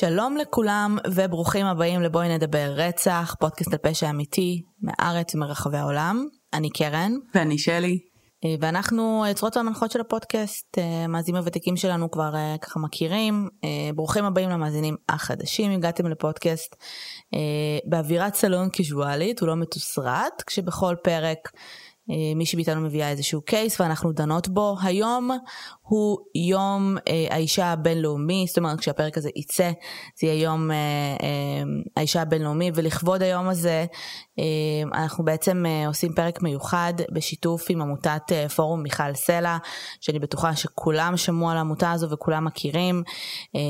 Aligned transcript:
שלום 0.00 0.36
לכולם 0.36 0.98
וברוכים 1.14 1.66
הבאים 1.66 2.02
לבואי 2.02 2.28
נדבר 2.28 2.72
רצח, 2.76 3.34
פודקאסט 3.40 3.72
על 3.72 3.78
פשע 3.78 4.10
אמיתי 4.10 4.62
מארץ 4.82 5.34
ומרחבי 5.34 5.76
העולם. 5.76 6.26
אני 6.52 6.70
קרן. 6.70 7.12
ואני 7.34 7.58
שלי. 7.58 7.98
אה, 8.44 8.54
ואנחנו 8.60 9.24
יוצרות 9.28 9.56
והמנחות 9.56 9.90
של 9.90 10.00
הפודקאסט, 10.00 10.78
אה, 10.78 11.06
מאזינים 11.06 11.40
הוותיקים 11.40 11.76
שלנו 11.76 12.10
כבר 12.10 12.34
אה, 12.34 12.56
ככה 12.62 12.80
מכירים. 12.80 13.48
ברוכים 13.94 14.24
הבאים 14.24 14.50
למאזינים 14.50 14.96
החדשים, 15.08 15.70
הגעתם 15.70 16.06
לפודקאסט 16.06 16.76
באווירת 17.84 18.34
סלון 18.34 18.68
קיזואלית, 18.68 19.40
הוא 19.40 19.48
לא 19.48 19.56
מתוסרט, 19.56 20.42
כשבכל 20.46 20.94
פרק 21.02 21.38
אה, 21.54 21.60
מישהי 22.36 22.56
מאיתנו 22.56 22.80
מביאה 22.80 23.10
איזשהו 23.10 23.40
קייס 23.40 23.80
ואנחנו 23.80 24.12
דנות 24.12 24.48
בו. 24.48 24.76
היום 24.82 25.30
הוא 25.82 26.18
יום 26.34 26.96
אה, 27.08 27.26
האישה 27.30 27.66
הבינלאומי, 27.66 28.44
זאת 28.48 28.58
אומרת 28.58 28.80
כשהפרק 28.80 29.18
הזה 29.18 29.30
יצא 29.36 29.70
זה 30.20 30.26
יהיה 30.26 30.42
יום 30.42 30.70
אה, 30.70 30.76
אה, 30.76 31.62
האישה 31.96 32.22
הבינלאומי 32.22 32.70
ולכבוד 32.74 33.22
היום 33.22 33.48
הזה 33.48 33.86
אה, 34.38 35.02
אנחנו 35.02 35.24
בעצם 35.24 35.66
אה, 35.66 35.86
עושים 35.86 36.12
פרק 36.12 36.42
מיוחד 36.42 36.92
בשיתוף 37.12 37.66
עם 37.68 37.82
עמותת 37.82 38.22
אה, 38.32 38.48
פורום 38.48 38.82
מיכל 38.82 39.14
סלע, 39.14 39.56
שאני 40.00 40.18
בטוחה 40.18 40.56
שכולם 40.56 41.16
שמעו 41.16 41.50
על 41.50 41.56
העמותה 41.56 41.92
הזו 41.92 42.10
וכולם 42.10 42.44
מכירים. 42.44 43.02
אה, 43.56 43.60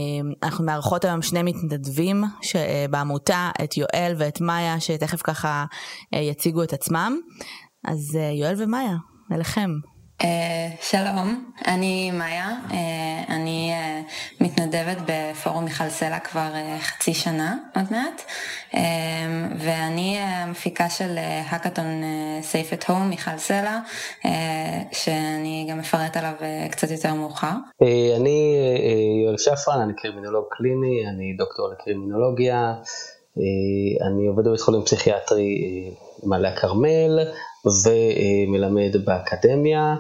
אנחנו 0.43 0.65
מארחות 0.65 1.05
היום 1.05 1.23
שני 1.23 1.43
מתנדבים 1.43 2.25
אה, 2.57 2.85
בעמותה, 2.91 3.51
את 3.65 3.77
יואל 3.77 4.15
ואת 4.19 4.41
מאיה 4.41 4.81
שתכף 4.81 5.23
ככה 5.23 5.65
אה, 6.15 6.19
יציגו 6.19 6.63
את 6.63 6.73
עצמם. 6.73 7.21
אז 7.85 8.19
אה, 8.21 8.31
יואל 8.31 8.55
ומאיה, 8.59 8.97
אליכם. 9.33 9.71
Uh, 10.23 10.25
שלום, 10.81 11.51
אני 11.67 12.11
מאיה, 12.11 12.49
uh, 12.69 12.73
אני 13.29 13.73
uh, 13.73 14.45
מתנדבת 14.45 14.97
בפורום 15.07 15.65
מיכל 15.65 15.89
סלע 15.89 16.19
כבר 16.19 16.49
uh, 16.53 16.83
חצי 16.83 17.15
שנה 17.15 17.57
עוד 17.75 17.85
מעט, 17.91 18.23
uh, 18.73 18.77
ואני 19.59 20.19
המפיקה 20.19 20.91
של 20.91 21.19
האקתון 21.19 22.03
uh, 22.03 22.45
Safe 22.45 22.83
at 22.83 22.89
Home 22.89 23.09
מיכל 23.09 23.37
סלע, 23.37 23.81
uh, 24.23 24.29
שאני 24.93 25.67
גם 25.71 25.79
אפרט 25.79 26.17
עליו 26.17 26.33
uh, 26.39 26.73
קצת 26.73 26.91
יותר 26.91 27.15
מאוחר. 27.15 27.55
Uh, 27.83 28.21
אני 28.21 28.57
uh, 28.77 29.25
יואל 29.25 29.39
שפרן, 29.39 29.81
אני 29.81 29.93
קרימינולוג 29.97 30.45
קליני, 30.51 31.09
אני 31.09 31.37
דוקטור 31.39 31.69
לקרימינולוגיה, 31.69 32.75
uh, 32.83 34.07
אני 34.07 34.27
עובד 34.27 34.45
בבית 34.49 34.61
חולים 34.61 34.83
פסיכיאטרי 34.83 35.59
uh, 35.59 36.29
מעלה 36.29 36.49
הכרמל, 36.49 37.19
ומלמד 37.85 38.97
באקדמיה. 39.05 39.97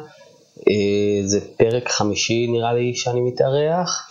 אה, 0.69 1.27
זה 1.27 1.41
פרק 1.57 1.89
חמישי 1.89 2.47
נראה 2.47 2.73
לי 2.73 2.95
שאני 2.95 3.21
מתארח, 3.21 4.11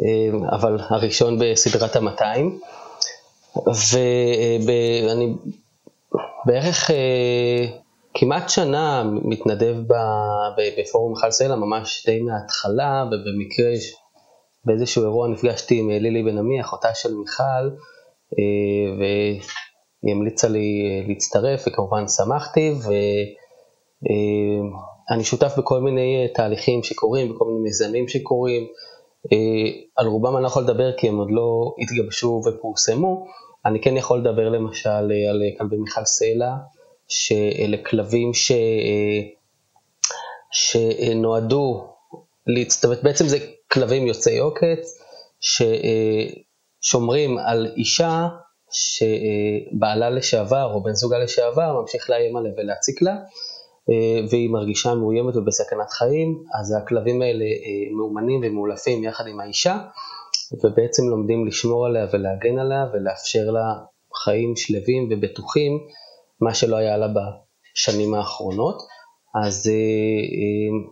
אה, 0.00 0.48
אבל 0.56 0.78
הראשון 0.80 1.38
בסדרת 1.38 1.96
המאתיים. 1.96 2.60
ואני 5.06 5.34
בערך 6.46 6.90
אה, 6.90 7.66
כמעט 8.14 8.48
שנה 8.48 9.04
מתנדב 9.22 9.76
בפורום 10.58 11.12
מיכל 11.12 11.30
סלע, 11.30 11.56
ממש 11.56 12.06
די 12.06 12.20
מההתחלה, 12.20 13.04
ובמקרה 13.06 13.72
באיזשהו 14.64 15.02
אירוע 15.02 15.28
נפגשתי 15.28 15.78
עם 15.78 15.90
לילי 15.90 16.22
בן 16.22 16.38
עמי, 16.38 16.60
אחותה 16.60 16.94
של 16.94 17.14
מיכל, 17.14 17.70
היא 20.02 20.14
המליצה 20.14 20.48
לי 20.48 21.04
להצטרף 21.08 21.64
וכמובן 21.66 22.08
שמחתי 22.08 22.72
ואני 25.10 25.24
שותף 25.24 25.52
בכל 25.58 25.80
מיני 25.80 26.28
תהליכים 26.34 26.82
שקורים, 26.82 27.34
בכל 27.34 27.44
מיני 27.44 27.60
מיזמים 27.60 28.08
שקורים, 28.08 28.66
על 29.96 30.06
רובם 30.06 30.36
אני 30.36 30.42
לא 30.42 30.48
יכול 30.48 30.62
לדבר 30.62 30.92
כי 30.96 31.08
הם 31.08 31.16
עוד 31.18 31.30
לא 31.30 31.74
התגבשו 31.78 32.42
ופורסמו, 32.46 33.26
אני 33.66 33.80
כן 33.80 33.96
יכול 33.96 34.18
לדבר 34.18 34.48
למשל 34.48 34.88
על 35.30 35.42
כלבי 35.58 35.76
מיכל 35.76 36.04
סלע, 36.04 36.54
שאלה 37.08 37.76
כלבים 37.76 38.34
ש... 38.34 38.52
שנועדו 40.52 41.86
להצטוות, 42.46 43.02
בעצם 43.02 43.24
זה 43.24 43.38
כלבים 43.72 44.06
יוצאי 44.06 44.38
עוקץ, 44.38 44.98
ששומרים 46.80 47.38
על 47.38 47.72
אישה 47.76 48.28
שבעלה 48.72 50.10
לשעבר 50.10 50.72
או 50.74 50.82
בן 50.82 50.94
זוגה 50.94 51.18
לשעבר 51.18 51.80
ממשיך 51.80 52.10
לאיים 52.10 52.36
עליה 52.36 52.52
ולהציק 52.56 53.02
לה, 53.02 53.16
אה, 53.90 54.26
והיא 54.30 54.50
מרגישה 54.50 54.94
מאוימת 54.94 55.36
ובסכנת 55.36 55.90
חיים, 55.90 56.42
אז 56.60 56.74
הכלבים 56.82 57.22
האלה 57.22 57.44
אה, 57.44 57.94
מאומנים 57.96 58.40
ומאולפים 58.44 59.04
יחד 59.04 59.26
עם 59.26 59.40
האישה, 59.40 59.78
ובעצם 60.64 61.02
לומדים 61.08 61.46
לשמור 61.46 61.86
עליה 61.86 62.06
ולהגן 62.12 62.58
עליה 62.58 62.86
ולאפשר 62.92 63.50
לה 63.50 63.74
חיים 64.24 64.56
שלווים 64.56 65.08
ובטוחים, 65.10 65.78
מה 66.40 66.54
שלא 66.54 66.76
היה 66.76 66.96
לה 66.96 67.06
בשנים 67.08 68.14
האחרונות. 68.14 68.82
אז, 69.44 69.70
אה, 69.72 70.88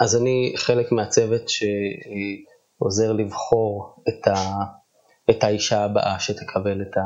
אז 0.00 0.16
אני 0.16 0.52
חלק 0.56 0.92
מהצוות 0.92 1.42
שעוזר 1.48 3.12
לבחור 3.12 3.94
את 4.08 4.26
ה... 4.26 4.34
את 5.30 5.44
האישה 5.44 5.84
הבאה 5.84 6.20
שתקבל 6.20 6.82
את 6.82 6.96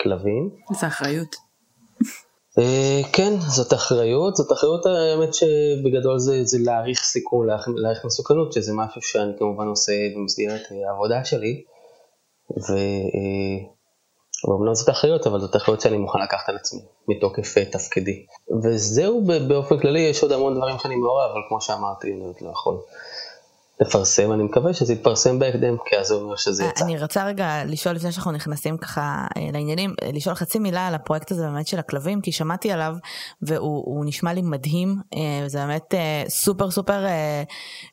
הכלבים. 0.00 0.50
זה 0.80 0.86
אחריות. 0.86 1.36
אה, 2.58 3.00
כן, 3.12 3.32
זאת 3.40 3.72
אחריות, 3.72 4.36
זאת 4.36 4.52
אחריות 4.52 4.86
האמת 4.86 5.34
שבגדול 5.34 6.18
זה, 6.18 6.44
זה 6.44 6.58
להעריך 6.60 6.98
סיכון, 6.98 7.46
להעריך 7.76 8.04
מסוכנות, 8.04 8.52
שזה 8.52 8.72
משהו 8.74 9.02
שאני 9.02 9.32
כמובן 9.38 9.66
עושה 9.66 9.92
במסגרת 10.16 10.62
אה, 10.72 10.90
העבודה 10.90 11.24
שלי, 11.24 11.62
ואומנם 14.48 14.68
אה, 14.68 14.74
זאת 14.74 14.90
אחריות, 14.90 15.26
אבל 15.26 15.40
זאת 15.40 15.56
אחריות 15.56 15.80
שאני 15.80 15.96
מוכן 15.96 16.18
לקחת 16.22 16.48
על 16.48 16.56
עצמי, 16.56 16.80
מתוקף 17.08 17.58
תפקידי. 17.58 18.26
וזהו 18.64 19.24
באופן 19.48 19.78
כללי, 19.78 20.00
יש 20.00 20.22
עוד 20.22 20.32
המון 20.32 20.54
דברים 20.54 20.78
שאני 20.78 20.96
מעורב, 20.96 21.30
אבל 21.32 21.40
כמו 21.48 21.60
שאמרתי, 21.60 22.12
אני 22.12 22.24
עוד 22.24 22.36
לא 22.40 22.50
יכול 22.50 22.78
לפרסם, 23.82 24.32
אני 24.32 24.42
מקווה 24.42 24.74
שזה 24.74 24.92
יתפרסם 24.92 25.38
בהקדם, 25.38 25.76
כי 25.86 25.96
אז 25.96 26.06
זה 26.06 26.14
אומר 26.14 26.36
שזה 26.36 26.64
יצא. 26.64 26.84
אני 26.84 27.02
רוצה 27.02 27.24
רגע 27.24 27.64
לשאול 27.64 27.94
לפני 27.94 28.12
שאנחנו 28.12 28.32
נכנסים 28.32 28.76
ככה 28.76 29.26
אה, 29.36 29.48
לעניינים, 29.52 29.94
אה, 30.02 30.10
לשאול 30.12 30.34
חצי 30.34 30.58
מילה 30.58 30.86
על 30.86 30.94
הפרויקט 30.94 31.30
הזה 31.30 31.46
באמת 31.46 31.66
של 31.66 31.78
הכלבים, 31.78 32.20
כי 32.20 32.32
שמעתי 32.32 32.72
עליו 32.72 32.94
והוא 33.42 34.04
נשמע 34.06 34.32
לי 34.32 34.42
מדהים, 34.42 34.96
אה, 35.14 35.48
זה 35.48 35.58
באמת 35.58 35.94
סופר 36.28 36.70
סופר 36.70 37.04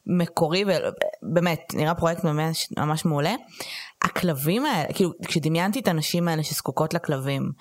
מקורי, 0.08 0.64
ובאמת, 1.24 1.74
נראה 1.74 1.96
פרויקט 1.96 2.24
ממש, 2.24 2.68
ממש 2.78 3.06
מעולה. 3.06 3.36
הכלבים 4.02 4.66
האלה, 4.66 4.94
כאילו, 4.94 5.12
כשדמיינתי 5.26 5.80
את 5.80 5.88
הנשים 5.88 6.28
האלה 6.28 6.44
שזקוקות 6.44 6.94
לכלבים, 6.94 7.52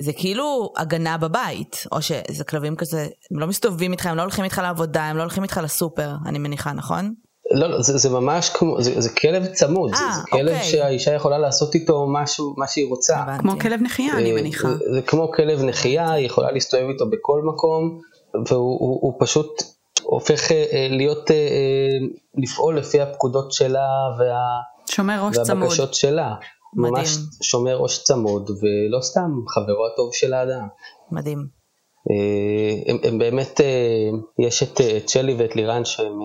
זה 0.00 0.12
כאילו 0.12 0.72
הגנה 0.76 1.18
בבית, 1.18 1.86
או 1.92 2.02
שזה 2.02 2.44
כלבים 2.44 2.76
כזה, 2.76 3.08
הם 3.30 3.38
לא 3.38 3.46
מסתובבים 3.46 3.92
איתך, 3.92 4.06
הם 4.06 4.16
לא 4.16 4.22
הולכים 4.22 4.44
איתך 4.44 4.58
לעבודה, 4.58 5.04
הם 5.04 5.16
לא 5.16 5.22
הולכים 5.22 5.42
איתך 5.42 5.60
לסופר, 5.62 6.14
אני 6.26 6.38
מניחה, 6.38 6.72
נכון? 6.72 7.14
לא, 7.50 7.82
זה, 7.82 7.98
זה 7.98 8.10
ממש 8.10 8.48
כמו, 8.48 8.82
זה, 8.82 9.00
זה 9.00 9.10
כלב 9.10 9.46
צמוד, 9.46 9.94
아, 9.94 9.96
זה, 9.96 10.04
זה 10.16 10.22
כלב 10.30 10.54
אוקיי. 10.54 10.70
שהאישה 10.70 11.14
יכולה 11.14 11.38
לעשות 11.38 11.74
איתו 11.74 12.06
משהו, 12.12 12.54
מה 12.56 12.66
שהיא 12.66 12.88
רוצה. 12.88 13.24
כמו 13.38 13.58
כלב 13.60 13.80
נחייה, 13.82 14.18
אני 14.18 14.30
אה, 14.30 14.36
מניחה. 14.36 14.68
זה, 14.68 14.94
זה 14.94 15.02
כמו 15.02 15.32
כלב 15.32 15.62
נחייה, 15.62 16.12
היא 16.12 16.26
יכולה 16.26 16.50
להסתובב 16.50 16.88
איתו 16.88 17.10
בכל 17.10 17.42
מקום, 17.42 17.98
והוא 18.34 18.78
הוא, 18.80 18.98
הוא 19.02 19.14
פשוט 19.20 19.62
הופך 20.02 20.52
אה, 20.52 20.86
להיות, 20.90 21.30
אה, 21.30 21.36
לפעול 22.42 22.78
לפי 22.78 23.00
הפקודות 23.00 23.52
שלה 23.52 23.88
וה, 24.18 24.36
שומר 24.90 25.24
ראש 25.26 25.36
והבקשות 25.36 25.76
צמוד. 25.76 25.94
שלה. 25.94 26.34
מדהים. 26.76 26.94
ממש 26.94 27.18
שומר 27.42 27.76
ראש 27.76 28.02
צמוד, 28.02 28.50
ולא 28.50 29.00
סתם 29.00 29.30
חברו 29.48 29.86
הטוב 29.92 30.10
של 30.12 30.34
האדם. 30.34 30.66
מדהים. 31.12 31.46
הם, 32.86 32.96
הם 33.02 33.18
באמת, 33.18 33.60
יש 34.38 34.62
את, 34.62 34.80
שלי 35.08 35.34
ואת 35.34 35.56
לירן 35.56 35.84
שהם 35.84 36.18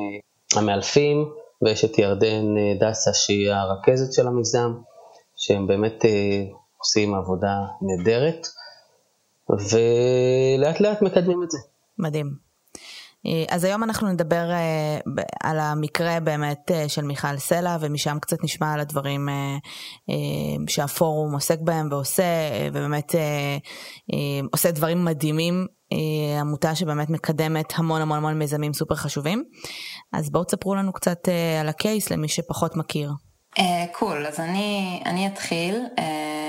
המאלפים, 0.57 1.29
ויש 1.61 1.85
את 1.85 1.99
ירדן 1.99 2.57
אה, 2.57 2.89
דסה 2.89 3.13
שהיא 3.13 3.51
הרכזת 3.51 4.13
של 4.13 4.27
המיזם, 4.27 4.73
שהם 5.35 5.67
באמת 5.67 6.05
אה, 6.05 6.43
עושים 6.77 7.15
עבודה 7.15 7.55
נהדרת, 7.81 8.47
ולאט 9.49 10.79
לאט 10.79 11.01
מקדמים 11.01 11.43
את 11.43 11.51
זה. 11.51 11.57
מדהים. 11.99 12.44
אה, 13.25 13.55
אז 13.55 13.63
היום 13.63 13.83
אנחנו 13.83 14.11
נדבר 14.11 14.49
על 15.43 15.59
המקרה 15.59 16.19
באמת 16.19 16.71
של 16.87 17.01
מיכל 17.01 17.37
סלע 17.37 17.77
ומשם 17.79 18.17
קצת 18.21 18.43
נשמע 18.43 18.73
על 18.73 18.79
הדברים 18.79 19.29
שהפורום 20.67 21.33
עוסק 21.33 21.59
בהם 21.61 21.87
ועושה 21.91 22.23
ובאמת 22.71 23.15
עושה 24.51 24.71
דברים 24.71 25.05
מדהימים 25.05 25.67
אה, 25.93 26.39
עמותה 26.39 26.75
שבאמת 26.75 27.09
מקדמת 27.09 27.73
המון 27.75 28.01
המון 28.01 28.17
המון 28.17 28.39
מיזמים 28.39 28.73
סופר 28.73 28.95
חשובים. 28.95 29.43
אז 30.13 30.29
בואו 30.29 30.43
תספרו 30.43 30.75
לנו 30.75 30.93
קצת 30.93 31.29
אה, 31.29 31.61
על 31.61 31.69
הקייס 31.69 32.09
למי 32.09 32.27
שפחות 32.27 32.75
מכיר. 32.75 33.11
קול, 33.91 34.23
uh, 34.23 34.25
cool. 34.25 34.27
אז 34.27 34.39
אני, 34.39 35.01
אני 35.05 35.27
אתחיל. 35.27 35.75
Uh, 35.97 36.44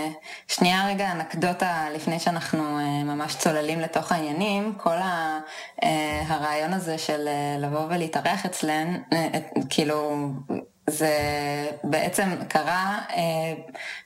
שנייה 0.57 0.89
רגע 0.89 1.13
אנקדוטה 1.13 1.87
לפני 1.95 2.21
שאנחנו 2.21 2.79
uh, 2.79 3.05
ממש 3.05 3.35
צוללים 3.35 3.81
לתוך 3.81 4.13
העניינים. 4.13 4.75
כל 4.77 4.97
ה, 4.97 5.41
uh, 5.81 5.87
הרעיון 6.27 6.73
הזה 6.73 6.99
של 6.99 7.29
uh, 7.29 7.63
לבוא 7.63 7.87
ולהתארח 7.89 8.47
אצלן, 8.47 8.97
כאילו 9.71 10.29
זה 10.91 11.11
בעצם 11.85 12.31
קרה 12.49 12.99
אה, 13.11 13.55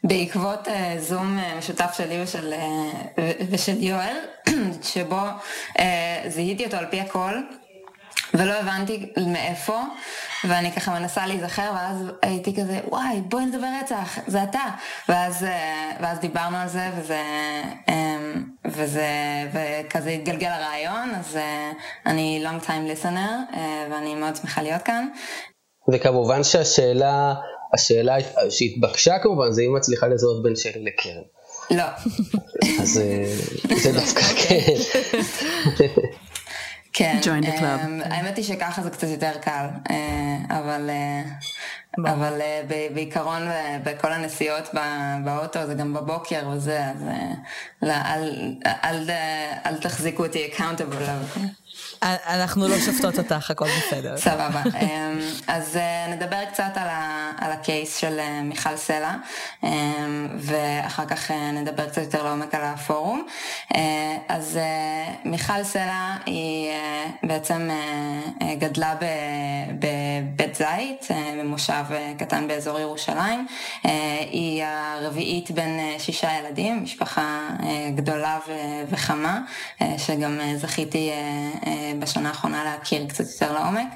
בעקבות 0.05 0.69
אה, 0.69 0.94
זום 0.99 1.38
אה, 1.38 1.55
משותף 1.58 1.94
שלי 1.97 2.23
ושל, 2.23 2.53
אה, 2.53 3.32
ושל 3.50 3.82
יואל, 3.82 4.17
שבו 4.93 5.20
אה, 5.79 6.23
זיהיתי 6.29 6.64
אותו 6.64 6.76
על 6.76 6.87
פי 6.91 7.00
הכל. 7.00 7.35
ולא 8.35 8.53
הבנתי 8.53 9.12
מאיפה, 9.27 9.81
ואני 10.44 10.73
ככה 10.73 11.00
מנסה 11.00 11.27
להיזכר, 11.27 11.73
ואז 11.75 11.97
הייתי 12.23 12.55
כזה, 12.56 12.81
וואי, 12.88 13.21
בואי 13.29 13.44
נדבר 13.44 13.67
רצח, 13.82 14.19
זה 14.27 14.43
אתה. 14.43 14.65
ואז, 15.09 15.44
אה, 15.44 15.91
ואז 16.00 16.19
דיברנו 16.19 16.56
על 16.56 16.69
זה, 16.69 16.91
וזה, 16.99 17.23
אמ, 17.88 18.44
וזה, 18.67 19.09
וכזה 19.53 20.11
התגלגל 20.11 20.49
הרעיון, 20.49 21.11
אז 21.15 21.37
אה, 21.37 21.73
אני 22.06 22.44
long 22.44 22.65
time 22.65 22.69
listener, 22.69 23.56
אה, 23.56 23.87
ואני 23.91 24.15
מאוד 24.15 24.37
שמחה 24.37 24.62
להיות 24.62 24.82
כאן. 24.82 25.09
וכמובן 25.93 26.44
שהשאלה, 26.44 27.35
השאלה 27.75 28.17
שהתבקשה 28.50 29.19
כמובן, 29.19 29.53
זה 29.53 29.62
אם 29.62 29.77
מצליחה 29.77 30.06
לזהות 30.06 30.43
בין 30.43 30.56
שלי 30.56 30.85
לקרן. 30.85 31.23
לא. 31.71 31.85
אז 32.81 33.00
זה 33.77 33.93
דווקא 33.93 34.23
כן. 34.23 34.75
כן, 37.00 37.19
join 37.23 37.44
the 37.44 37.58
club. 37.58 37.87
אמ, 37.87 38.00
האמת 38.05 38.37
היא 38.37 38.44
שככה 38.44 38.82
זה 38.82 38.91
קצת 38.91 39.08
יותר 39.08 39.32
קל, 39.41 39.67
אה, 39.91 40.58
אבל, 40.58 40.91
אה, 40.91 41.23
אבל 42.12 42.41
אה, 42.41 42.62
בעיקרון 42.94 43.43
בכל 43.85 44.12
הנסיעות 44.12 44.69
באוטו 45.25 45.67
זה 45.67 45.75
גם 45.75 45.94
בבוקר 45.94 46.49
וזה, 46.49 46.85
אז 46.85 47.05
לא, 47.82 47.93
אל, 47.93 48.55
אל, 48.67 49.11
אל 49.67 49.79
תחזיקו 49.79 50.26
אותי 50.26 50.50
accountable. 50.52 51.38
אנחנו 52.02 52.69
לא 52.69 52.79
שופטות 52.79 53.19
אותך, 53.19 53.50
הכל 53.50 53.67
בסדר. 53.79 54.17
סבבה. 54.17 54.62
אמ, 54.81 55.19
אז 55.47 55.76
אה, 55.76 56.06
נדבר 56.14 56.44
קצת 56.52 56.73
על, 57.38 57.52
הקייס 57.52 57.97
של 57.97 58.19
אה, 58.19 58.43
מיכל 58.43 58.76
סלע, 58.76 59.14
אמ, 59.64 60.29
ואחר 60.37 61.05
כך 61.06 61.31
אה, 61.31 61.50
נדבר 61.50 61.88
קצת 61.88 62.02
יותר 62.02 62.23
לעומק 62.23 62.55
על 62.55 62.61
הפורום. 62.64 63.26
אז 64.29 64.58
מיכל 65.25 65.64
סלע 65.64 66.17
היא 66.26 66.70
בעצם 67.23 67.70
גדלה 68.58 68.94
בבית 69.79 70.55
זית, 70.55 71.08
במושב 71.38 71.85
קטן 72.19 72.49
באזור 72.49 72.81
ירושלים. 72.81 73.46
היא 74.31 74.64
הרביעית 74.64 75.50
בין 75.50 75.81
שישה 75.99 76.29
ילדים, 76.38 76.82
משפחה 76.82 77.49
גדולה 77.94 78.38
וחמה, 78.91 79.41
שגם 79.99 80.41
זכיתי 80.56 81.11
בשנה 81.99 82.29
האחרונה 82.29 82.65
להכיר 82.65 83.07
קצת 83.09 83.25
יותר 83.25 83.53
לעומק. 83.53 83.89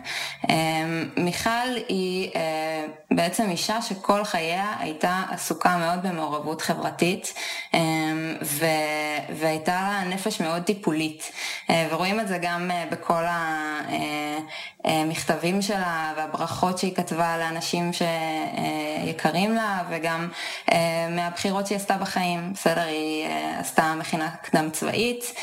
אמ, 0.49 1.09
מיכל 1.17 1.49
היא 1.89 2.31
אה, 2.37 2.87
בעצם 3.11 3.51
אישה 3.51 3.83
שכל 3.83 4.25
חייה 4.25 4.75
הייתה 4.79 5.23
עסוקה 5.31 5.77
מאוד 5.77 6.03
במעורבות 6.03 6.63
חברתית 6.63 7.35
אמ, 7.75 8.35
והייתה 9.31 9.73
לה 9.73 10.15
נפש 10.15 10.41
מאוד 10.41 10.63
טיפולית 10.63 11.33
אה, 11.71 11.89
ורואים 11.91 12.21
את 12.21 12.29
זה 12.29 12.39
גם 12.43 12.71
אה, 12.71 12.85
בכל 12.91 13.23
המכתבים 14.85 15.63
שלה 15.63 16.13
והברכות 16.17 16.79
שהיא 16.79 16.95
כתבה 16.95 17.39
לאנשים 17.39 17.91
שיקרים 17.93 19.55
לה 19.55 19.83
וגם 19.91 20.29
מהבחירות 21.11 21.67
שהיא 21.67 21.77
עשתה 21.77 21.97
בחיים, 21.97 22.53
בסדר? 22.53 22.81
היא 22.83 23.27
עשתה 23.59 23.95
מכינה 23.95 24.31
קדם 24.31 24.71
צבאית 24.71 25.35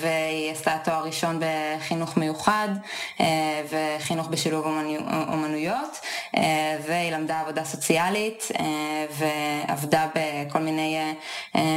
והיא 0.00 0.52
עשתה 0.52 0.76
תואר 0.84 1.04
ראשון 1.04 1.40
בחינוך 1.76 2.16
מיוחד 2.16 2.68
אה, 3.20 3.62
וחינוך 3.70 4.28
בשילוב 4.28 4.66
אומנויות, 5.28 6.00
אה, 6.36 6.76
והיא 6.86 7.12
למדה 7.12 7.40
עבודה 7.40 7.64
סוציאלית 7.64 8.48
אה, 8.60 9.06
ועבדה 9.10 10.06
בכל 10.14 10.58
מיני 10.58 10.96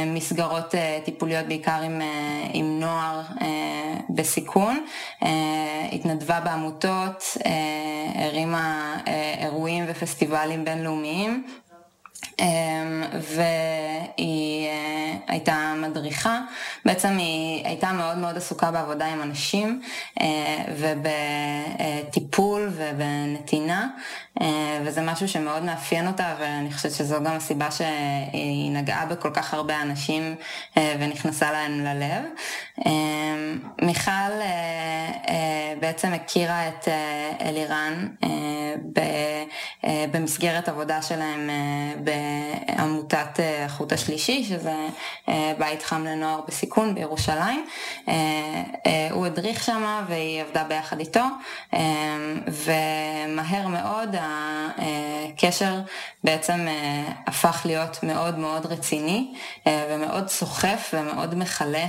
מסגרות 0.06 0.74
טיפוליות, 1.04 1.46
בעיקר 1.46 1.80
עם, 1.82 2.00
עם 2.52 2.80
נוער 2.80 3.20
בסיכון, 4.10 4.86
התנדבה 5.92 6.40
בעמותות, 6.40 7.36
הרימה 8.14 8.96
אירועים 9.38 9.84
ופסטיבלים 9.88 10.64
בינלאומיים. 10.64 11.44
אמ, 12.40 13.02
והיא 13.12 14.68
אה, 14.68 15.16
הייתה 15.28 15.74
מדריכה, 15.76 16.40
בעצם 16.84 17.16
היא 17.18 17.66
הייתה 17.66 17.92
מאוד 17.92 18.18
מאוד 18.18 18.36
עסוקה 18.36 18.70
בעבודה 18.70 19.06
עם 19.06 19.22
אנשים 19.22 19.82
אה, 20.20 20.64
ובטיפול 22.08 22.70
ובנתינה, 22.72 23.88
אה, 24.40 24.80
וזה 24.84 25.02
משהו 25.02 25.28
שמאוד 25.28 25.62
מאפיין 25.62 26.06
אותה 26.06 26.34
ואני 26.40 26.72
חושבת 26.72 26.92
שזו 26.92 27.16
גם 27.16 27.32
הסיבה 27.36 27.70
שהיא 27.70 28.72
נגעה 28.72 29.06
בכל 29.06 29.30
כך 29.34 29.54
הרבה 29.54 29.82
אנשים 29.82 30.34
ונכנסה 30.76 31.52
להם 31.52 31.80
ללב. 31.80 32.24
מיכל 33.82 34.32
בעצם 35.80 36.12
הכירה 36.12 36.68
את 36.68 36.88
אלירן 37.40 38.08
במסגרת 40.12 40.68
עבודה 40.68 41.02
שלהם 41.02 41.50
אה, 43.40 43.64
החוט 43.64 43.92
השלישי, 43.92 44.44
שזה 44.44 44.74
אה, 45.28 45.52
בית 45.58 45.82
חם 45.82 46.04
לנוער 46.04 46.40
בסיכון 46.48 46.94
בירושלים. 46.94 47.66
אה, 48.08 49.08
הוא 49.10 49.26
הדריך 49.26 49.64
שם 49.64 50.04
והיא 50.08 50.42
עבדה 50.42 50.64
ביחד 50.64 51.00
איתו, 51.00 51.24
ומהר 52.46 53.68
מאוד 53.68 54.16
הקשר 54.18 55.80
בעצם 56.24 56.66
הפך 57.26 57.62
להיות 57.64 58.02
מאוד 58.02 58.38
מאוד 58.38 58.66
רציני 58.66 59.34
ומאוד 59.66 60.28
סוחף 60.28 60.94
ומאוד 60.94 61.34
מכלה 61.34 61.86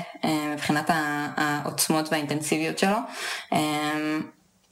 מבחינת 0.54 0.90
העוצמות 1.38 2.12
והאינטנסיביות 2.12 2.80
שלו. 2.80 2.98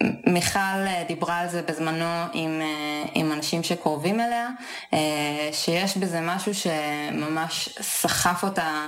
מיכל 0.04 0.60
אה, 0.60 1.04
דיברה 1.08 1.40
על 1.40 1.50
זה 1.50 1.62
בזמנו 1.62 2.26
עם, 2.34 2.62
אה, 2.62 3.04
עם 3.14 3.32
אנשים 3.32 3.64
שקרובים 3.64 4.20
אליה, 4.20 4.48
אה, 4.94 5.50
שיש 5.52 5.98
בזה 5.98 6.22
משהו 6.22 6.54
שממש 6.54 7.70
סחף 7.82 8.44
אותה 8.44 8.86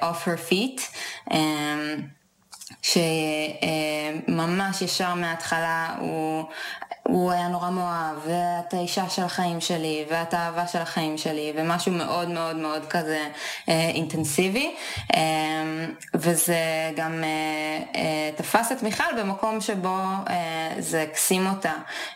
off 0.00 0.24
her 0.24 0.50
feet. 0.50 0.80
שממש 2.82 4.82
ישר 4.82 5.14
מההתחלה 5.14 5.96
הוא 6.00 6.44
הוא 7.08 7.32
היה 7.32 7.48
נורא 7.48 7.70
מאוהב, 7.70 8.16
ואת 8.24 8.74
האישה 8.74 9.08
של 9.08 9.22
החיים 9.22 9.60
שלי, 9.60 10.04
ואת 10.10 10.34
האהבה 10.34 10.66
של 10.66 10.78
החיים 10.78 11.18
שלי, 11.18 11.52
ומשהו 11.56 11.92
מאוד 11.92 12.28
מאוד 12.28 12.56
מאוד 12.56 12.86
כזה 12.86 13.28
אה, 13.68 13.90
אינטנסיבי. 13.94 14.74
אה, 15.14 15.20
וזה 16.14 16.56
גם 16.96 17.24
אה, 17.24 17.28
אה, 18.00 18.30
תפס 18.36 18.72
את 18.72 18.82
מיכל 18.82 19.04
במקום 19.18 19.60
שבו 19.60 19.98
אה, 20.30 20.70
זה 20.78 21.02
הקסים 21.02 21.46
אותה. 21.46 21.72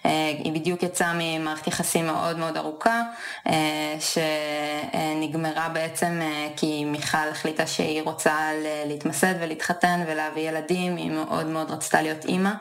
אה, 0.07 0.11
היא 0.39 0.53
בדיוק 0.53 0.83
יצאה 0.83 1.13
ממערכת 1.19 1.67
יחסים 1.67 2.07
מאוד 2.07 2.39
מאוד 2.39 2.57
ארוכה, 2.57 3.03
אה, 3.47 3.97
שנגמרה 4.01 5.69
בעצם 5.69 6.21
אה, 6.23 6.49
כי 6.57 6.85
מיכל 6.85 7.29
החליטה 7.31 7.67
שהיא 7.67 8.03
רוצה 8.03 8.51
להתמסד 8.87 9.35
ולהתחתן 9.41 10.05
ולהביא 10.07 10.49
ילדים, 10.49 10.97
היא 10.97 11.11
מאוד 11.11 11.47
מאוד 11.47 11.71
רצתה 11.71 12.03
להיות 12.03 12.25
אימא, 12.25 12.53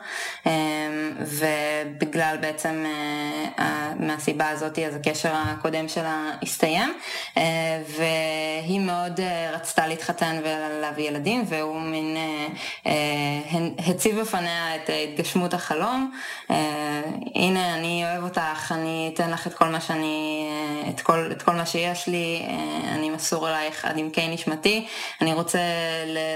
אה, 0.46 0.52
ובגלל... 1.20 2.21
בגלל 2.22 2.36
בעצם 2.36 2.84
אה, 3.58 3.92
מהסיבה 3.98 4.48
הזאת 4.48 4.78
אז 4.78 4.96
הקשר 4.96 5.32
הקודם 5.34 5.88
שלה 5.88 6.30
הסתיים 6.42 6.94
אה, 7.36 7.42
והיא 7.88 8.80
מאוד 8.80 9.20
אה, 9.20 9.50
רצתה 9.54 9.86
להתחתן 9.86 10.40
ולהביא 10.44 11.08
ילדים 11.08 11.44
והוא 11.48 11.80
מין 11.80 12.16
הציב 13.78 14.20
בפניה 14.20 14.76
את 14.76 14.90
התגשמות 15.12 15.54
החלום. 15.54 16.12
הנה 17.34 17.74
אני 17.74 18.04
אוהב 18.04 18.24
אותך 18.24 18.72
אני 18.72 19.10
אתן 19.14 19.30
לך 19.30 19.46
את 19.46 19.54
כל 19.54 19.68
מה 19.68 19.80
שאני 19.80 20.48
את 20.88 21.00
כל, 21.00 21.28
את 21.32 21.42
כל 21.42 21.52
מה 21.52 21.66
שיש 21.66 22.08
לי 22.08 22.42
אני 22.88 23.10
מסור 23.10 23.48
אלייך 23.48 23.84
עד 23.84 23.98
עמקי 23.98 24.28
נשמתי 24.28 24.86
אני 25.20 25.32
רוצה 25.32 25.58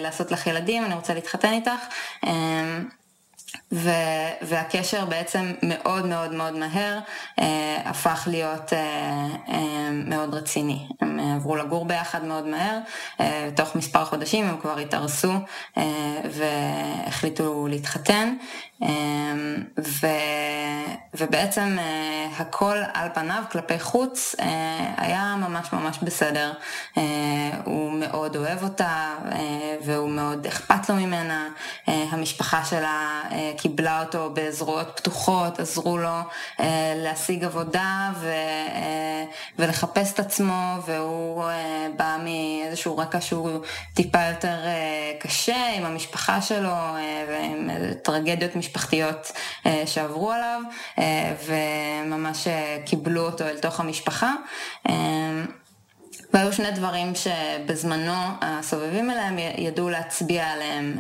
לעשות 0.01 0.31
לך 0.31 0.47
ילדים 0.47 0.85
אני 0.85 0.95
רוצה 0.95 1.15
להתחתן 1.15 1.53
איתך 1.53 1.81
ו, 3.73 3.91
והקשר 4.43 5.05
בעצם 5.05 5.53
מאוד 5.63 6.07
מאוד 6.07 6.33
מאוד 6.33 6.55
מהר 6.55 6.99
אה, 7.41 7.79
הפך 7.85 8.29
להיות 8.31 8.73
אה, 8.73 9.27
אה, 9.49 9.91
מאוד 9.93 10.35
רציני. 10.35 10.87
הם 11.01 11.21
אה, 11.21 11.35
עברו 11.35 11.57
לגור 11.57 11.85
ביחד 11.85 12.25
מאוד 12.25 12.47
מהר, 12.47 12.79
אה, 13.21 13.49
תוך 13.57 13.77
מספר 13.77 14.05
חודשים 14.05 14.45
הם 14.45 14.57
כבר 14.61 14.79
התארסו 14.79 15.33
אה, 15.79 16.21
והחליטו 16.31 17.67
להתחתן. 17.71 18.35
אה, 18.83 18.89
ו, 19.79 20.07
ובעצם 21.15 21.77
אה, 21.79 22.29
הכל 22.39 22.77
על 22.95 23.09
פניו 23.15 23.43
כלפי 23.53 23.79
חוץ 23.79 24.35
היה 24.97 25.37
ממש 25.39 25.73
ממש 25.73 25.99
בסדר. 26.03 26.53
הוא 27.65 27.93
מאוד 27.93 28.37
אוהב 28.37 28.63
אותה 28.63 29.15
והוא 29.85 30.11
מאוד 30.11 30.47
אכפת 30.47 30.89
לו 30.89 30.95
ממנה. 30.95 31.49
המשפחה 31.87 32.65
שלה 32.65 33.23
קיבלה 33.57 34.03
אותו 34.03 34.31
בזרועות 34.35 34.93
פתוחות, 34.97 35.61
עזרו 35.61 35.99
לו 35.99 36.19
להשיג 36.97 37.45
עבודה 37.45 38.13
ו, 38.21 38.33
ולחפש 39.59 40.13
את 40.13 40.21
עצמו, 40.21 40.77
והוא 40.87 41.45
בא 41.97 42.17
מאיזשהו 42.25 42.99
רקע 42.99 43.21
שהוא 43.21 43.61
טיפה 43.95 44.23
יותר 44.23 44.57
קשה 45.19 45.73
עם 45.77 45.85
המשפחה 45.85 46.43
שלו 46.43 46.75
ועם 47.29 47.71
טרגדיות 48.03 48.57
משפחתיות 48.57 49.33
שעברו 49.87 50.33
עליו, 50.33 50.61
וממש 51.47 52.49
קיבלו 52.85 53.27
אותו 53.27 53.45
אל 53.45 53.59
תוך 53.59 53.81
המשפחה. 53.81 54.33
והיו 56.37 56.53
שני 56.53 56.71
דברים 56.71 57.13
שבזמנו 57.15 58.13
הסובבים 58.41 59.11
אליהם 59.11 59.37
ידעו 59.59 59.89
להצביע 59.91 60.47
עליהם 60.47 60.99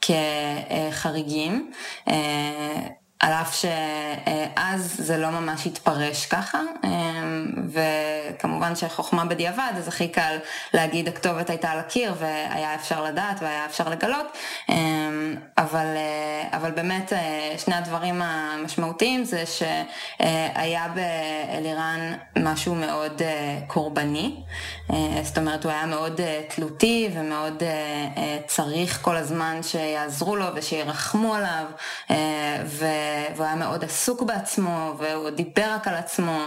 כחריגים. 0.00 1.70
על 3.22 3.32
אף 3.32 3.56
שאז 3.56 4.94
זה 4.98 5.16
לא 5.16 5.30
ממש 5.30 5.66
התפרש 5.66 6.26
ככה, 6.26 6.60
וכמובן 7.68 8.76
שחוכמה 8.76 9.24
בדיעבד, 9.24 9.72
אז 9.76 9.88
הכי 9.88 10.08
קל 10.08 10.36
להגיד 10.74 11.08
הכתובת 11.08 11.50
הייתה 11.50 11.70
על 11.70 11.78
הקיר 11.78 12.14
והיה 12.18 12.74
אפשר 12.74 13.04
לדעת 13.04 13.42
והיה 13.42 13.66
אפשר 13.66 13.88
לגלות, 13.88 14.38
אבל, 15.58 15.86
אבל 16.52 16.70
באמת 16.70 17.12
שני 17.58 17.74
הדברים 17.74 18.22
המשמעותיים 18.22 19.24
זה 19.24 19.44
שהיה 19.46 20.86
באלירן 20.94 22.12
משהו 22.38 22.74
מאוד 22.74 23.22
קורבני, 23.66 24.36
זאת 25.22 25.38
אומרת 25.38 25.64
הוא 25.64 25.72
היה 25.72 25.86
מאוד 25.86 26.20
תלותי 26.48 27.10
ומאוד 27.14 27.62
צריך 28.46 28.98
כל 29.02 29.16
הזמן 29.16 29.60
שיעזרו 29.62 30.36
לו 30.36 30.46
ושירחמו 30.54 31.34
עליו, 31.34 31.64
ו... 32.64 32.86
והוא 33.36 33.46
היה 33.46 33.54
מאוד 33.54 33.84
עסוק 33.84 34.22
בעצמו, 34.22 34.94
והוא 34.98 35.30
דיבר 35.30 35.70
רק 35.74 35.88
על 35.88 35.94
עצמו. 35.94 36.46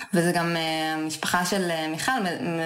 אמ, 0.00 0.06
וזה 0.14 0.32
גם 0.32 0.56
אה, 0.56 0.94
המשפחה 0.94 1.44
של 1.44 1.70
אה, 1.70 1.88
מיכל, 1.88 2.12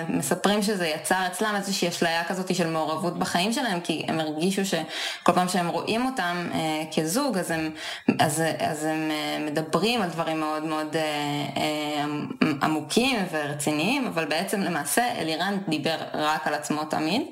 מספרים 0.08 0.62
שזה 0.62 0.86
יצר 0.86 1.26
אצלם 1.26 1.54
איזושהי 1.56 1.88
אשליה 1.88 2.24
כזאת 2.24 2.54
של 2.54 2.66
מעורבות 2.70 3.18
בחיים 3.18 3.52
שלהם, 3.52 3.80
כי 3.80 4.04
הם 4.08 4.20
הרגישו 4.20 4.64
שכל 4.64 5.32
פעם 5.32 5.48
שהם 5.48 5.68
רואים 5.68 6.06
אותם 6.06 6.48
אה, 6.54 6.82
כזוג, 6.96 7.38
אז 7.38 7.50
הם, 7.50 7.70
אז, 8.18 8.42
אז 8.58 8.84
הם 8.84 9.10
מדברים 9.46 10.02
על 10.02 10.08
דברים 10.08 10.40
מאוד 10.40 10.64
מאוד 10.64 10.96
עמוקים 12.62 13.26
ורציניים, 13.30 14.06
אבל 14.06 14.24
בעצם 14.24 14.60
למעשה 14.60 15.12
אלירן 15.18 15.58
דיבר 15.68 15.96
רק 16.14 16.46
על 16.46 16.54
עצמו 16.54 16.84
תמיד. 16.84 17.22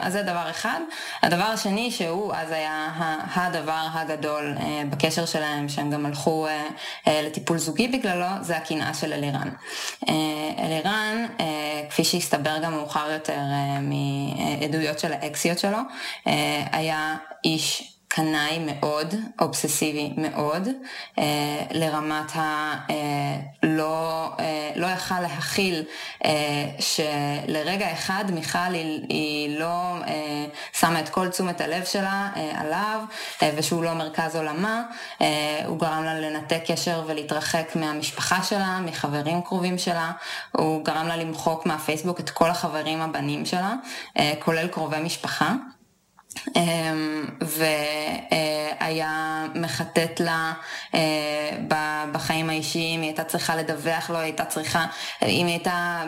אז 0.00 0.12
זה 0.12 0.22
דבר 0.22 0.50
אחד. 0.50 0.80
הדבר 1.22 1.44
השני, 1.44 1.90
שהוא 1.90 2.34
אז 2.34 2.50
היה 2.50 2.90
הדבר 3.34 3.86
הגדול 3.92 4.54
בקשר 4.90 5.26
שלהם, 5.26 5.68
שהם 5.68 5.90
גם 5.90 6.06
הלכו 6.06 6.46
לטיפול 7.06 7.58
זוגי 7.58 7.88
בגללו, 7.88 8.26
זה 8.40 8.56
הקנאה 8.56 8.93
של 8.94 9.12
אלירן. 9.12 9.48
אה, 10.08 10.14
אלירן, 10.58 11.26
אה, 11.40 11.82
כפי 11.90 12.04
שהסתבר 12.04 12.58
גם 12.62 12.72
מאוחר 12.72 13.10
יותר 13.10 13.32
אה, 13.32 13.78
מעדויות 13.80 14.98
של 14.98 15.12
האקסיות 15.12 15.58
שלו, 15.58 15.78
היה 16.72 17.16
איש 17.44 17.93
קנאי 18.14 18.58
מאוד, 18.58 19.14
אובססיבי 19.40 20.12
מאוד, 20.16 20.68
אה, 21.18 21.24
לרמת 21.70 22.32
הלא 22.34 24.30
אה, 24.40 24.70
לא 24.76 24.86
יכל 24.86 25.20
להכיל 25.20 25.84
אה, 26.24 26.30
שלרגע 26.78 27.92
אחד 27.92 28.24
מיכל 28.32 28.58
היא, 28.72 29.06
היא 29.08 29.58
לא 29.58 29.96
אה, 30.06 30.46
שמה 30.72 31.00
את 31.00 31.08
כל 31.08 31.28
תשומת 31.28 31.60
הלב 31.60 31.84
שלה 31.84 32.30
אה, 32.36 32.60
עליו 32.60 33.00
אה, 33.42 33.50
ושהוא 33.56 33.84
לא 33.84 33.94
מרכז 33.94 34.36
עולמה, 34.36 34.82
אה, 35.20 35.62
הוא 35.66 35.78
גרם 35.78 36.04
לה 36.04 36.20
לנתק 36.20 36.62
קשר 36.66 37.02
ולהתרחק 37.06 37.76
מהמשפחה 37.76 38.42
שלה, 38.42 38.80
מחברים 38.80 39.42
קרובים 39.42 39.78
שלה, 39.78 40.12
הוא 40.52 40.84
גרם 40.84 41.06
לה 41.06 41.16
למחוק 41.16 41.66
מהפייסבוק 41.66 42.20
את 42.20 42.30
כל 42.30 42.50
החברים 42.50 43.00
הבנים 43.00 43.46
שלה, 43.46 43.74
אה, 44.18 44.32
כולל 44.40 44.68
קרובי 44.68 45.00
משפחה. 45.00 45.54
אמ, 46.56 47.24
והיה 47.40 49.46
מחטט 49.54 50.20
לה 50.20 50.52
אה, 50.94 51.00
בחיים 52.12 52.50
האישיים, 52.50 53.00
היא 53.00 53.08
הייתה 53.08 53.24
צריכה 53.24 53.56
לדווח 53.56 54.10
לו, 54.10 54.16
היא 54.16 54.24
הייתה 54.24 54.44
צריכה, 54.44 54.86
אם 55.22 55.46
היא 55.46 55.54
הייתה 55.54 56.02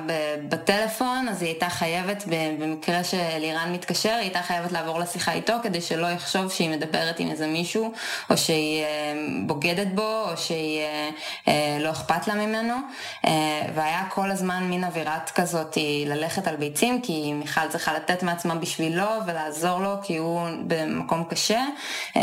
בטלפון 0.49 1.29
אז 1.29 1.43
היא 1.43 1.51
הייתה 1.51 1.69
חייבת, 1.69 2.25
במקרה 2.59 3.05
שאלירן 3.05 3.73
מתקשר, 3.73 4.09
היא 4.09 4.19
הייתה 4.19 4.43
חייבת 4.43 4.73
לעבור 4.73 4.99
לשיחה 4.99 5.33
איתו 5.33 5.53
כדי 5.63 5.81
שלא 5.81 6.07
יחשוב 6.07 6.53
שהיא 6.53 6.71
מדברת 6.71 7.21
עם 7.21 7.31
איזה 7.31 7.47
מישהו, 7.47 7.93
או 8.31 8.37
שהיא 8.37 8.83
אה, 8.83 8.89
בוגדת 9.47 9.89
בו, 9.95 10.31
או 10.31 10.37
שהיא 10.37 10.81
אה, 11.49 11.79
לא 11.81 11.91
אכפת 11.91 12.29
לה 12.29 12.35
ממנו, 12.35 12.75
והיה 13.75 14.05
כל 14.11 14.31
הזמן 14.31 14.65
מין 14.65 14.85
אווירת 14.85 15.31
כזאת 15.35 15.79
ללכת 16.07 16.47
על 16.47 16.57
ביצים, 16.57 17.03
כי 17.03 17.33
מיכל 17.33 17.69
צריכה 17.69 17.95
לתת 17.95 18.23
מעצמה 18.23 18.55
בשבילו 18.55 19.07
ולעזור 19.27 19.81
לו, 19.81 19.95
כי 20.03 20.16
הוא 20.17 20.49
במקום 20.67 21.25
קשה, 21.25 21.65
אמ, 22.17 22.23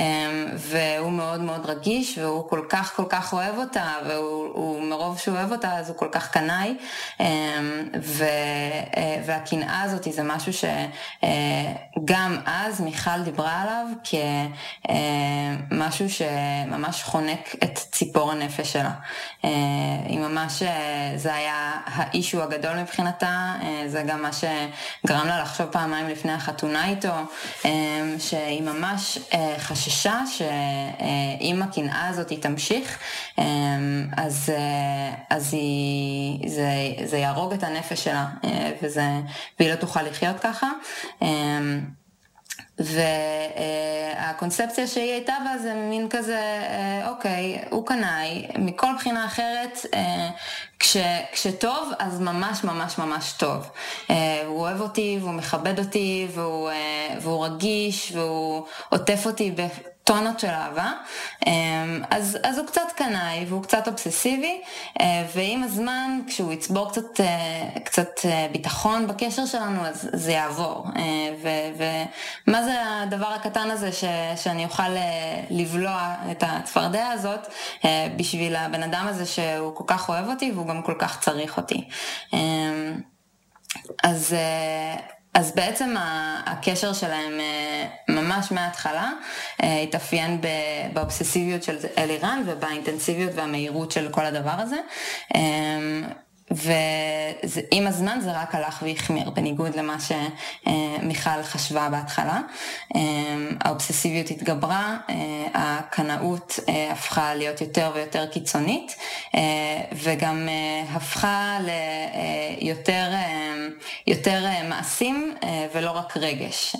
והוא 0.56 1.12
מאוד 1.12 1.42
מאוד 1.42 1.66
רגיש, 1.66 2.18
והוא 2.18 2.50
כל 2.50 2.62
כך 2.70 2.96
כל 2.96 3.06
כך 3.10 3.34
אוהב 3.34 3.58
אותה, 3.58 3.94
והוא 4.08 4.82
מרוב 4.84 5.18
שהוא 5.18 5.38
אוהב 5.38 5.52
אותה 5.52 5.78
אז 5.78 5.90
הוא 5.90 5.98
כל 5.98 6.08
כך 6.12 6.32
קנאי, 6.32 6.76
אמ, 7.20 7.26
אה, 8.22 9.22
והקנאה 9.26 9.82
הזאת 9.82 10.08
זה 10.12 10.24
משהו 10.24 10.54
שגם 10.54 12.38
אז 12.46 12.82
מיכל 12.82 13.24
דיברה 13.24 13.62
עליו 13.62 13.86
כמשהו 15.70 16.10
שממש 16.10 17.04
חונק 17.04 17.56
את 17.64 17.78
ציפור 17.78 18.32
הנפש 18.32 18.74
שלה. 18.74 18.92
אה, 19.46 19.50
היא 20.06 20.20
ממש, 20.20 20.64
אה, 20.64 21.14
זה 21.16 21.34
היה 21.36 21.72
האישו 21.86 22.44
הגדול 22.44 22.82
מבחינתה, 22.82 23.54
זה 23.88 24.04
גם 24.08 24.22
מה 24.22 24.30
שגרם 24.34 25.28
לה 25.28 25.42
לחשוב 25.42 25.68
פעמיים 25.68 26.10
לפני 26.10 26.32
החתונה 26.32 26.90
איתו. 26.90 27.14
אמ, 27.84 28.20
שהיא 28.20 28.62
ממש 28.62 29.20
אה, 29.34 29.56
חששה 29.60 30.22
שאם 30.38 31.62
הקנאה 31.62 32.08
הזאת 32.08 32.30
היא 32.30 32.42
תמשיך, 32.42 33.00
אמ, 33.38 34.08
אז, 34.18 34.50
אה, 34.50 35.14
אז 35.30 35.54
היא, 35.54 36.50
זה, 36.50 36.72
זה 37.06 37.18
יהרוג 37.18 37.54
את 37.54 37.64
הנפש 37.64 38.04
שלה, 38.04 38.26
אה, 38.44 38.72
וזה, 38.82 39.10
והיא 39.60 39.72
לא 39.72 39.76
תוכל 39.76 40.02
לחיות 40.02 40.40
ככה. 40.40 40.70
והקונספציה 44.20 44.88
שהיא 44.88 45.12
הייתה 45.12 45.34
בה 45.46 45.58
זה 45.58 45.74
מין 45.74 46.10
כזה, 46.10 46.42
אוקיי, 47.08 47.64
הוא 47.70 47.86
קנאי, 47.88 48.48
מכל 48.58 48.88
בחינה 48.96 49.26
אחרת, 49.26 49.86
כש, 50.80 50.98
כשטוב, 51.32 51.92
אז 52.00 52.20
ממש 52.20 52.64
ממש 52.64 52.98
ממש 52.98 53.32
טוב. 53.32 53.70
הוא 54.48 54.60
אוהב 54.60 54.82
אותי, 54.82 55.18
והוא 55.22 55.34
מכבד 55.34 55.80
אותי, 55.80 56.28
והוא, 56.34 56.70
והוא 57.22 57.46
רגיש, 57.46 58.12
והוא 58.16 58.66
עוטף 58.90 59.26
אותי 59.26 59.52
טונות 60.04 60.40
של 60.40 60.48
אהבה, 60.48 60.92
אמ, 61.46 62.02
אז, 62.10 62.38
אז 62.44 62.58
הוא 62.58 62.68
קצת 62.68 62.92
קנאי 62.96 63.46
והוא 63.48 63.64
קצת 63.64 63.88
אובססיבי, 63.88 64.62
אה, 65.02 65.26
ועם 65.36 65.64
הזמן, 65.64 66.20
כשהוא 66.28 66.54
יצבור 66.54 66.90
קצת, 66.92 67.20
אה, 67.20 67.80
קצת 67.84 68.10
אה, 68.26 68.48
ביטחון 68.52 69.08
בקשר 69.08 69.46
שלנו, 69.46 69.86
אז 69.86 70.10
זה 70.14 70.32
יעבור. 70.32 70.86
ומה 71.78 72.64
זה 72.64 72.74
הדבר 72.86 73.28
הקטן 73.28 73.72
הזה 73.72 73.92
ש, 73.92 74.04
שאני 74.36 74.66
אוכל 74.66 74.90
לבלוע 75.50 76.16
את 76.32 76.44
הצפרדע 76.48 77.08
הזאת 77.08 77.48
בשביל 78.18 78.56
הבן 78.56 78.84
אדם 78.84 79.06
הזה 79.10 79.26
שהוא 79.26 79.76
כל 79.76 79.84
כך 79.88 80.10
אוהב 80.10 80.30
אותי 80.30 80.52
והוא 80.52 80.68
גם 80.68 80.82
כל 80.82 80.96
כך 81.00 81.20
צריך 81.20 81.58
אותי. 81.58 81.88
אמ, 82.34 83.02
אז, 84.04 84.36
אז 85.34 85.56
בעצם 85.56 85.96
הקשר 86.46 86.94
שלהם 86.94 87.40
אה, 87.40 87.86
ממש 88.10 88.52
מההתחלה 88.52 89.12
אה, 89.64 89.82
התאפיין 89.82 90.42
באובססיביות 90.94 91.64
של 91.64 91.78
אלירן 91.98 92.44
ובאינטנסיביות 92.46 93.32
והמהירות 93.36 93.92
של 93.92 94.10
כל 94.12 94.26
הדבר 94.26 94.56
הזה. 94.58 94.78
אה, 96.52 96.58
ועם 97.44 97.88
הזמן 97.88 98.20
זה 98.22 98.32
רק 98.32 98.56
הלך 98.56 98.84
והחמיר, 98.88 99.30
בניגוד 99.30 99.76
למה 99.76 99.98
שמיכל 100.00 101.44
חשבה 101.44 101.90
בהתחלה. 101.90 102.42
האובססיביות 103.62 104.32
התגברה, 104.32 104.98
הקנאות 105.54 106.60
הפכה 106.92 107.36
להיות 107.36 107.62
יותר 107.62 107.92
ויותר 107.96 108.26
קיצונית, 108.26 108.96
וגם 109.94 110.50
הפכה 110.92 111.58
ליותר 112.62 113.12
יותר 114.08 114.46
מעשים 114.70 115.36
ולא 115.74 115.92
רק 115.92 116.18
רגש. 116.18 116.76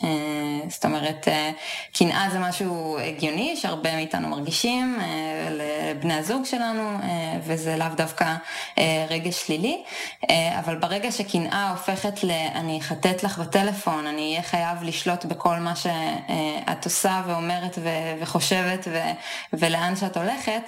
זאת 0.70 0.86
אומרת, 0.86 1.28
קנאה 1.94 2.28
זה 2.32 2.40
משהו 2.40 2.98
הגיוני 3.00 3.56
שהרבה 3.58 3.96
מאיתנו 3.96 4.30
מרגישים, 4.30 5.00
בני 6.00 6.14
הזוג 6.14 6.46
שלנו, 6.46 6.98
וזה 7.44 7.76
לאו 7.78 7.88
דווקא 7.98 8.36
רגש 9.10 9.50
שלילי, 9.54 9.84
אבל 10.60 10.76
ברגע 10.76 11.12
שקנאה 11.12 11.70
הופכת 11.70 12.24
ל... 12.24 12.32
אני 12.32 12.80
אחטט 12.80 13.24
לך 13.24 13.38
בטלפון, 13.38 14.08
אני 14.08 14.32
אהיה 14.32 14.42
חייב 14.42 14.84
לשלוט 14.84 15.26
בכל 15.26 15.56
מה 15.56 15.74
שאת 15.76 16.86
עושה 16.86 17.22
ואומרת 17.28 17.78
וחושבת 18.20 18.88
ולאן 19.54 19.96
שאת 19.96 20.18
הולכת, 20.18 20.62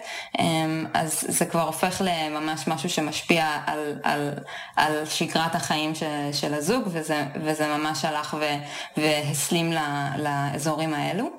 אז 0.93 1.25
זה 1.27 1.45
כבר 1.45 1.61
הופך 1.61 2.01
לממש 2.05 2.67
משהו 2.67 2.89
שמשפיע 2.89 3.57
על, 3.65 3.99
על, 4.03 4.31
על 4.75 5.05
שגרת 5.05 5.55
החיים 5.55 5.95
של, 5.95 6.29
של 6.33 6.53
הזוג, 6.53 6.83
וזה, 6.87 7.25
וזה 7.43 7.67
ממש 7.77 8.05
הלך 8.05 8.37
ו, 8.39 8.45
והסלים 8.97 9.73
לאזורים 10.17 10.93
האלו. 10.93 11.29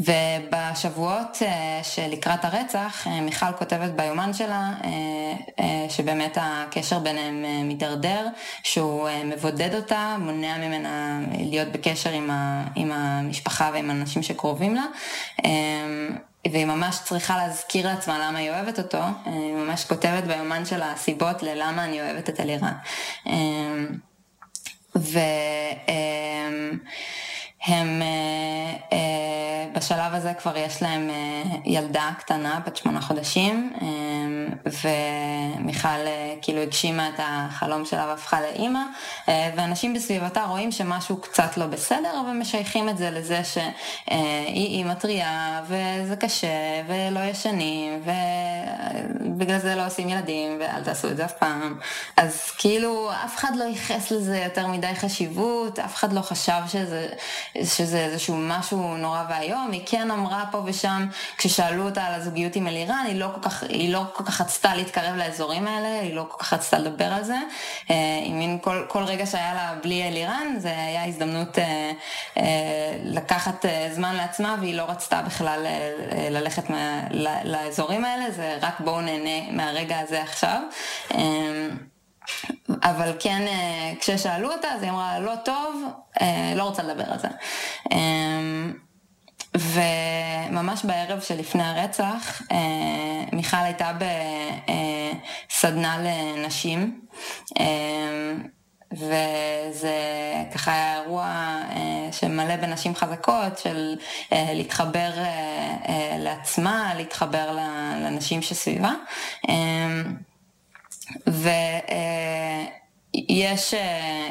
ובשבועות 0.00 1.38
אה, 1.42 1.80
שלקראת 1.82 2.44
הרצח, 2.44 3.06
אה, 3.06 3.20
מיכל 3.20 3.52
כותבת 3.58 3.90
ביומן 3.90 4.32
שלה 4.32 4.72
אה, 4.84 5.86
שבאמת 5.88 6.38
הקשר 6.40 6.98
ביניהם 6.98 7.44
מידרדר, 7.68 8.26
שהוא 8.62 9.08
מבודד 9.24 9.74
אותה, 9.74 10.16
מונע 10.18 10.58
ממנה 10.58 11.20
להיות 11.38 11.68
בקשר 11.68 12.10
עם 12.76 12.92
המשפחה 12.92 13.70
ועם 13.72 13.90
אנשים 13.90 14.22
שקרובים 14.22 14.74
לה. 14.74 14.84
והיא 16.52 16.64
ממש 16.66 16.98
צריכה 17.04 17.36
להזכיר 17.36 17.86
לעצמה 17.86 18.18
למה 18.18 18.38
היא 18.38 18.50
אוהבת 18.50 18.78
אותו, 18.78 19.02
היא 19.24 19.54
ממש 19.54 19.84
כותבת 19.84 20.24
ביומן 20.24 20.64
של 20.64 20.82
הסיבות 20.82 21.42
ללמה 21.42 21.84
אני 21.84 22.00
אוהבת 22.00 22.28
את 22.28 22.40
אלירן. 22.40 22.72
אמ, 23.26 23.98
והם 27.68 28.02
אה, 28.02 28.76
אה, 28.92 29.66
בשלב 29.72 30.14
הזה 30.14 30.34
כבר 30.34 30.56
יש 30.56 30.82
להם 30.82 31.10
אה, 31.10 31.42
ילדה 31.64 32.10
קטנה 32.18 32.60
בת 32.66 32.76
שמונה 32.76 33.00
חודשים 33.00 33.72
ומיכל 34.64 35.88
כאילו 36.42 36.60
הגשימה 36.60 37.08
את 37.08 37.14
החלום 37.18 37.84
שלה 37.84 38.06
והפכה 38.06 38.40
לאימא 38.40 38.80
ואנשים 39.28 39.94
בסביבתה 39.94 40.44
רואים 40.44 40.72
שמשהו 40.72 41.16
קצת 41.16 41.56
לא 41.56 41.66
בסדר 41.66 42.22
ומשייכים 42.30 42.88
את 42.88 42.98
זה 42.98 43.10
לזה 43.10 43.40
שהיא 43.44 44.76
אימא 44.78 44.94
טריה 44.94 45.62
וזה 45.66 46.16
קשה 46.16 46.48
ולא 46.86 47.20
ישנים 47.20 48.02
ובגלל 49.20 49.58
זה 49.58 49.74
לא 49.74 49.86
עושים 49.86 50.08
ילדים 50.08 50.60
ואל 50.60 50.84
תעשו 50.84 51.08
את 51.08 51.16
זה 51.16 51.24
אף 51.24 51.32
פעם. 51.32 51.78
אז 52.16 52.50
כאילו 52.58 53.10
אף 53.24 53.36
אחד 53.36 53.52
לא 53.56 53.64
ייחס 53.64 54.10
לזה 54.10 54.38
יותר 54.38 54.66
מדי 54.66 54.94
חשיבות 54.94 55.78
אף 55.78 55.94
אחד 55.94 56.12
לא 56.12 56.20
חשב 56.20 56.60
שזה 56.68 57.08
שזה 57.64 57.98
איזשהו 57.98 58.36
משהו 58.38 58.96
נורא 58.96 59.24
ואיום, 59.28 59.70
היא 59.72 59.82
כן 59.86 60.10
אמרה 60.10 60.44
פה 60.50 60.62
ושם, 60.64 61.06
כששאלו 61.36 61.84
אותה 61.84 62.02
על 62.02 62.14
הזוגיות 62.14 62.56
עם 62.56 62.66
אלירן, 62.66 63.04
היא 63.06 63.20
לא 63.20 63.28
כל 63.34 63.40
כך, 63.42 63.62
היא 63.62 63.92
לא 63.92 64.02
כל 64.12 64.24
כך 64.24 64.40
רצתה 64.40 64.74
להתקרב 64.74 65.16
לאזורים 65.16 65.66
האלה, 65.66 66.00
היא 66.00 66.14
לא 66.14 66.26
כל 66.28 66.38
כך 66.38 66.52
רצתה 66.52 66.78
לדבר 66.78 67.04
על 67.04 67.24
זה. 67.24 67.36
אה, 67.90 67.96
היא 68.24 68.34
מין 68.34 68.58
כל, 68.62 68.84
כל 68.88 69.02
רגע 69.02 69.26
שהיה 69.26 69.54
לה 69.54 69.74
בלי 69.82 70.08
אלירן, 70.08 70.54
זה 70.58 70.68
היה 70.68 71.04
הזדמנות 71.04 71.58
אה, 71.58 71.92
אה, 72.36 72.96
לקחת 73.04 73.64
זמן 73.92 74.16
לעצמה, 74.16 74.56
והיא 74.60 74.74
לא 74.74 74.82
רצתה 74.82 75.22
בכלל 75.22 75.66
ללכת 76.30 76.70
מה, 76.70 77.00
לאזורים 77.44 78.04
האלה, 78.04 78.30
זה 78.30 78.58
רק 78.62 78.80
בואו 78.80 79.00
נהנה 79.00 79.52
מהרגע 79.52 79.98
הזה 79.98 80.22
עכשיו. 80.22 80.62
אבל 82.82 83.12
כן, 83.20 83.42
אה, 83.46 83.92
כששאלו 84.00 84.52
אותה, 84.52 84.68
אז 84.68 84.82
היא 84.82 84.90
אמרה, 84.90 85.18
לא 85.18 85.34
טוב, 85.44 85.84
אה, 86.20 86.52
לא 86.56 86.62
רוצה 86.62 86.82
לדבר 86.82 87.12
על 87.12 87.18
זה. 87.18 87.28
אמ, 87.92 88.72
וממש 89.54 90.84
בערב 90.84 91.20
שלפני 91.20 91.62
הרצח, 91.62 92.42
אה, 92.52 92.56
מיכל 93.32 93.56
הייתה 93.56 93.92
בסדנה 95.50 95.98
לנשים, 95.98 97.00
וזה 98.92 99.94
ככה 100.54 100.72
היה 100.72 101.00
אירוע 101.02 101.56
שמלא 102.12 102.56
בנשים 102.56 102.94
חזקות, 102.94 103.58
של 103.58 103.96
להתחבר 104.32 105.10
לעצמה, 106.18 106.92
להתחבר 106.96 107.58
לנשים 108.00 108.42
שסביבה. 108.42 108.92
ויש 111.26 112.74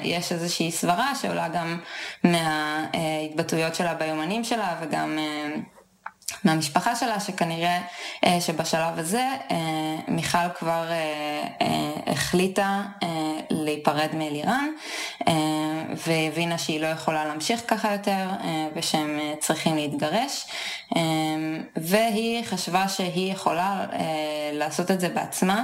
יש 0.03 0.31
איזושהי 0.31 0.71
סברה 0.71 1.15
שעולה 1.15 1.49
גם 1.49 1.79
מההתבטאויות 2.23 3.75
שלה 3.75 3.93
ביומנים 3.93 4.43
שלה 4.43 4.75
וגם 4.81 5.17
מהמשפחה 6.43 6.95
שלה, 6.95 7.19
שכנראה 7.19 7.81
שבשלב 8.39 8.99
הזה 8.99 9.27
מיכל 10.07 10.49
כבר 10.59 10.85
החליטה 12.07 12.81
להיפרד 13.49 14.09
מאלירן 14.13 14.69
והבינה 16.07 16.57
שהיא 16.57 16.81
לא 16.81 16.87
יכולה 16.87 17.25
להמשיך 17.25 17.61
ככה 17.67 17.91
יותר 17.91 18.27
ושהם 18.75 19.19
צריכים 19.39 19.75
להתגרש 19.75 20.45
והיא 21.75 22.43
חשבה 22.45 22.87
שהיא 22.87 23.31
יכולה 23.31 23.85
לעשות 24.53 24.91
את 24.91 24.99
זה 24.99 25.09
בעצמה 25.09 25.63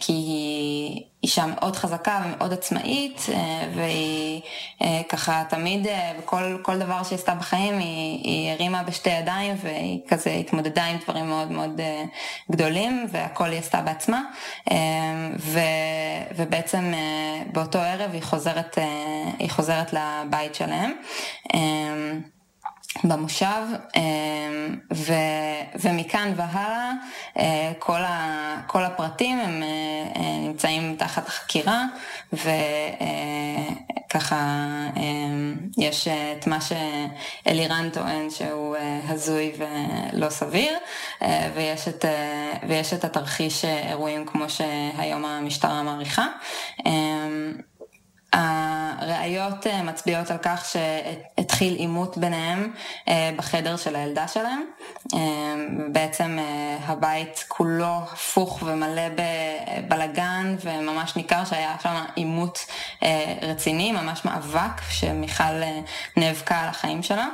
כי 0.00 0.12
היא 0.12 1.02
אישה 1.22 1.46
מאוד 1.46 1.76
חזקה 1.76 2.22
ומאוד 2.24 2.52
עצמאית, 2.52 3.26
אה, 3.32 3.68
והיא 3.74 4.40
אה, 4.82 5.00
ככה 5.08 5.42
תמיד, 5.48 5.86
אה, 5.86 6.12
בכל 6.18 6.56
כל 6.62 6.78
דבר 6.78 7.02
שהיא 7.02 7.18
עשתה 7.18 7.34
בחיים, 7.34 7.78
היא, 7.78 8.20
היא 8.24 8.50
הרימה 8.50 8.82
בשתי 8.82 9.10
ידיים, 9.10 9.49
והיא 9.56 10.00
כזה 10.08 10.30
התמודדה 10.30 10.84
עם 10.84 10.96
דברים 10.98 11.26
מאוד 11.26 11.50
מאוד 11.50 11.80
גדולים, 12.50 13.06
והכל 13.10 13.50
היא 13.50 13.58
עשתה 13.58 13.80
בעצמה. 13.80 14.22
ו, 15.38 15.60
ובעצם 16.36 16.92
באותו 17.52 17.78
ערב 17.78 18.10
היא 18.12 18.22
חוזרת, 18.22 18.78
היא 19.38 19.50
חוזרת 19.50 19.92
לבית 19.92 20.54
שלהם. 20.54 20.92
במושב, 23.04 23.62
אמ, 23.96 24.76
ו, 24.92 25.12
ומכאן 25.80 26.32
והלאה 26.36 26.92
אה, 27.38 27.72
כל, 27.78 28.00
ה, 28.00 28.56
כל 28.66 28.84
הפרטים 28.84 29.38
הם 29.38 29.62
אה, 29.62 29.68
אה, 30.16 30.38
נמצאים 30.40 30.96
תחת 30.98 31.28
חקירה, 31.28 31.84
וככה 32.32 34.36
יש 35.78 36.08
את 36.08 36.46
מה 36.46 36.58
שאלירן 36.60 37.88
טוען 37.92 38.30
שהוא 38.30 38.76
הזוי 39.08 39.52
ולא 39.58 40.30
סביר, 40.30 40.78
ויש 41.54 41.88
את, 41.88 42.04
ויש 42.68 42.92
את 42.92 43.04
התרחיש 43.04 43.64
אירועים 43.64 44.26
כמו 44.26 44.44
שהיום 44.50 45.24
המשטרה 45.24 45.82
מעריכה. 45.82 46.26
הראיות 48.32 49.66
אה, 49.66 49.82
מצביעות 49.82 50.30
על 50.30 50.36
כך 50.42 50.64
שהתחיל 50.64 51.74
עימות 51.74 52.18
ביניהם 52.18 52.72
אה, 53.08 53.30
בחדר 53.36 53.76
של 53.76 53.96
הילדה 53.96 54.28
שלהם. 54.28 54.62
אה, 55.14 55.18
בעצם 55.92 56.38
הבית 56.84 57.44
כולו 57.48 57.98
הפוך 58.12 58.62
ומלא 58.62 59.02
בבלגן 59.08 60.56
וממש 60.60 61.16
ניכר 61.16 61.44
שהיה 61.44 61.76
שם 61.82 62.04
עימות 62.14 62.66
רציני, 63.42 63.92
ממש 63.92 64.24
מאבק 64.24 64.82
שמיכל 64.90 65.62
נאבקה 66.16 66.58
על 66.58 66.68
החיים 66.68 67.02
שלה. 67.02 67.26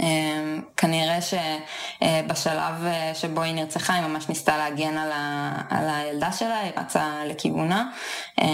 אמ, 0.00 0.60
כנראה 0.76 1.18
שבשלב 1.20 2.86
אה, 2.86 3.12
שבו 3.14 3.42
היא 3.42 3.54
נרצחה 3.54 3.94
היא 3.94 4.02
ממש 4.02 4.28
ניסתה 4.28 4.56
להגן 4.56 4.98
על, 4.98 5.12
ה, 5.12 5.52
על 5.70 5.88
הילדה 5.88 6.32
שלה, 6.32 6.58
היא 6.58 6.72
רצה 6.76 7.12
לכיוונה 7.26 7.90
אמ, 8.40 8.46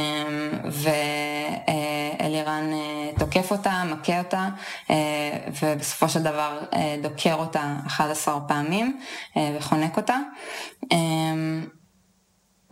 ואלירן 0.64 2.70
אה, 2.72 3.10
תוקף 3.18 3.50
אותה, 3.50 3.82
מכה 3.86 4.18
אותה 4.18 4.48
ובסופו 5.62 6.08
של 6.08 6.22
דבר 6.22 6.58
דוקר 7.02 7.34
אותה 7.34 7.74
11 7.86 8.40
פעמים 8.48 9.00
וחונק 9.36 9.96
אותה. 9.96 10.16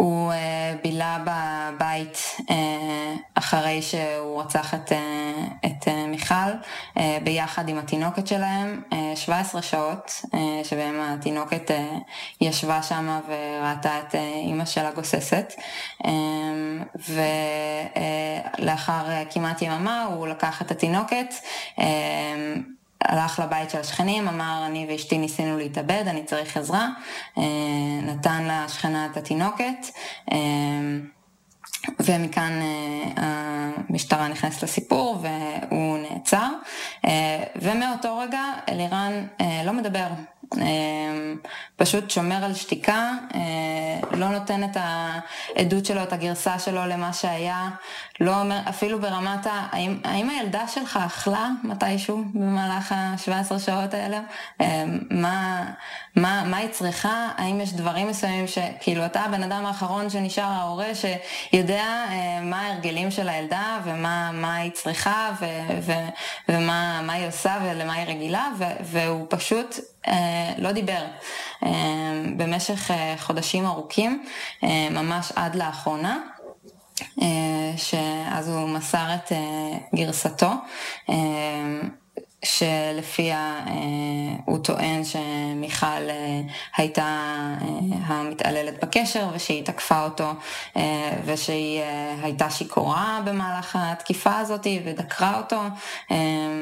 הוא 0.01 0.33
אה, 0.33 0.75
בילה 0.83 1.19
בבית 1.25 2.37
אה, 2.51 3.15
אחרי 3.35 3.83
שהוא 3.83 4.43
רצח 4.43 4.75
את, 4.75 4.93
אה, 4.93 5.45
את 5.67 5.89
מיכל 6.09 6.51
ביחד 7.25 7.69
עם 7.69 7.79
התינוקת 7.79 8.27
שלהם 8.27 8.83
17 9.15 9.63
שעות 9.63 10.23
שבהם 10.65 11.01
התינוקת 11.01 11.71
ישבה 12.41 12.83
שם 12.83 13.21
וראתה 13.29 13.99
את 13.99 14.15
אימא 14.15 14.65
שלה 14.65 14.91
גוססת. 14.91 15.53
ולאחר 18.59 19.05
כמעט 19.31 19.63
יממה 19.63 20.05
הוא 20.05 20.29
לקח 20.29 20.63
את 20.63 20.71
התינוקת 20.71 21.35
הלך 23.05 23.39
לבית 23.39 23.71
של 23.71 23.79
השכנים, 23.79 24.29
אמר 24.29 24.63
אני 24.67 24.87
ואשתי 24.91 25.19
ניסינו 25.19 25.59
להתאבד, 25.59 26.05
אני 26.07 26.25
צריך 26.25 26.57
עזרה, 26.57 26.89
אה, 27.39 27.43
נתן 28.03 28.49
לשכנה 28.51 29.07
את 29.07 29.17
התינוקת, 29.17 29.87
אה, 30.33 30.39
ומכאן 32.01 32.53
אה, 32.63 33.23
המשטרה 33.89 34.29
נכנסת 34.29 34.63
לסיפור 34.63 35.23
והוא 35.23 35.99
נעצר, 35.99 36.49
ומאותו 37.57 38.19
רגע 38.19 38.43
אלירן 38.69 39.27
לא 39.65 39.73
מדבר, 39.73 40.07
פשוט 41.77 42.11
שומר 42.11 42.45
על 42.45 42.55
שתיקה, 42.55 43.13
לא 44.13 44.29
נותן 44.29 44.65
את 44.65 44.77
העדות 44.81 45.87
שלו, 45.87 46.03
את 46.03 46.13
הגרסה 46.13 46.59
שלו 46.59 46.87
למה 46.87 47.13
שהיה, 47.13 47.69
לא 48.21 48.41
אומר, 48.41 48.61
אפילו 48.69 49.01
ברמת 49.01 49.47
ה... 49.47 49.67
האם, 49.73 50.01
האם 50.05 50.31
הילדה 50.31 50.69
שלך 50.69 50.99
אכלה 51.07 51.49
מתישהו 51.65 52.25
במהלך 52.35 52.93
ה-17 52.93 53.59
שעות 53.59 53.95
האלה? 53.95 54.21
מה, 55.11 55.65
מה, 56.17 56.45
מה 56.47 56.57
היא 56.57 56.69
צריכה? 56.69 57.29
האם 57.37 57.61
יש 57.61 57.73
דברים 57.73 58.09
מסוימים 58.09 58.47
שכאילו 58.47 59.07
אתה 59.07 59.21
הבן 59.21 59.43
אדם 59.43 59.67
האחרון 59.67 60.11
שנשאר 60.11 60.45
ההורה 60.45 60.89
שיודע 60.95 61.85
מה 62.43 62.61
ההרגלים 62.61 63.11
של 63.11 63.29
הילדה 63.29 63.79
ומה 63.85 64.57
היא 64.57 64.71
צריכה 64.71 65.31
ו, 65.41 65.47
ו, 65.81 65.93
ומה 66.49 67.13
היא 67.13 67.27
עושה 67.29 67.59
ולמה 67.63 67.95
היא 67.95 68.07
רגילה, 68.07 68.49
ו, 68.59 68.65
והוא 68.81 69.27
פשוט 69.29 69.79
אה, 70.09 70.53
לא 70.59 70.73
דיבר 70.73 71.05
אה, 71.63 71.71
במשך 72.37 72.91
אה, 72.91 73.15
חודשים 73.19 73.67
ארוכים, 73.67 74.25
ממש 74.91 75.33
עד 75.37 75.55
לאחרונה. 75.55 76.19
שאז 77.77 78.49
הוא 78.49 78.69
מסר 78.69 79.15
את 79.15 79.33
גרסתו. 79.95 80.51
שלפיה 82.45 83.61
אה, 83.67 83.73
הוא 84.45 84.59
טוען 84.59 85.05
שמיכל 85.05 85.87
אה, 85.87 86.41
הייתה 86.77 87.03
אה, 87.03 87.67
המתעללת 88.07 88.85
בקשר 88.85 89.29
ושהיא 89.33 89.65
תקפה 89.65 90.05
אותו 90.05 90.33
ושהיא 91.25 91.83
הייתה 92.23 92.51
שיכורה 92.51 93.21
במהלך 93.25 93.79
התקיפה 93.81 94.39
הזאת 94.39 94.67
ודקרה 94.85 95.39
אותו, 95.39 95.61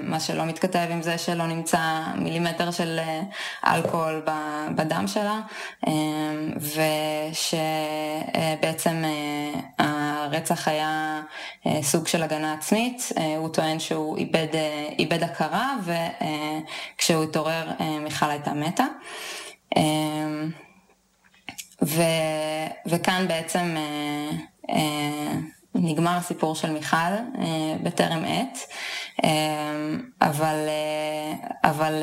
מה 0.02 0.20
שלא 0.20 0.44
מתכתב 0.44 0.86
עם 0.90 1.02
זה 1.02 1.18
שלא 1.18 1.46
נמצא 1.46 2.02
מילימטר 2.14 2.70
של 2.70 3.00
אלכוהול 3.66 4.22
בדם 4.74 5.04
שלה 5.06 5.40
ושבעצם 8.56 9.04
הרצח 9.78 10.68
היה 10.68 11.20
סוג 11.82 12.08
של 12.08 12.22
הגנה 12.22 12.52
עצמית, 12.52 13.12
הוא 13.36 13.48
טוען 13.48 13.78
שהוא 13.78 14.16
איבד, 14.16 14.48
איבד 14.98 15.22
הכרה 15.22 15.67
וכשהוא 15.84 17.24
התעורר 17.24 17.70
אה, 17.80 17.98
מיכל 17.98 18.30
הייתה 18.30 18.54
מתה. 18.54 18.84
אה, 19.76 19.82
ו, 21.82 22.02
וכאן 22.86 23.28
בעצם 23.28 23.76
אה, 24.70 25.32
נגמר 25.82 26.16
הסיפור 26.16 26.54
של 26.54 26.70
מיכל 26.70 26.96
בטרם 27.82 28.24
עת, 28.24 28.58
אבל, 30.22 30.68
אבל 31.64 32.02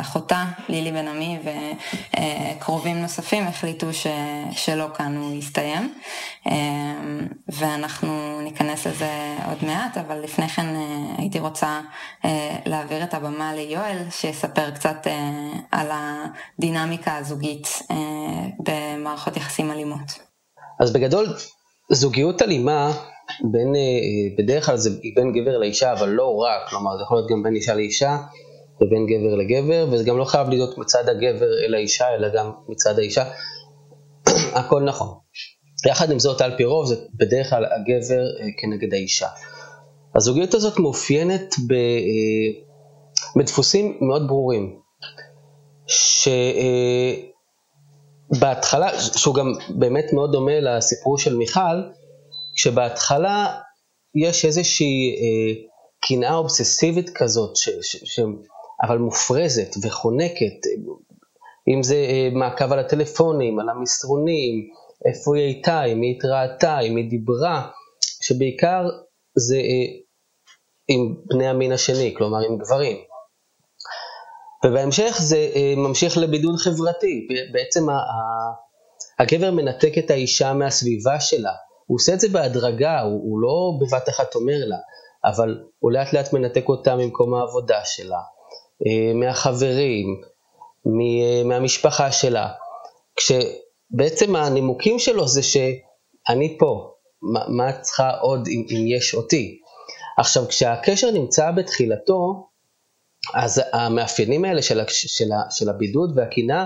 אחותה 0.00 0.44
לילי 0.68 0.92
בן 0.92 1.08
עמי 1.08 1.38
וקרובים 1.44 3.02
נוספים 3.02 3.46
החליטו 3.46 3.92
ש, 3.92 4.06
שלא 4.52 4.86
כאן 4.94 5.16
הוא 5.16 5.34
יסתיים. 5.34 5.92
ואנחנו 7.48 8.40
ניכנס 8.40 8.86
לזה 8.86 9.36
עוד 9.46 9.58
מעט, 9.62 9.98
אבל 9.98 10.20
לפני 10.20 10.48
כן 10.48 10.76
אה, 10.76 11.14
הייתי 11.18 11.38
רוצה 11.38 11.80
אה, 12.24 12.56
להעביר 12.66 13.04
את 13.04 13.14
הבמה 13.14 13.54
ליואל, 13.54 13.98
שיספר 14.10 14.70
קצת 14.70 15.06
אה, 15.06 15.30
על 15.70 15.88
הדינמיקה 15.90 17.16
הזוגית 17.16 17.82
במערכות 18.58 19.36
יחסים 19.36 19.70
אלימות. 19.70 20.18
אז 20.80 20.92
בגדול, 20.92 21.26
זוגיות 21.92 22.42
אלימה, 22.42 22.92
בין, 23.52 23.74
בדרך 24.38 24.66
כלל 24.66 24.76
זה 24.76 24.90
בין 25.16 25.32
גבר 25.32 25.58
לאישה, 25.58 25.92
אבל 25.92 26.08
לא 26.08 26.36
רק, 26.36 26.68
כלומר 26.68 26.96
זה 26.96 27.02
יכול 27.02 27.16
להיות 27.16 27.30
גם 27.30 27.42
בין 27.42 27.54
אישה 27.54 27.74
לאישה 27.74 28.16
ובין 28.80 29.06
גבר 29.06 29.34
לגבר, 29.34 29.86
וזה 29.92 30.04
גם 30.04 30.18
לא 30.18 30.24
חייב 30.24 30.48
להיות 30.48 30.78
מצד 30.78 31.08
הגבר 31.08 31.64
אל 31.66 31.74
האישה, 31.74 32.14
אלא 32.14 32.28
גם 32.34 32.50
מצד 32.68 32.98
האישה. 32.98 33.24
הכל 34.58 34.82
נכון. 34.82 35.08
יחד 35.86 36.10
עם 36.10 36.18
זאת, 36.18 36.40
על 36.40 36.56
פי 36.56 36.64
רוב, 36.64 36.86
זה 36.86 36.96
בדרך 37.14 37.50
כלל 37.50 37.64
הגבר 37.64 38.22
אה, 38.40 38.46
כנגד 38.58 38.94
האישה. 38.94 39.26
הזוגיות 40.16 40.54
הזאת 40.54 40.78
מאופיינת 40.78 41.54
ב, 41.68 41.72
אה, 41.72 42.62
בדפוסים 43.36 43.98
מאוד 44.00 44.28
ברורים, 44.28 44.80
שבהתחלה, 45.86 46.48
אה, 48.42 48.98
שהוא 48.98 49.34
גם 49.34 49.52
באמת 49.68 50.12
מאוד 50.12 50.32
דומה 50.32 50.60
לסיפור 50.60 51.18
של 51.18 51.36
מיכל, 51.36 51.82
שבהתחלה 52.56 53.60
יש 54.14 54.44
איזושהי 54.44 55.16
קנאה 56.00 56.34
אובססיבית 56.34 57.10
כזאת, 57.10 57.56
ש, 57.56 57.68
ש, 57.82 57.96
ש, 58.04 58.20
אבל 58.82 58.98
מופרזת 58.98 59.74
וחונקת, 59.82 60.66
אם 61.68 61.82
זה 61.82 61.96
מעקב 62.32 62.72
על 62.72 62.78
הטלפונים, 62.78 63.58
על 63.58 63.68
המסרונים, 63.68 64.68
איפה 65.06 65.36
היא 65.36 65.44
הייתה, 65.44 65.84
אם 65.84 66.02
היא 66.02 66.16
התראתה, 66.16 66.80
אם 66.80 66.96
היא 66.96 67.10
דיברה, 67.10 67.68
שבעיקר 68.22 68.88
זה 69.36 69.56
אה, 69.56 70.00
עם 70.88 71.14
בני 71.26 71.48
המין 71.48 71.72
השני, 71.72 72.14
כלומר 72.16 72.38
עם 72.38 72.58
גברים. 72.58 72.96
ובהמשך 74.64 75.16
זה 75.20 75.50
אה, 75.54 75.74
ממשיך 75.76 76.18
לבידוד 76.18 76.56
חברתי, 76.56 77.28
בעצם 77.52 77.86
הגבר 79.18 79.50
מנתק 79.50 79.92
את 79.98 80.10
האישה 80.10 80.52
מהסביבה 80.52 81.20
שלה, 81.20 81.52
הוא 81.86 81.96
עושה 81.96 82.14
את 82.14 82.20
זה 82.20 82.28
בהדרגה, 82.28 83.00
הוא, 83.00 83.40
לא 83.40 83.72
בבת 83.80 84.08
אחת 84.08 84.34
אומר 84.34 84.58
לה, 84.66 84.76
אבל 85.24 85.58
הוא 85.78 85.92
לאט 85.92 86.12
לאט 86.12 86.32
מנתק 86.32 86.68
אותה 86.68 86.96
ממקום 86.96 87.34
העבודה 87.34 87.80
שלה, 87.84 88.20
אה, 88.86 89.14
מהחברים, 89.14 90.06
מהמשפחה 91.44 92.12
שלה. 92.12 92.48
כש, 93.16 93.32
בעצם 93.90 94.36
הנימוקים 94.36 94.98
שלו 94.98 95.28
זה 95.28 95.42
שאני 95.42 96.56
פה, 96.58 96.90
מה, 97.48 97.70
את 97.70 97.80
צריכה 97.80 98.10
עוד 98.10 98.48
אם 98.48 98.86
יש 98.86 99.14
אותי? 99.14 99.60
עכשיו, 100.18 100.48
כשהקשר 100.48 101.10
נמצא 101.10 101.50
בתחילתו, 101.50 102.47
אז 103.34 103.62
המאפיינים 103.72 104.44
האלה 104.44 104.62
של, 104.62 104.80
של, 104.88 105.28
של 105.50 105.68
הבידוד 105.68 106.12
והקנאה 106.16 106.64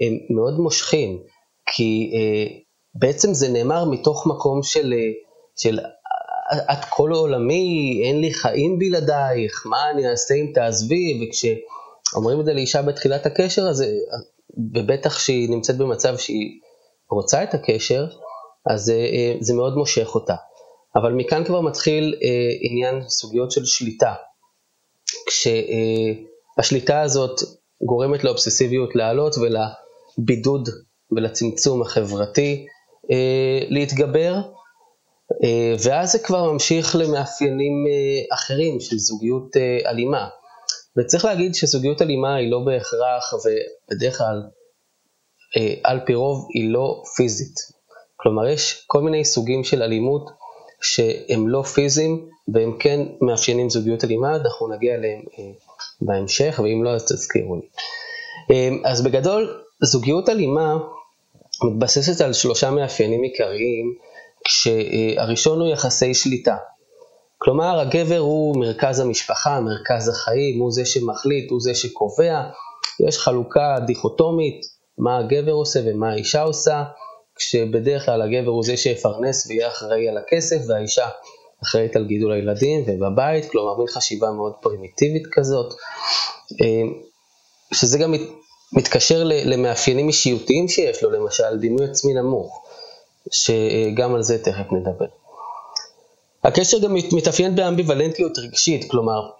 הם 0.00 0.36
מאוד 0.36 0.60
מושכים, 0.60 1.22
כי 1.66 2.12
אה, 2.14 2.46
בעצם 2.94 3.34
זה 3.34 3.48
נאמר 3.48 3.84
מתוך 3.84 4.26
מקום 4.26 4.62
של, 4.62 4.92
אה, 4.92 5.10
של 5.56 5.78
את 6.72 6.84
כל 6.88 7.10
עולמי, 7.12 8.00
אין 8.04 8.20
לי 8.20 8.34
חיים 8.34 8.78
בלעדייך, 8.78 9.62
מה 9.66 9.90
אני 9.90 10.10
אעשה 10.10 10.34
אם 10.34 10.50
תעזבי, 10.54 11.20
וכשאומרים 11.22 12.40
את 12.40 12.44
זה 12.44 12.52
לאישה 12.52 12.82
בתחילת 12.82 13.26
הקשר, 13.26 13.62
אז 13.62 13.84
ובטח 14.74 15.18
שהיא 15.18 15.50
נמצאת 15.50 15.76
במצב 15.76 16.16
שהיא 16.16 16.60
רוצה 17.10 17.42
את 17.42 17.54
הקשר, 17.54 18.06
אז 18.70 18.90
אה, 18.90 18.94
אה, 18.96 19.34
זה 19.40 19.54
מאוד 19.54 19.74
מושך 19.76 20.14
אותה. 20.14 20.34
אבל 20.96 21.12
מכאן 21.12 21.44
כבר 21.44 21.60
מתחיל 21.60 22.14
אה, 22.24 22.28
עניין 22.60 23.08
סוגיות 23.08 23.50
של 23.50 23.64
שליטה. 23.64 24.14
כשהשליטה 25.26 27.00
הזאת 27.00 27.40
גורמת 27.82 28.24
לאובססיביות 28.24 28.96
לעלות 28.96 29.34
ולבידוד 29.36 30.68
ולצמצום 31.10 31.82
החברתי 31.82 32.66
להתגבר, 33.68 34.34
ואז 35.84 36.12
זה 36.12 36.18
כבר 36.18 36.52
ממשיך 36.52 36.96
למאפיינים 36.96 37.84
אחרים 38.32 38.80
של 38.80 38.96
זוגיות 38.98 39.56
אלימה. 39.86 40.28
וצריך 40.96 41.24
להגיד 41.24 41.54
שזוגיות 41.54 42.02
אלימה 42.02 42.34
היא 42.34 42.50
לא 42.50 42.60
בהכרח, 42.66 43.32
ובדרך 43.34 44.18
כלל 44.18 44.42
אה, 45.56 45.74
על 45.84 46.00
פי 46.06 46.14
רוב 46.14 46.48
היא 46.54 46.72
לא 46.72 47.02
פיזית. 47.16 47.54
כלומר, 48.16 48.48
יש 48.48 48.84
כל 48.86 49.00
מיני 49.02 49.24
סוגים 49.24 49.64
של 49.64 49.82
אלימות 49.82 50.30
שהם 50.82 51.48
לא 51.48 51.62
פיזיים 51.62 52.28
והם 52.48 52.76
כן 52.78 53.00
מאפיינים 53.20 53.70
זוגיות 53.70 54.04
אלימה, 54.04 54.36
אנחנו 54.36 54.68
נגיע 54.68 54.94
אליהם 54.94 55.22
אה, 55.38 55.44
בהמשך, 56.00 56.60
ואם 56.64 56.84
לא 56.84 56.90
אז 56.90 57.04
תזכירו 57.04 57.56
לי. 57.56 57.62
אה, 58.50 58.90
אז 58.90 59.04
בגדול, 59.04 59.62
זוגיות 59.82 60.28
אלימה 60.28 60.78
מתבססת 61.64 62.20
על 62.20 62.32
שלושה 62.32 62.70
מאפיינים 62.70 63.22
עיקריים, 63.22 63.94
כשהראשון 64.44 65.60
הוא 65.60 65.68
יחסי 65.68 66.14
שליטה. 66.14 66.56
כלומר, 67.38 67.80
הגבר 67.80 68.18
הוא 68.18 68.56
מרכז 68.56 69.00
המשפחה, 69.00 69.60
מרכז 69.60 70.08
החיים, 70.08 70.60
הוא 70.60 70.72
זה 70.72 70.84
שמחליט, 70.84 71.50
הוא 71.50 71.60
זה 71.60 71.74
שקובע. 71.74 72.42
יש 73.08 73.18
חלוקה 73.18 73.76
דיכוטומית, 73.86 74.60
מה 74.98 75.18
הגבר 75.18 75.52
עושה 75.52 75.80
ומה 75.84 76.10
האישה 76.10 76.42
עושה, 76.42 76.84
כשבדרך 77.36 78.04
כלל 78.04 78.22
הגבר 78.22 78.50
הוא 78.50 78.64
זה 78.64 78.76
שיפרנס 78.76 79.46
ויהיה 79.46 79.68
אחראי 79.68 80.08
על 80.08 80.18
הכסף, 80.18 80.56
והאישה 80.68 81.08
אחראית 81.62 81.96
על 81.96 82.06
גידול 82.06 82.32
הילדים 82.32 82.84
ובבית, 82.86 83.50
כלומר 83.50 83.78
מין 83.78 83.86
חשיבה 83.86 84.30
מאוד 84.30 84.52
פרימיטיבית 84.60 85.26
כזאת, 85.32 85.74
אה, 86.60 86.82
שזה 87.72 87.98
גם 87.98 88.14
מתקשר 88.72 89.24
למאפיינים 89.24 90.08
אישיותיים 90.08 90.68
שיש 90.68 91.02
לו, 91.02 91.10
למשל 91.10 91.58
דימוי 91.58 91.84
עצמי 91.84 92.14
נמוך, 92.14 92.64
שגם 93.32 94.14
על 94.14 94.22
זה 94.22 94.44
תכף 94.44 94.72
נדבר. 94.72 95.06
הקשר 96.44 96.78
גם 96.78 96.94
מתאפיין 96.94 97.56
באמביוולנטיות 97.56 98.38
רגשית, 98.38 98.90
כלומר, 98.90 99.30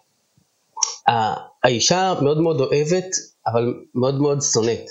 האישה 1.64 2.14
מאוד 2.22 2.40
מאוד 2.40 2.60
אוהבת 2.60 3.16
אבל 3.46 3.74
מאוד 3.94 4.20
מאוד 4.20 4.42
שונאת. 4.52 4.90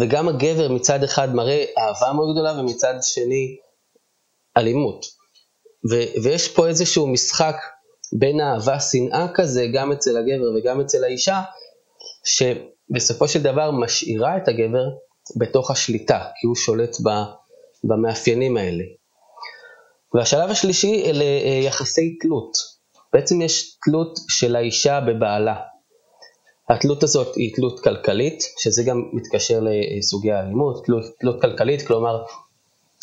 וגם 0.00 0.28
הגבר 0.28 0.68
מצד 0.68 1.04
אחד 1.04 1.34
מראה 1.34 1.64
אהבה 1.78 2.12
מאוד 2.12 2.32
גדולה 2.32 2.60
ומצד 2.60 2.94
שני 3.02 3.56
אלימות. 4.56 5.06
ו- 5.90 6.22
ויש 6.22 6.48
פה 6.48 6.68
איזשהו 6.68 7.06
משחק 7.06 7.56
בין 8.18 8.40
אהבה 8.40 8.80
שנאה 8.80 9.26
כזה, 9.34 9.66
גם 9.74 9.92
אצל 9.92 10.16
הגבר 10.16 10.50
וגם 10.56 10.80
אצל 10.80 11.04
האישה, 11.04 11.40
שבסופו 12.24 13.28
של 13.28 13.42
דבר 13.42 13.70
משאירה 13.70 14.36
את 14.36 14.48
הגבר 14.48 14.84
בתוך 15.36 15.70
השליטה, 15.70 16.24
כי 16.36 16.46
הוא 16.46 16.56
שולט 16.56 16.96
במאפיינים 17.84 18.56
האלה. 18.56 18.84
והשלב 20.14 20.50
השלישי 20.50 21.04
אלה 21.06 21.24
אה, 21.24 21.60
יחסי 21.62 22.18
תלות. 22.20 22.52
בעצם 23.12 23.42
יש 23.42 23.76
תלות 23.84 24.18
של 24.28 24.56
האישה 24.56 25.00
בבעלה. 25.00 25.56
התלות 26.72 27.02
הזאת 27.02 27.36
היא 27.36 27.54
תלות 27.54 27.80
כלכלית, 27.80 28.42
שזה 28.58 28.82
גם 28.82 29.02
מתקשר 29.12 29.60
לסוגי 29.62 30.32
האלימות, 30.32 30.84
תלות, 30.86 31.04
תלות 31.20 31.40
כלכלית, 31.40 31.86
כלומר, 31.86 32.22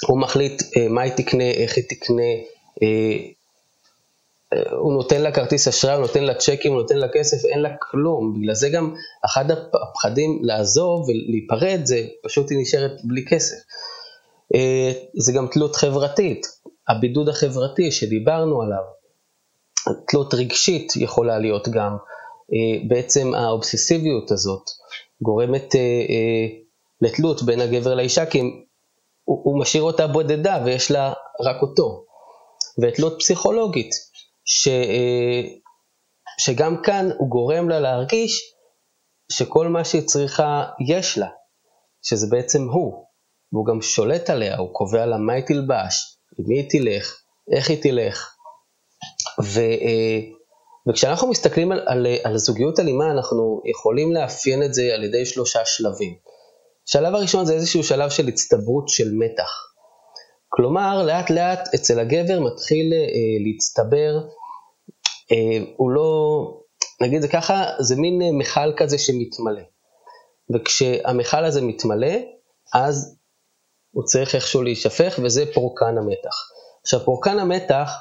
הוא 0.07 0.19
מחליט 0.19 0.61
אה, 0.77 0.87
מה 0.87 1.01
היא 1.01 1.13
תקנה, 1.13 1.51
איך 1.51 1.77
היא 1.77 1.85
תקנה, 1.89 2.31
אה, 2.83 3.17
הוא 4.71 4.93
נותן 4.93 5.21
לה 5.21 5.31
כרטיס 5.31 5.67
אשראי, 5.67 5.93
הוא 5.93 6.01
נותן 6.01 6.23
לה 6.23 6.33
צ'קים, 6.33 6.71
הוא 6.71 6.81
נותן 6.81 6.97
לה 6.97 7.07
כסף, 7.13 7.45
אין 7.45 7.59
לה 7.59 7.69
כלום. 7.81 8.33
בגלל 8.33 8.53
זה 8.53 8.69
גם 8.69 8.95
אחד 9.25 9.45
הפחדים 9.51 10.39
לעזוב 10.41 11.09
ולהיפרד 11.09 11.79
זה 11.83 12.07
פשוט 12.23 12.51
היא 12.51 12.59
נשארת 12.61 12.91
בלי 13.03 13.25
כסף. 13.25 13.57
זה 15.17 15.31
גם 15.31 15.47
תלות 15.47 15.75
חברתית, 15.75 16.47
הבידוד 16.87 17.29
החברתי 17.29 17.91
שדיברנו 17.91 18.61
עליו, 18.61 18.83
תלות 20.07 20.33
רגשית 20.33 20.93
יכולה 20.95 21.39
להיות 21.39 21.67
גם, 21.67 21.91
אה, 21.91 22.18
בעצם 22.87 23.33
האובססיביות 23.33 24.31
הזאת 24.31 24.63
גורמת 25.21 25.75
אה, 25.75 25.79
אה, 25.79 26.47
לתלות 27.01 27.43
בין 27.43 27.61
הגבר 27.61 27.95
לאישה, 27.95 28.25
כי 28.25 28.39
הוא, 28.39 29.41
הוא 29.43 29.59
משאיר 29.61 29.83
אותה 29.83 30.07
בודדה 30.07 30.63
ויש 30.65 30.91
לה 30.91 31.13
רק 31.45 31.61
אותו. 31.61 32.05
ותלות 32.81 33.15
פסיכולוגית, 33.19 33.91
ש, 34.45 34.67
שגם 36.39 36.81
כאן 36.83 37.09
הוא 37.17 37.29
גורם 37.29 37.69
לה 37.69 37.79
להרגיש 37.79 38.53
שכל 39.31 39.67
מה 39.67 39.85
שהיא 39.85 40.01
צריכה 40.01 40.63
יש 40.87 41.17
לה, 41.17 41.27
שזה 42.01 42.27
בעצם 42.31 42.69
הוא, 42.69 43.05
והוא 43.53 43.65
גם 43.65 43.81
שולט 43.81 44.29
עליה, 44.29 44.57
הוא 44.57 44.73
קובע 44.73 45.05
לה 45.05 45.17
מה 45.17 45.33
היא 45.33 45.43
תלבש, 45.47 46.17
עם 46.39 46.45
מי 46.47 46.59
היא 46.59 46.69
תלך, 46.69 47.21
איך 47.55 47.69
היא 47.69 47.81
תלך. 47.81 48.35
ו, 49.43 49.59
אה, 49.59 50.38
וכשאנחנו 50.89 51.27
מסתכלים 51.27 51.71
על, 51.71 51.79
על, 51.85 52.07
על 52.23 52.37
זוגיות 52.37 52.79
אלימה, 52.79 53.11
אנחנו 53.11 53.61
יכולים 53.65 54.13
לאפיין 54.13 54.63
את 54.63 54.73
זה 54.73 54.91
על 54.93 55.03
ידי 55.03 55.25
שלושה 55.25 55.65
שלבים. 55.65 56.15
השלב 56.87 57.15
הראשון 57.15 57.45
זה 57.45 57.53
איזשהו 57.53 57.83
שלב 57.83 58.09
של 58.09 58.27
הצטברות 58.27 58.89
של 58.89 59.13
מתח. 59.13 59.69
כלומר, 60.47 61.03
לאט 61.03 61.29
לאט 61.29 61.73
אצל 61.75 61.99
הגבר 61.99 62.39
מתחיל 62.39 62.93
אה, 62.93 62.99
להצטבר, 63.45 64.27
אה, 65.31 65.65
הוא 65.77 65.91
לא, 65.91 66.09
נגיד 67.01 67.21
זה 67.21 67.27
ככה, 67.27 67.65
זה 67.79 67.95
מין 67.95 68.21
אה, 68.21 68.31
מכל 68.31 68.73
כזה 68.77 68.97
שמתמלא. 68.97 69.61
וכשהמכל 70.53 71.45
הזה 71.45 71.61
מתמלא, 71.61 72.15
אז 72.73 73.17
הוא 73.91 74.03
צריך 74.03 74.35
איכשהו 74.35 74.63
להישפך, 74.63 75.19
וזה 75.23 75.53
פורקן 75.53 75.97
המתח. 75.97 76.35
עכשיו, 76.81 76.99
פורקן 77.05 77.39
המתח 77.39 77.91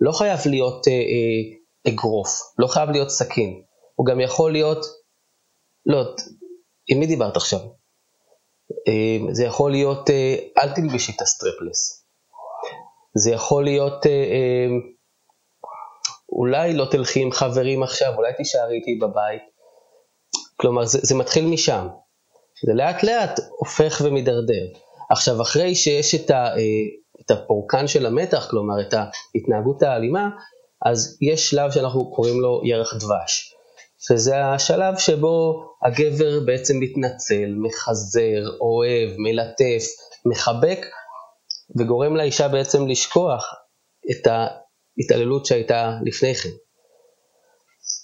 לא 0.00 0.12
חייב 0.12 0.38
להיות 0.46 0.88
אה, 0.88 0.92
אה, 0.92 1.63
אגרוף, 1.88 2.28
לא 2.58 2.66
חייב 2.66 2.90
להיות 2.90 3.10
סכין, 3.10 3.62
הוא 3.94 4.06
גם 4.06 4.20
יכול 4.20 4.52
להיות, 4.52 4.86
לא, 5.86 6.14
עם 6.88 6.98
מי 6.98 7.06
דיברת 7.06 7.36
עכשיו? 7.36 7.60
אה, 8.88 9.32
זה 9.32 9.44
יכול 9.44 9.70
להיות, 9.70 10.10
אה, 10.10 10.36
אל 10.58 10.74
תלבישי 10.74 11.12
את 11.16 11.20
הסטרפלס. 11.20 12.04
זה 13.14 13.30
יכול 13.30 13.64
להיות, 13.64 14.06
אה, 14.06 14.66
אולי 16.32 16.74
לא 16.74 16.86
תלכי 16.90 17.22
עם 17.22 17.32
חברים 17.32 17.82
עכשיו, 17.82 18.14
אולי 18.16 18.32
תישארי 18.36 18.74
איתי 18.74 18.98
בבית. 19.02 19.42
כלומר, 20.56 20.84
זה, 20.84 20.98
זה 21.02 21.14
מתחיל 21.14 21.46
משם. 21.46 21.86
זה 22.66 22.72
לאט 22.74 23.02
לאט 23.02 23.40
הופך 23.58 24.02
ומידרדר. 24.04 24.66
עכשיו, 25.10 25.42
אחרי 25.42 25.74
שיש 25.74 26.14
את, 26.14 26.30
ה, 26.30 26.54
את 27.20 27.30
הפורקן 27.30 27.86
של 27.86 28.06
המתח, 28.06 28.46
כלומר 28.50 28.80
את 28.80 28.94
ההתנהגות 28.94 29.82
האלימה, 29.82 30.28
אז 30.84 31.18
יש 31.20 31.50
שלב 31.50 31.70
שאנחנו 31.70 32.10
קוראים 32.10 32.40
לו 32.40 32.60
ירח 32.64 32.94
דבש, 32.94 33.54
שזה 33.98 34.44
השלב 34.44 34.98
שבו 34.98 35.64
הגבר 35.82 36.40
בעצם 36.46 36.80
מתנצל, 36.80 37.54
מחזר, 37.56 38.42
אוהב, 38.60 39.10
מלטף, 39.18 39.84
מחבק, 40.26 40.86
וגורם 41.78 42.16
לאישה 42.16 42.48
בעצם 42.48 42.86
לשכוח 42.86 43.54
את 44.10 44.26
ההתעללות 44.26 45.46
שהייתה 45.46 45.92
לפני 46.04 46.34
כן. 46.34 46.48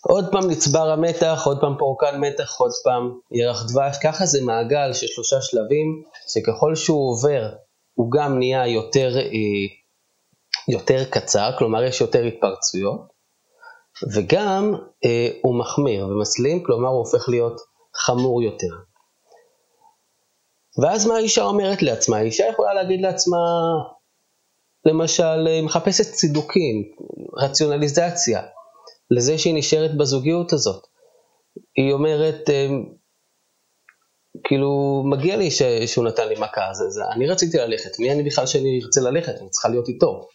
עוד 0.09 0.25
פעם 0.33 0.51
נצבר 0.51 0.91
המתח, 0.91 1.43
עוד 1.47 1.61
פעם 1.61 1.75
פורקן 1.79 2.21
מתח, 2.21 2.57
עוד 2.61 2.73
פעם 2.85 3.19
ירח 3.33 3.67
דבש, 3.73 3.97
ככה 4.03 4.27
זה 4.27 4.45
מעגל 4.45 4.93
של 4.93 5.07
שלושה 5.07 5.37
שלבים, 5.41 6.03
שככל 6.29 6.75
שהוא 6.75 7.11
עובר, 7.11 7.49
הוא 7.95 8.11
גם 8.13 8.39
נהיה 8.39 8.67
יותר, 8.67 9.19
אה, 9.19 9.80
יותר 10.69 11.05
קצר, 11.11 11.51
כלומר 11.59 11.85
יש 11.85 12.01
יותר 12.01 12.25
התפרצויות, 12.25 13.01
וגם 14.15 14.75
אה, 15.05 15.29
הוא 15.43 15.59
מחמיר 15.59 16.07
ומסלים, 16.07 16.63
כלומר 16.65 16.89
הוא 16.89 16.99
הופך 16.99 17.29
להיות 17.29 17.61
חמור 17.97 18.43
יותר. 18.43 18.75
ואז 20.83 21.07
מה 21.07 21.15
האישה 21.17 21.43
אומרת 21.43 21.83
לעצמה? 21.83 22.17
האישה 22.17 22.45
יכולה 22.53 22.75
להגיד 22.75 23.01
לעצמה, 23.01 23.37
למשל, 24.85 25.47
היא 25.47 25.63
מחפשת 25.63 26.13
צידוקים, 26.13 26.85
רציונליזציה. 27.37 28.43
לזה 29.11 29.39
שהיא 29.39 29.55
נשארת 29.55 29.97
בזוגיות 29.97 30.53
הזאת. 30.53 30.87
היא 31.77 31.93
אומרת, 31.93 32.51
אמ, 32.51 32.85
כאילו, 34.45 35.03
מגיע 35.07 35.37
לי 35.37 35.51
ש, 35.51 35.63
שהוא 35.63 36.05
נתן 36.05 36.29
לי 36.29 36.35
מכה, 36.35 36.73
זה, 36.73 36.91
זה, 36.91 37.03
אני 37.13 37.27
רציתי 37.27 37.57
ללכת, 37.57 37.99
מי 37.99 38.13
אני 38.13 38.23
בכלל 38.23 38.47
שאני 38.47 38.81
ארצה 38.85 39.01
ללכת, 39.01 39.35
אני 39.41 39.51
צריכה 39.51 39.69
להיות 39.69 39.89
איתו. 39.89 40.29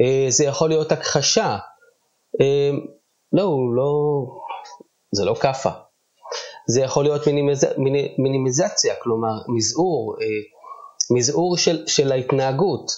אה, 0.00 0.30
זה 0.30 0.44
יכול 0.44 0.68
להיות 0.68 0.92
הכחשה. 0.92 1.58
אמ, 2.40 2.80
לא, 3.32 3.42
הוא 3.42 3.74
לא, 3.74 3.92
זה 5.12 5.24
לא 5.24 5.34
כאפה. 5.34 5.70
זה 6.68 6.80
יכול 6.82 7.04
להיות 7.04 7.26
מינימיז, 7.26 7.66
מיני, 7.78 8.14
מינימיזציה, 8.18 8.94
כלומר 9.02 9.32
מזעור, 9.48 10.16
אה, 10.20 10.26
מזעור 11.16 11.56
של, 11.56 11.86
של 11.86 12.12
ההתנהגות. 12.12 12.90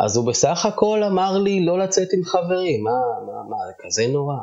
אז 0.00 0.16
הוא 0.16 0.26
בסך 0.26 0.66
הכל 0.66 1.02
אמר 1.04 1.38
לי 1.38 1.64
לא 1.64 1.78
לצאת 1.78 2.08
עם 2.12 2.24
חברים, 2.24 2.84
מה, 2.84 2.90
מה, 3.26 3.48
מה, 3.48 3.56
זה 3.66 3.72
כזה 3.82 4.06
נורא. 4.12 4.36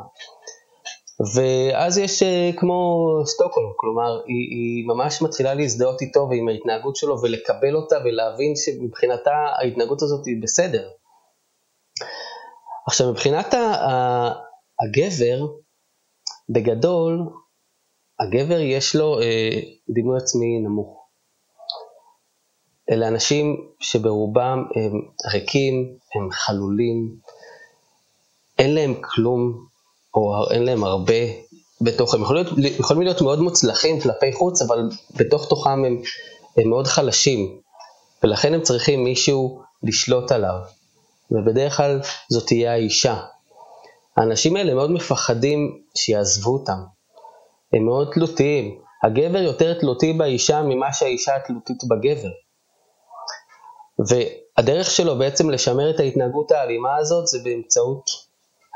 ואז 1.34 1.98
יש 1.98 2.22
אה, 2.22 2.50
כמו 2.56 3.06
סטוקהולם, 3.24 3.72
כלומר, 3.76 4.20
היא, 4.26 4.48
היא 4.50 4.86
ממש 4.86 5.22
מתחילה 5.22 5.54
להזדהות 5.54 6.02
איתו 6.02 6.26
ועם 6.30 6.48
ההתנהגות 6.48 6.96
שלו 6.96 7.22
ולקבל 7.22 7.76
אותה 7.76 7.96
ולהבין 8.04 8.52
שמבחינתה 8.56 9.34
ההתנהגות 9.58 10.02
הזאת 10.02 10.26
היא 10.26 10.42
בסדר. 10.42 10.88
עכשיו, 12.86 13.10
מבחינת 13.10 13.54
הגבר, 14.80 15.46
בגדול, 16.48 17.28
הגבר 18.20 18.60
יש 18.60 18.96
לו 18.96 19.20
אה, 19.20 19.60
דימוי 19.94 20.16
עצמי 20.16 20.58
נמוך. 20.58 21.06
אלה 22.90 23.08
אנשים 23.08 23.70
שברובם 23.80 24.64
הם 24.76 24.92
ריקים, 25.32 25.96
הם 26.14 26.30
חלולים, 26.30 27.16
אין 28.58 28.74
להם 28.74 28.94
כלום, 29.02 29.66
או 30.14 30.50
אין 30.50 30.62
להם 30.62 30.84
הרבה 30.84 31.14
בתוך, 31.80 32.14
הם 32.14 32.22
יכולים 32.22 32.44
להיות, 32.56 32.78
יכולים 32.80 33.02
להיות 33.02 33.20
מאוד 33.22 33.40
מוצלחים 33.40 34.00
כלפי 34.00 34.32
חוץ, 34.32 34.62
אבל 34.62 34.88
בתוך 35.16 35.48
תוכם 35.48 35.84
הם, 35.84 36.02
הם 36.56 36.68
מאוד 36.68 36.86
חלשים, 36.86 37.60
ולכן 38.22 38.54
הם 38.54 38.62
צריכים 38.62 39.04
מישהו 39.04 39.62
לשלוט 39.82 40.32
עליו, 40.32 40.58
ובדרך 41.30 41.76
כלל 41.76 42.00
זאת 42.30 42.46
תהיה 42.46 42.72
האישה. 42.72 43.20
האנשים 44.16 44.56
האלה 44.56 44.74
מאוד 44.74 44.90
מפחדים 44.90 45.82
שיעזבו 45.94 46.52
אותם, 46.52 46.78
הם 47.72 47.84
מאוד 47.84 48.10
תלותיים. 48.14 48.78
הגבר 49.02 49.38
יותר 49.38 49.80
תלותי 49.80 50.12
באישה 50.12 50.62
ממה 50.62 50.92
שהאישה 50.92 51.32
תלותית 51.46 51.84
בגבר. 51.84 52.30
והדרך 53.98 54.90
שלו 54.90 55.18
בעצם 55.18 55.50
לשמר 55.50 55.90
את 55.90 56.00
ההתנהגות 56.00 56.50
האלימה 56.50 56.96
הזאת 56.96 57.26
זה 57.26 57.38
באמצעות 57.44 58.10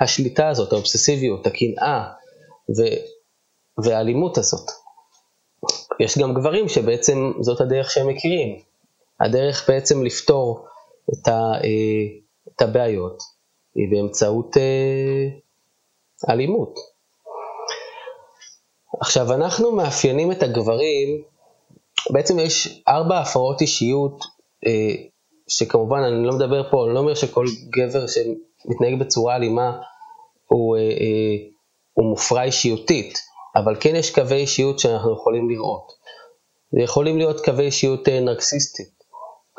השליטה 0.01 0.49
הזאת, 0.49 0.73
האובססיביות, 0.73 1.47
הקנאה 1.47 2.13
והאלימות 3.85 4.39
הזאת. 4.39 4.71
יש 6.01 6.19
גם 6.19 6.35
גברים 6.35 6.69
שבעצם 6.69 7.33
זאת 7.41 7.61
הדרך 7.61 7.91
שהם 7.91 8.09
מכירים. 8.09 8.61
הדרך 9.21 9.69
בעצם 9.69 10.05
לפתור 10.05 10.67
את, 11.13 11.29
ה, 11.29 11.53
אה, 11.65 12.20
את 12.63 12.69
הבעיות 12.69 13.23
היא 13.75 13.87
באמצעות 13.91 14.57
אה, 14.57 15.29
אלימות. 16.33 16.79
עכשיו, 19.01 19.33
אנחנו 19.33 19.73
מאפיינים 19.73 20.33
את 20.33 20.43
הגברים, 20.43 21.23
בעצם 22.11 22.39
יש 22.39 22.83
ארבע 22.89 23.19
הפרעות 23.19 23.61
אישיות, 23.61 24.25
אה, 24.67 24.95
שכמובן, 25.49 25.99
אני 25.99 26.27
לא 26.27 26.33
מדבר 26.33 26.71
פה, 26.71 26.87
אני 26.87 26.95
לא 26.95 26.99
אומר 26.99 27.15
שכל 27.15 27.47
גבר 27.77 28.07
שמתנהג 28.07 29.01
בצורה 29.01 29.37
אלימה 29.37 29.79
הוא, 30.47 30.77
אה, 30.77 30.83
אה, 30.83 31.37
הוא 31.93 32.11
מופרע 32.11 32.43
אישיותית, 32.43 33.19
אבל 33.57 33.77
כן 33.81 33.97
יש 33.97 34.15
קווי 34.15 34.37
אישיות 34.37 34.79
שאנחנו 34.79 35.13
יכולים 35.13 35.51
לראות. 35.51 35.93
יכולים 36.83 37.19
להיות 37.19 37.45
קווי 37.45 37.65
אישיות 37.65 38.09
נרקסיסטית, 38.09 39.00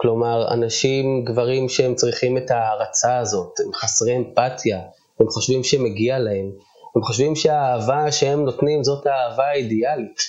כלומר, 0.02 0.54
אנשים, 0.54 1.26
גברים 1.26 1.70
שהם 1.70 1.96
צריכים 1.96 2.38
את 2.38 2.52
ההערצה 2.52 3.18
הזאת, 3.18 3.60
הם 3.60 3.74
חסרי 3.74 4.18
אמפתיה, 4.18 4.80
הם 5.20 5.30
חושבים 5.30 5.64
שמגיע 5.64 6.20
להם, 6.20 6.52
הם 6.96 7.04
חושבים 7.04 7.36
שהאהבה 7.36 8.12
שהם 8.12 8.46
נותנים 8.46 8.84
זאת 8.84 9.06
האהבה 9.08 9.48
האידיאלית. 9.48 10.22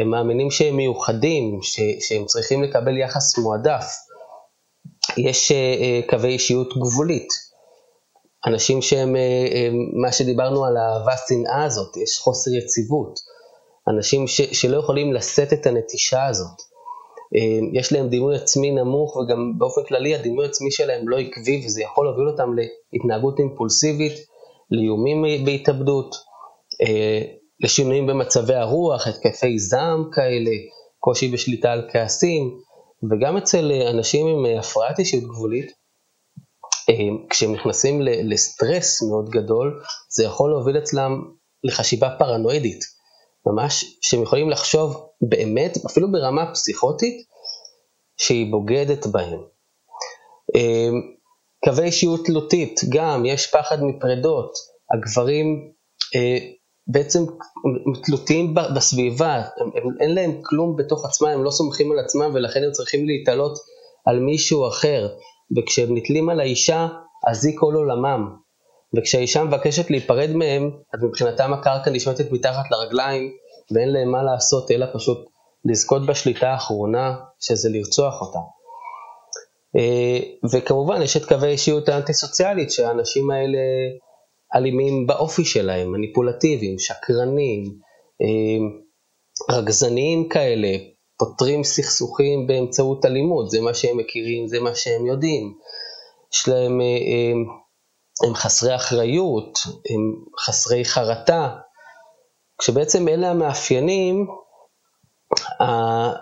הם 0.00 0.10
מאמינים 0.10 0.50
שהם 0.50 0.76
מיוחדים, 0.76 1.58
ש, 1.62 1.80
שהם 2.00 2.24
צריכים 2.24 2.62
לקבל 2.62 2.98
יחס 2.98 3.38
מועדף. 3.38 3.84
יש 5.16 5.52
uh, 5.52 6.10
קווי 6.10 6.28
אישיות 6.28 6.68
גבולית. 6.78 7.28
אנשים 8.46 8.82
שהם, 8.82 9.14
uh, 9.14 9.18
מה 10.02 10.12
שדיברנו 10.12 10.64
על 10.64 10.76
האהבה 10.76 11.12
שנאה 11.28 11.64
הזאת, 11.64 11.96
יש 11.96 12.18
חוסר 12.18 12.50
יציבות. 12.50 13.20
אנשים 13.88 14.26
ש, 14.26 14.40
שלא 14.40 14.76
יכולים 14.76 15.12
לשאת 15.12 15.52
את 15.52 15.66
הנטישה 15.66 16.26
הזאת. 16.26 16.73
Uh, 17.36 17.78
יש 17.80 17.92
להם 17.92 18.08
דימוי 18.08 18.36
עצמי 18.36 18.70
נמוך 18.70 19.16
וגם 19.16 19.58
באופן 19.58 19.80
כללי 19.88 20.14
הדימוי 20.14 20.46
עצמי 20.46 20.70
שלהם 20.70 21.08
לא 21.08 21.18
עקבי 21.18 21.62
וזה 21.66 21.82
יכול 21.82 22.06
להוביל 22.06 22.28
אותם 22.28 22.50
להתנהגות 22.92 23.38
אימפולסיבית 23.38 24.12
לאיומים 24.70 25.44
בהתאבדות, 25.44 26.14
אה, 26.82 27.22
לשינויים 27.60 28.06
במצבי 28.06 28.54
הרוח, 28.54 29.06
התקפי 29.06 29.58
זעם 29.58 30.10
כאלה, 30.12 30.50
קושי 30.98 31.28
בשליטה 31.28 31.72
על 31.72 31.88
כעסים, 31.92 32.58
וגם 33.10 33.36
אצל 33.36 33.72
אנשים 33.90 34.26
עם 34.26 34.58
הפרעת 34.58 34.98
אישיות 34.98 35.24
גבולית, 35.24 35.72
אה, 36.90 36.94
כשהם 37.30 37.52
נכנסים 37.52 38.02
לסטרס 38.02 39.02
מאוד 39.02 39.28
גדול, 39.30 39.80
זה 40.08 40.24
יכול 40.24 40.50
להוביל 40.50 40.78
אצלם 40.78 41.22
לחשיבה 41.64 42.10
פרנואידית, 42.18 42.80
ממש, 43.46 43.98
שהם 44.00 44.22
יכולים 44.22 44.50
לחשוב 44.50 45.08
באמת, 45.20 45.76
אפילו 45.86 46.12
ברמה 46.12 46.52
פסיכוטית, 46.52 47.26
שהיא 48.16 48.50
בוגדת 48.50 49.06
בהם. 49.06 49.40
אה, 50.56 50.90
קווי 51.64 51.84
אישיות 51.84 52.20
תלותית, 52.26 52.80
גם 52.88 53.24
יש 53.26 53.46
פחד 53.46 53.82
מפרדות, 53.82 54.52
הגברים 54.94 55.72
אה, 56.14 56.38
בעצם 56.86 57.20
תלותיים 58.04 58.54
בסביבה, 58.76 59.34
הם, 59.34 59.70
הם, 59.74 59.82
אין 60.00 60.14
להם 60.14 60.40
כלום 60.42 60.76
בתוך 60.76 61.04
עצמם, 61.04 61.28
הם 61.28 61.44
לא 61.44 61.50
סומכים 61.50 61.92
על 61.92 61.98
עצמם 61.98 62.30
ולכן 62.34 62.64
הם 62.64 62.72
צריכים 62.72 63.06
להתעלות 63.06 63.58
על 64.06 64.20
מישהו 64.20 64.68
אחר, 64.68 65.08
וכשהם 65.56 65.96
נתלים 65.96 66.28
על 66.28 66.40
האישה, 66.40 66.88
אז 67.28 67.44
היא 67.44 67.54
כל 67.58 67.74
עולמם, 67.74 68.36
וכשהאישה 68.96 69.44
מבקשת 69.44 69.90
להיפרד 69.90 70.30
מהם, 70.30 70.70
אז 70.94 71.02
מבחינתם 71.02 71.52
הקרקע 71.52 71.90
נשמטת 71.90 72.32
מתחת 72.32 72.64
לרגליים, 72.70 73.32
ואין 73.70 73.88
להם 73.88 74.12
מה 74.12 74.22
לעשות 74.22 74.70
אלא 74.70 74.86
פשוט 74.94 75.28
לזכות 75.64 76.06
בשליטה 76.06 76.50
האחרונה, 76.50 77.14
שזה 77.40 77.68
לרצוח 77.70 78.20
אותה. 78.20 78.38
אה, 79.76 80.18
וכמובן 80.52 81.02
יש 81.02 81.16
את 81.16 81.24
קווי 81.24 81.48
האישיות 81.48 81.88
האנטי-סוציאלית 81.88 82.70
שהאנשים 82.70 83.30
האלה 83.30 83.58
אלימים 84.54 85.06
באופי 85.06 85.44
שלהם, 85.44 85.92
מניפולטיביים, 85.92 86.78
שקרנים, 86.78 87.64
אה, 88.22 89.56
רגזניים 89.56 90.28
כאלה, 90.28 90.68
פותרים 91.18 91.64
סכסוכים 91.64 92.46
באמצעות 92.46 93.04
אלימות, 93.04 93.50
זה 93.50 93.60
מה 93.60 93.74
שהם 93.74 93.96
מכירים, 93.96 94.48
זה 94.48 94.60
מה 94.60 94.74
שהם 94.74 95.06
יודעים. 95.06 95.54
יש 96.34 96.48
להם, 96.48 96.80
אה, 96.80 97.32
הם 98.26 98.34
חסרי 98.34 98.74
אחריות, 98.74 99.58
הם 99.66 100.24
חסרי 100.40 100.84
חרטה, 100.84 101.56
כשבעצם 102.58 103.08
אלה 103.08 103.30
המאפיינים 103.30 104.26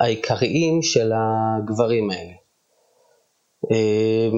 העיקריים 0.01 0.83
של 0.83 1.12
הגברים 1.12 2.11
האלה. 2.11 2.33
אמ, 3.71 4.33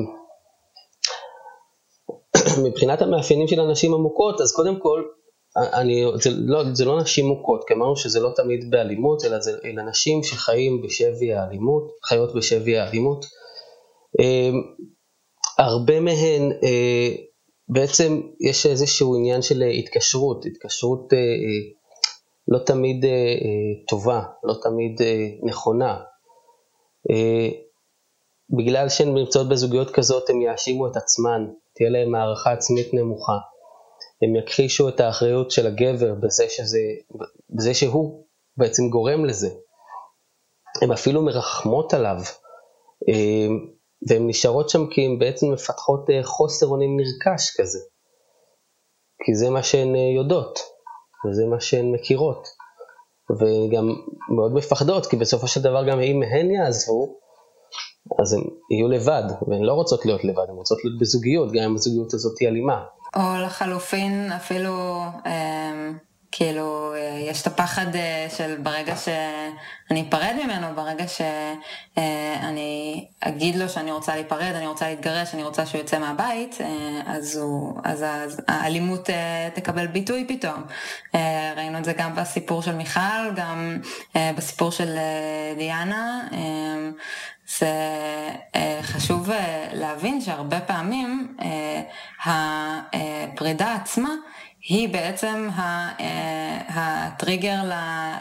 מבחינת 2.68 3.02
המאפיינים 3.02 3.48
של 3.48 3.60
הנשים 3.60 3.94
המוכות, 3.94 4.40
אז 4.40 4.52
קודם 4.52 4.80
כל, 4.80 5.02
אני, 5.56 6.04
זה, 6.22 6.30
לא, 6.32 6.62
זה 6.72 6.84
לא 6.84 7.00
נשים 7.00 7.26
מוכות, 7.26 7.64
כי 7.68 7.74
אמרנו 7.74 7.96
שזה 7.96 8.20
לא 8.20 8.30
תמיד 8.36 8.70
באלימות, 8.70 9.24
אלא 9.24 9.40
זה 9.40 9.58
אלא 9.64 9.82
נשים 9.82 10.22
שחיים 10.22 10.82
בשבי 10.82 11.34
האלימות, 11.34 11.90
חיות 12.04 12.34
בשבי 12.34 12.78
האלימות. 12.78 13.24
אמ, 14.20 14.62
הרבה 15.58 16.00
מהן, 16.00 16.52
אה, 16.62 17.10
בעצם 17.68 18.20
יש 18.40 18.66
איזשהו 18.66 19.16
עניין 19.16 19.42
של 19.42 19.62
התקשרות, 19.62 20.46
התקשרות 20.46 21.12
אה, 21.12 21.18
אה, 21.18 21.24
לא 22.48 22.58
תמיד 22.58 23.04
טובה, 23.88 24.22
לא 24.44 24.54
תמיד 24.62 25.00
נכונה. 25.42 26.00
בגלל 28.50 28.88
שהן 28.88 29.14
נמצאות 29.14 29.48
בזוגיות 29.48 29.90
כזאת, 29.90 30.30
הם 30.30 30.42
יאשימו 30.42 30.86
את 30.86 30.96
עצמן, 30.96 31.46
תהיה 31.74 31.90
להם 31.90 32.14
הערכה 32.14 32.52
עצמית 32.52 32.94
נמוכה. 32.94 33.38
הם 34.22 34.36
יכחישו 34.36 34.88
את 34.88 35.00
האחריות 35.00 35.50
של 35.50 35.66
הגבר 35.66 36.14
בזה, 36.14 36.44
שזה, 36.48 36.80
בזה 37.50 37.74
שהוא 37.74 38.24
בעצם 38.56 38.88
גורם 38.88 39.24
לזה. 39.24 39.50
הן 40.82 40.92
אפילו 40.92 41.22
מרחמות 41.22 41.94
עליו, 41.94 42.16
אה, 43.08 43.46
והן 44.08 44.28
נשארות 44.28 44.70
שם 44.70 44.86
כי 44.90 45.06
הן 45.06 45.18
בעצם 45.18 45.52
מפתחות 45.52 46.10
אה, 46.10 46.20
חוסר 46.22 46.66
אונים 46.66 46.96
נרכש 46.96 47.60
כזה. 47.60 47.78
כי 49.24 49.34
זה 49.34 49.50
מה 49.50 49.62
שהן 49.62 49.94
אה, 49.94 50.12
יודעות, 50.16 50.58
וזה 51.26 51.46
מה 51.46 51.60
שהן 51.60 51.92
מכירות. 51.92 52.48
וגם 53.30 53.88
מאוד 54.36 54.54
מפחדות, 54.54 55.06
כי 55.06 55.16
בסופו 55.16 55.48
של 55.48 55.62
דבר 55.62 55.88
גם 55.90 56.00
אם 56.00 56.22
הן 56.22 56.50
יעזבו, 56.50 57.18
אז 58.22 58.32
הן 58.32 58.40
יהיו 58.70 58.88
לבד, 58.88 59.22
והן 59.48 59.62
לא 59.62 59.72
רוצות 59.72 60.06
להיות 60.06 60.24
לבד, 60.24 60.44
הן 60.48 60.54
רוצות 60.54 60.78
להיות 60.84 60.98
בזוגיות, 61.00 61.52
גם 61.52 61.62
אם 61.62 61.74
הזוגיות 61.74 62.14
הזאת 62.14 62.38
היא 62.40 62.48
אלימה. 62.48 62.84
או 63.16 63.42
לחלופין, 63.46 64.32
אפילו, 64.32 65.00
אה, 65.26 65.90
כאילו, 66.36 66.94
אה, 66.94 67.18
יש 67.30 67.42
את 67.42 67.46
הפחד 67.46 67.96
אה, 67.96 68.26
של 68.36 68.56
ברגע 68.62 68.96
שאני 68.96 70.08
אפרד 70.08 70.34
ממנו, 70.44 70.66
ברגע 70.74 71.08
שאני 71.08 73.06
אה, 73.22 73.28
אגיד 73.28 73.56
לו 73.56 73.68
שאני 73.68 73.92
רוצה 73.92 74.14
להיפרד, 74.14 74.52
אני 74.54 74.66
רוצה 74.66 74.88
להתגרש, 74.88 75.34
אני 75.34 75.42
רוצה 75.42 75.66
שהוא 75.66 75.80
יצא 75.80 75.98
מהבית, 75.98 76.58
אז, 77.06 77.36
הוא, 77.36 77.80
אז 77.84 78.04
האלימות 78.48 79.08
תקבל 79.54 79.86
ביטוי 79.86 80.24
פתאום. 80.28 80.62
ראינו 81.56 81.78
את 81.78 81.84
זה 81.84 81.92
גם 81.92 82.14
בסיפור 82.14 82.62
של 82.62 82.74
מיכל, 82.74 83.30
גם 83.36 83.78
בסיפור 84.14 84.70
של 84.70 84.98
דיאנה. 85.56 86.20
זה 87.58 87.72
חשוב 88.82 89.30
להבין 89.72 90.20
שהרבה 90.20 90.60
פעמים 90.60 91.36
הפרידה 92.24 93.74
עצמה 93.74 94.14
היא 94.68 94.88
בעצם 94.88 95.48
הטריגר 96.68 97.56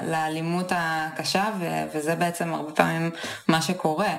לאלימות 0.08 0.72
הקשה 0.76 1.46
וזה 1.94 2.16
בעצם 2.16 2.54
הרבה 2.54 2.72
פעמים 2.72 3.12
מה 3.48 3.62
שקורה, 3.62 4.16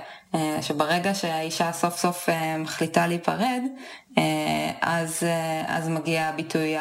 שברגע 0.60 1.14
שהאישה 1.14 1.72
סוף 1.72 1.96
סוף 1.96 2.28
מחליטה 2.58 3.06
להיפרד, 3.06 3.62
אז, 4.80 5.22
אז 5.66 5.88
מגיע 5.88 6.22
הביטוי 6.22 6.74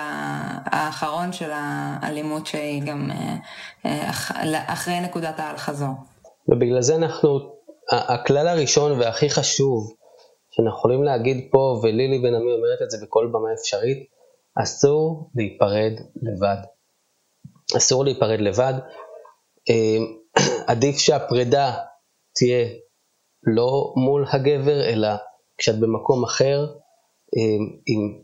האחרון 0.66 1.34
של 1.34 1.50
האלימות 1.54 2.48
שהיא 2.48 2.84
גם 2.84 3.12
אחרי 4.68 5.00
נקודת 5.00 5.40
האל-חזור. 5.40 5.94
ובגלל 6.48 6.82
זה 6.82 6.96
אנחנו 6.96 7.40
הכלל 7.92 8.48
הראשון 8.48 9.00
והכי 9.00 9.30
חשוב 9.30 9.94
שאנחנו 10.52 10.78
יכולים 10.78 11.04
להגיד 11.04 11.48
פה, 11.52 11.80
ולילי 11.84 12.20
בן 12.20 12.36
עמי 12.36 12.52
אומרת 12.52 12.82
את 12.84 12.92
זה 12.92 12.98
בכל 13.06 13.30
במה 13.34 13.54
אפשרית, 13.60 14.14
אסור 14.56 15.32
להיפרד 15.36 15.94
לבד. 16.16 16.58
אסור 17.78 18.04
להיפרד 18.04 18.40
לבד. 18.40 18.74
אמ, 19.70 20.18
עדיף 20.72 20.98
שהפרידה 20.98 21.74
תהיה 22.36 22.68
לא 23.44 23.94
מול 23.96 24.26
הגבר, 24.34 24.84
אלא 24.84 25.08
כשאת 25.58 25.80
במקום 25.80 26.24
אחר, 26.24 26.66
אמ, 27.38 27.80
עם, 27.86 28.22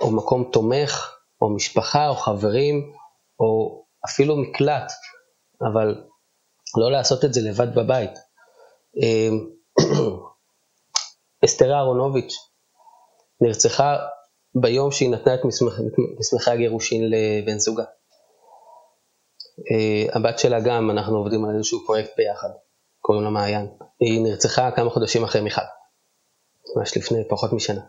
או 0.00 0.10
מקום 0.10 0.50
תומך, 0.52 1.16
או 1.42 1.54
משפחה, 1.54 2.08
או 2.08 2.14
חברים, 2.14 2.92
או 3.40 3.82
אפילו 4.06 4.36
מקלט, 4.36 4.92
אבל 5.72 6.04
לא 6.76 6.90
לעשות 6.90 7.24
את 7.24 7.34
זה 7.34 7.40
לבד 7.40 7.74
בבית. 7.74 8.10
אמ, 9.02 9.46
אסתר 11.44 11.72
אהרונוביץ' 11.72 12.34
נרצחה 13.40 13.96
ביום 14.54 14.90
שהיא 14.90 15.10
נתנה 15.10 15.34
את 15.34 15.40
מסמכי 16.18 16.50
הגירושין 16.50 17.10
לבן 17.10 17.58
זוגה. 17.58 17.84
הבת 20.12 20.38
שלה 20.38 20.60
גם, 20.60 20.90
אנחנו 20.90 21.16
עובדים 21.18 21.44
על 21.44 21.56
איזשהו 21.56 21.86
פרויקט 21.86 22.10
ביחד, 22.16 22.48
קוראים 23.00 23.24
לה 23.24 23.30
מעיין. 23.30 23.68
היא 24.00 24.22
נרצחה 24.22 24.70
כמה 24.70 24.90
חודשים 24.90 25.24
אחרי 25.24 25.40
מיכל, 25.40 25.60
ממש 26.76 26.96
לפני 26.96 27.28
פחות 27.28 27.52
משנה. 27.52 27.80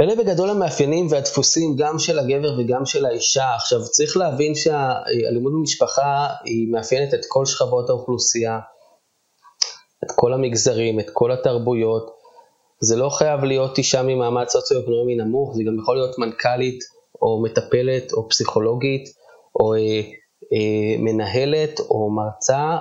אלה 0.00 0.16
בגדול 0.16 0.50
המאפיינים 0.50 1.06
והדפוסים 1.10 1.76
גם 1.78 1.98
של 1.98 2.18
הגבר 2.18 2.58
וגם 2.58 2.86
של 2.86 3.06
האישה. 3.06 3.54
עכשיו 3.54 3.80
צריך 3.84 4.16
להבין 4.16 4.54
שהאלימות 4.54 5.52
במשפחה 5.52 6.28
היא 6.44 6.72
מאפיינת 6.72 7.14
את 7.14 7.20
כל 7.28 7.46
שכבות 7.46 7.90
האוכלוסייה, 7.90 8.58
את 10.04 10.10
כל 10.16 10.32
המגזרים, 10.32 11.00
את 11.00 11.06
כל 11.12 11.32
התרבויות. 11.32 12.21
זה 12.84 12.96
לא 12.96 13.08
חייב 13.08 13.44
להיות 13.44 13.78
אישה 13.78 14.02
ממעמד 14.02 14.48
סוציו-אקונומי 14.48 15.14
נמוך, 15.14 15.54
זה 15.54 15.62
גם 15.66 15.78
יכול 15.78 15.96
להיות 15.96 16.18
מנכ"לית 16.18 16.84
או 17.22 17.42
מטפלת 17.42 18.12
או 18.12 18.28
פסיכולוגית 18.28 19.08
או 19.60 19.74
אה, 19.74 20.00
אה, 20.52 20.96
מנהלת 20.98 21.80
או 21.80 22.10
מרצה, 22.10 22.76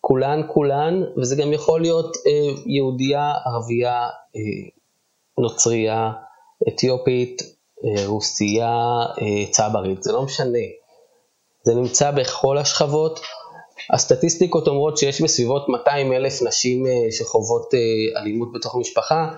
כולן 0.00 0.40
כולן, 0.48 1.02
וזה 1.16 1.36
גם 1.36 1.52
יכול 1.52 1.80
להיות 1.80 2.16
אה, 2.16 2.62
יהודייה, 2.66 3.32
ערבייה, 3.44 4.02
אה, 4.36 4.68
נוצרייה, 5.38 6.12
אתיופית, 6.68 7.42
אה, 7.84 8.06
רוסייה, 8.06 8.74
אה, 9.20 9.50
צברית, 9.50 10.02
זה 10.02 10.12
לא 10.12 10.22
משנה. 10.22 10.58
זה 11.62 11.74
נמצא 11.74 12.10
בכל 12.10 12.58
השכבות. 12.58 13.20
הסטטיסטיקות 13.90 14.68
אומרות 14.68 14.98
שיש 14.98 15.22
בסביבות 15.22 15.68
200 15.68 16.12
אלף 16.12 16.42
נשים 16.42 16.86
אה, 16.86 16.92
שחוות 17.10 17.74
אלימות 18.16 18.48
בתוך 18.52 18.74
המשפחה. 18.74 19.28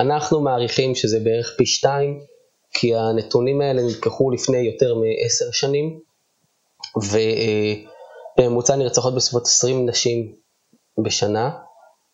אנחנו 0.00 0.40
מעריכים 0.40 0.94
שזה 0.94 1.20
בערך 1.20 1.54
פי 1.58 1.66
שתיים, 1.66 2.20
כי 2.72 2.94
הנתונים 2.94 3.60
האלה 3.60 3.82
נלקחו 3.82 4.30
לפני 4.30 4.58
יותר 4.58 4.94
מעשר 4.94 5.50
שנים, 5.52 6.00
ובממוצע 8.38 8.76
נרצחות 8.76 9.14
בסביבות 9.14 9.46
20 9.46 9.88
נשים 9.88 10.34
בשנה, 11.04 11.50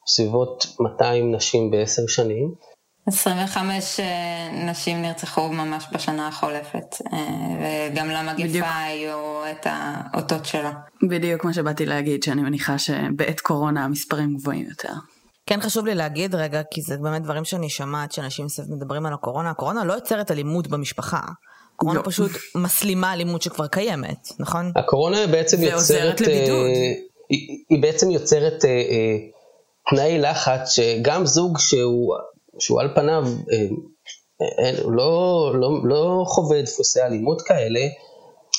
בסביבות 0.06 0.66
200 0.80 1.34
נשים 1.34 1.70
בעשר 1.70 2.06
שנים. 2.06 2.54
25 3.08 4.00
אה, 4.00 4.06
נשים 4.70 5.02
נרצחו 5.02 5.48
ממש 5.48 5.84
בשנה 5.92 6.28
החולפת, 6.28 6.96
אה, 7.12 7.18
וגם 7.92 8.08
למגיפה 8.08 8.48
בדיוק. 8.48 8.66
היו 8.86 9.42
את 9.50 9.66
האותות 9.70 10.46
שלה. 10.46 10.72
בדיוק 11.08 11.40
כמו 11.40 11.54
שבאתי 11.54 11.86
להגיד, 11.86 12.22
שאני 12.22 12.42
מניחה 12.42 12.78
שבעת 12.78 13.40
קורונה 13.40 13.84
המספרים 13.84 14.36
גבוהים 14.36 14.66
יותר. 14.68 14.92
כן 15.46 15.60
חשוב 15.60 15.86
לי 15.86 15.94
להגיד 15.94 16.34
רגע, 16.34 16.62
כי 16.70 16.82
זה 16.82 16.96
באמת 16.96 17.22
דברים 17.22 17.44
שאני 17.44 17.68
שומעת, 17.70 18.12
שאנשים 18.12 18.46
מדברים 18.68 19.06
על 19.06 19.12
הקורונה, 19.12 19.50
הקורונה 19.50 19.84
לא 19.84 19.92
יוצרת 19.92 20.30
אלימות 20.30 20.68
במשפחה. 20.68 21.20
הקורונה 21.74 21.98
לא. 21.98 22.04
פשוט 22.04 22.30
מסלימה 22.54 23.12
אלימות 23.12 23.42
שכבר 23.42 23.66
קיימת, 23.66 24.28
נכון? 24.38 24.72
הקורונה 24.76 25.26
בעצם 25.26 25.62
יוצרת... 25.62 26.20
לבידוד. 26.20 26.66
אה, 26.66 26.92
היא, 27.28 27.64
היא 27.68 27.82
בעצם 27.82 28.10
יוצרת 28.10 28.64
אה, 28.64 28.70
אה, 28.70 29.16
תנאי 29.90 30.18
לחץ 30.18 30.70
שגם 30.70 31.26
זוג 31.26 31.58
שהוא 31.58 32.16
שהוא 32.58 32.80
על 32.80 32.94
פניו 32.94 33.24
אה, 33.52 33.66
אה, 34.64 34.72
לא, 34.84 35.52
לא, 35.54 35.70
לא 35.84 36.24
חווה 36.26 36.62
דפוסי 36.62 37.02
אלימות 37.02 37.42
כאלה, 37.42 37.80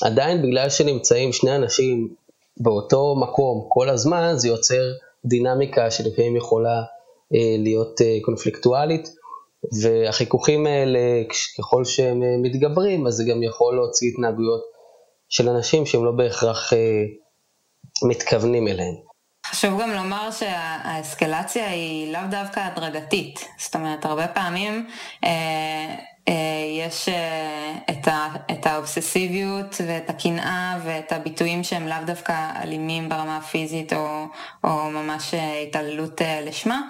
עדיין 0.03 0.41
בגלל 0.41 0.69
שנמצאים 0.69 1.33
שני 1.33 1.55
אנשים 1.55 2.15
באותו 2.57 3.15
מקום 3.15 3.65
כל 3.69 3.89
הזמן, 3.89 4.33
זה 4.35 4.47
יוצר 4.47 4.91
דינמיקה 5.25 5.91
שלפעמים 5.91 6.35
יכולה 6.35 6.83
אה, 7.35 7.55
להיות 7.57 8.01
קונפליקטואלית, 8.21 9.09
והחיכוכים 9.81 10.67
האלה, 10.67 10.99
ככל 11.57 11.85
שהם 11.85 12.41
מתגברים, 12.41 13.07
אז 13.07 13.13
זה 13.13 13.23
גם 13.23 13.43
יכול 13.43 13.75
להוציא 13.75 14.09
התנהגויות 14.09 14.61
של 15.29 15.49
אנשים 15.49 15.85
שהם 15.85 16.05
לא 16.05 16.11
בהכרח 16.11 16.73
מתכוונים 18.03 18.67
אליהם. 18.67 19.08
חשוב 19.49 19.81
גם 19.81 19.91
לומר 19.91 20.31
שהאסקלציה 20.31 21.69
היא 21.69 22.13
לאו 22.13 22.21
דווקא 22.29 22.59
הדרגתית. 22.59 23.45
זאת 23.57 23.75
אומרת, 23.75 24.05
הרבה 24.05 24.27
פעמים 24.27 24.87
אה, 25.23 25.95
יש 26.79 27.09
אה, 27.09 27.73
את, 27.89 28.07
ה, 28.07 28.27
את 28.51 28.65
האובססיביות 28.65 29.75
ואת 29.87 30.09
הקנאה 30.09 30.77
ואת 30.83 31.11
הביטויים 31.11 31.63
שהם 31.63 31.87
לאו 31.87 31.97
דווקא 32.05 32.51
אלימים 32.63 33.09
ברמה 33.09 33.37
הפיזית 33.37 33.93
או, 33.93 34.25
או 34.63 34.89
ממש 34.91 35.33
התעללות 35.67 36.21
לשמה, 36.45 36.81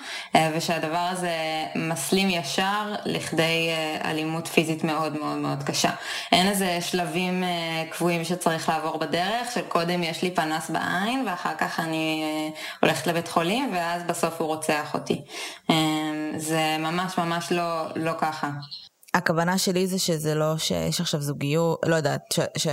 ושהדבר 0.54 1.08
הזה 1.12 1.32
מסלים 1.76 2.30
ישר 2.30 2.96
לכדי 3.06 3.70
אלימות 4.06 4.48
פיזית 4.48 4.84
מאוד 4.84 5.20
מאוד 5.20 5.38
מאוד 5.38 5.64
קשה. 5.64 5.92
אין 6.32 6.48
איזה 6.48 6.78
שלבים 6.82 7.44
קבועים 7.90 8.24
שצריך 8.24 8.70
לעבור 8.70 8.98
בדרך, 8.98 9.52
של 9.54 9.62
קודם 9.62 10.04
יש 10.04 10.22
לי 10.22 10.32
פנס 10.32 10.70
בעין 10.70 11.28
ואחר 11.28 11.56
כך 11.58 11.80
אני 11.80 12.24
הולכת 12.82 13.08
לבית 13.08 13.28
חולים 13.28 13.70
ואז 13.74 14.04
בסוף 14.04 14.42
הוא 14.42 14.48
רוצח 14.48 14.94
אותי. 14.94 15.22
זה 16.38 16.76
ממש 16.80 17.18
ממש 17.18 17.52
לא, 17.52 17.86
לא 17.96 18.12
ככה. 18.18 18.50
הכוונה 19.14 19.58
שלי 19.58 19.88
זה 19.88 20.00
שזה 20.00 20.36
לא 20.36 20.58
שיש 20.58 21.02
עכשיו 21.02 21.22
זוגיות, 21.22 21.80
לא 21.86 21.96
יודעת, 21.96 22.22
ש... 22.34 22.40
ש... 22.58 22.68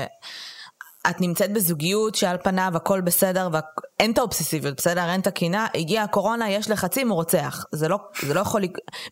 את 1.10 1.20
נמצאת 1.20 1.52
בזוגיות 1.52 2.14
שעל 2.14 2.36
פניו 2.42 2.72
הכל 2.74 3.00
בסדר 3.00 3.48
ואין 3.52 4.10
את 4.10 4.18
האובססיביות, 4.18 4.76
בסדר? 4.76 5.10
אין 5.10 5.20
את 5.20 5.26
הקינה, 5.26 5.66
הגיעה 5.74 6.04
הקורונה, 6.04 6.50
יש 6.50 6.70
לחצים, 6.70 7.08
הוא 7.08 7.16
רוצח. 7.16 7.64
זה 7.72 7.88
לא, 7.88 7.98
זה 8.22 8.34
לא 8.34 8.40
יכול, 8.40 8.62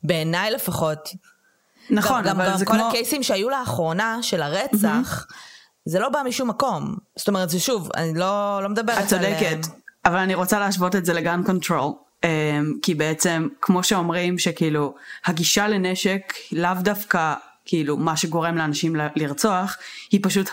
בעיניי 0.03 0.51
לפחות. 0.51 1.09
נכון, 1.91 2.23
גם, 2.25 2.41
אבל 2.41 2.51
גם 2.51 2.57
זה 2.57 2.65
כל 2.65 2.73
כמו... 2.73 2.83
כל 2.83 2.89
הקייסים 2.89 3.23
שהיו 3.23 3.51
לאחרונה, 3.51 4.19
של 4.23 4.43
הרצח, 4.43 5.27
mm-hmm. 5.29 5.35
זה 5.85 5.99
לא 5.99 6.09
בא 6.09 6.23
משום 6.27 6.49
מקום. 6.49 6.97
זאת 7.17 7.29
אומרת, 7.29 7.51
זה 7.51 7.61
שוב, 7.61 7.91
אני 7.97 8.15
לא, 8.15 8.61
לא 8.63 8.69
מדברת 8.69 8.97
על... 8.99 9.05
את 9.05 9.09
צודקת, 9.09 9.67
אבל 10.05 10.19
אני 10.19 10.35
רוצה 10.35 10.59
להשוות 10.59 10.97
את 10.97 11.05
זה 11.05 11.13
ל 11.13 11.20
gun 11.20 11.43
control. 11.47 11.93
אמ, 12.25 12.73
כי 12.83 12.95
בעצם 12.95 13.49
כמו 13.61 13.83
שאומרים 13.83 14.39
שכאילו 14.39 14.95
הגישה 15.27 15.69
לנשק 15.69 16.33
לאו 16.53 16.75
דווקא 16.81 17.35
כאילו 17.65 17.97
מה 17.97 18.17
שגורם 18.17 18.57
לאנשים 18.57 18.97
לרצוח 19.17 19.77
היא 20.13 20.21
פשוט 20.23 20.51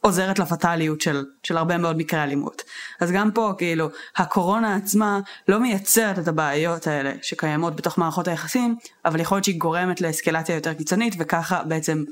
עוזרת 0.00 0.38
לפטאליות 0.38 1.00
של, 1.00 1.24
של 1.42 1.56
הרבה 1.56 1.78
מאוד 1.78 1.96
מקרי 1.96 2.22
אלימות. 2.22 2.62
אז 3.00 3.10
גם 3.12 3.30
פה 3.30 3.52
כאילו 3.58 3.88
הקורונה 4.16 4.76
עצמה 4.76 5.20
לא 5.48 5.60
מייצרת 5.60 6.18
את 6.18 6.28
הבעיות 6.28 6.86
האלה 6.86 7.12
שקיימות 7.22 7.76
בתוך 7.76 7.98
מערכות 7.98 8.28
היחסים 8.28 8.76
אבל 9.04 9.20
יכול 9.20 9.36
להיות 9.36 9.44
שהיא 9.44 9.58
גורמת 9.58 10.00
לאסקלציה 10.00 10.54
יותר 10.54 10.74
קיצונית 10.74 11.14
וככה 11.18 11.62
בעצם 11.62 12.04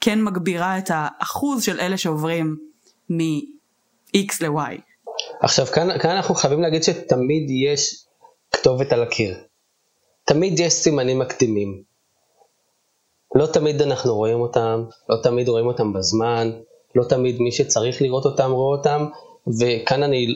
כן 0.00 0.22
מגבירה 0.22 0.78
את 0.78 0.90
האחוז 0.94 1.62
של 1.62 1.80
אלה 1.80 1.96
שעוברים 1.96 2.56
מ-X 3.10 4.34
ל-Y. 4.40 4.80
עכשיו 5.40 5.66
כאן, 5.66 5.98
כאן 5.98 6.10
אנחנו 6.10 6.34
חייבים 6.34 6.60
להגיד 6.60 6.82
שתמיד 6.82 7.50
יש 7.50 8.04
כתובת 8.52 8.92
על 8.92 9.02
הקיר. 9.02 9.36
תמיד 10.24 10.60
יש 10.60 10.72
סימנים 10.72 11.18
מקדימים. 11.18 11.82
לא 13.34 13.46
תמיד 13.46 13.82
אנחנו 13.82 14.14
רואים 14.14 14.40
אותם, 14.40 14.84
לא 15.08 15.16
תמיד 15.22 15.48
רואים 15.48 15.66
אותם 15.66 15.92
בזמן, 15.92 16.50
לא 16.94 17.04
תמיד 17.04 17.40
מי 17.40 17.52
שצריך 17.52 18.02
לראות 18.02 18.24
אותם 18.24 18.50
רואה 18.50 18.76
אותם, 18.76 19.06
וכאן 19.60 20.02
אני 20.02 20.26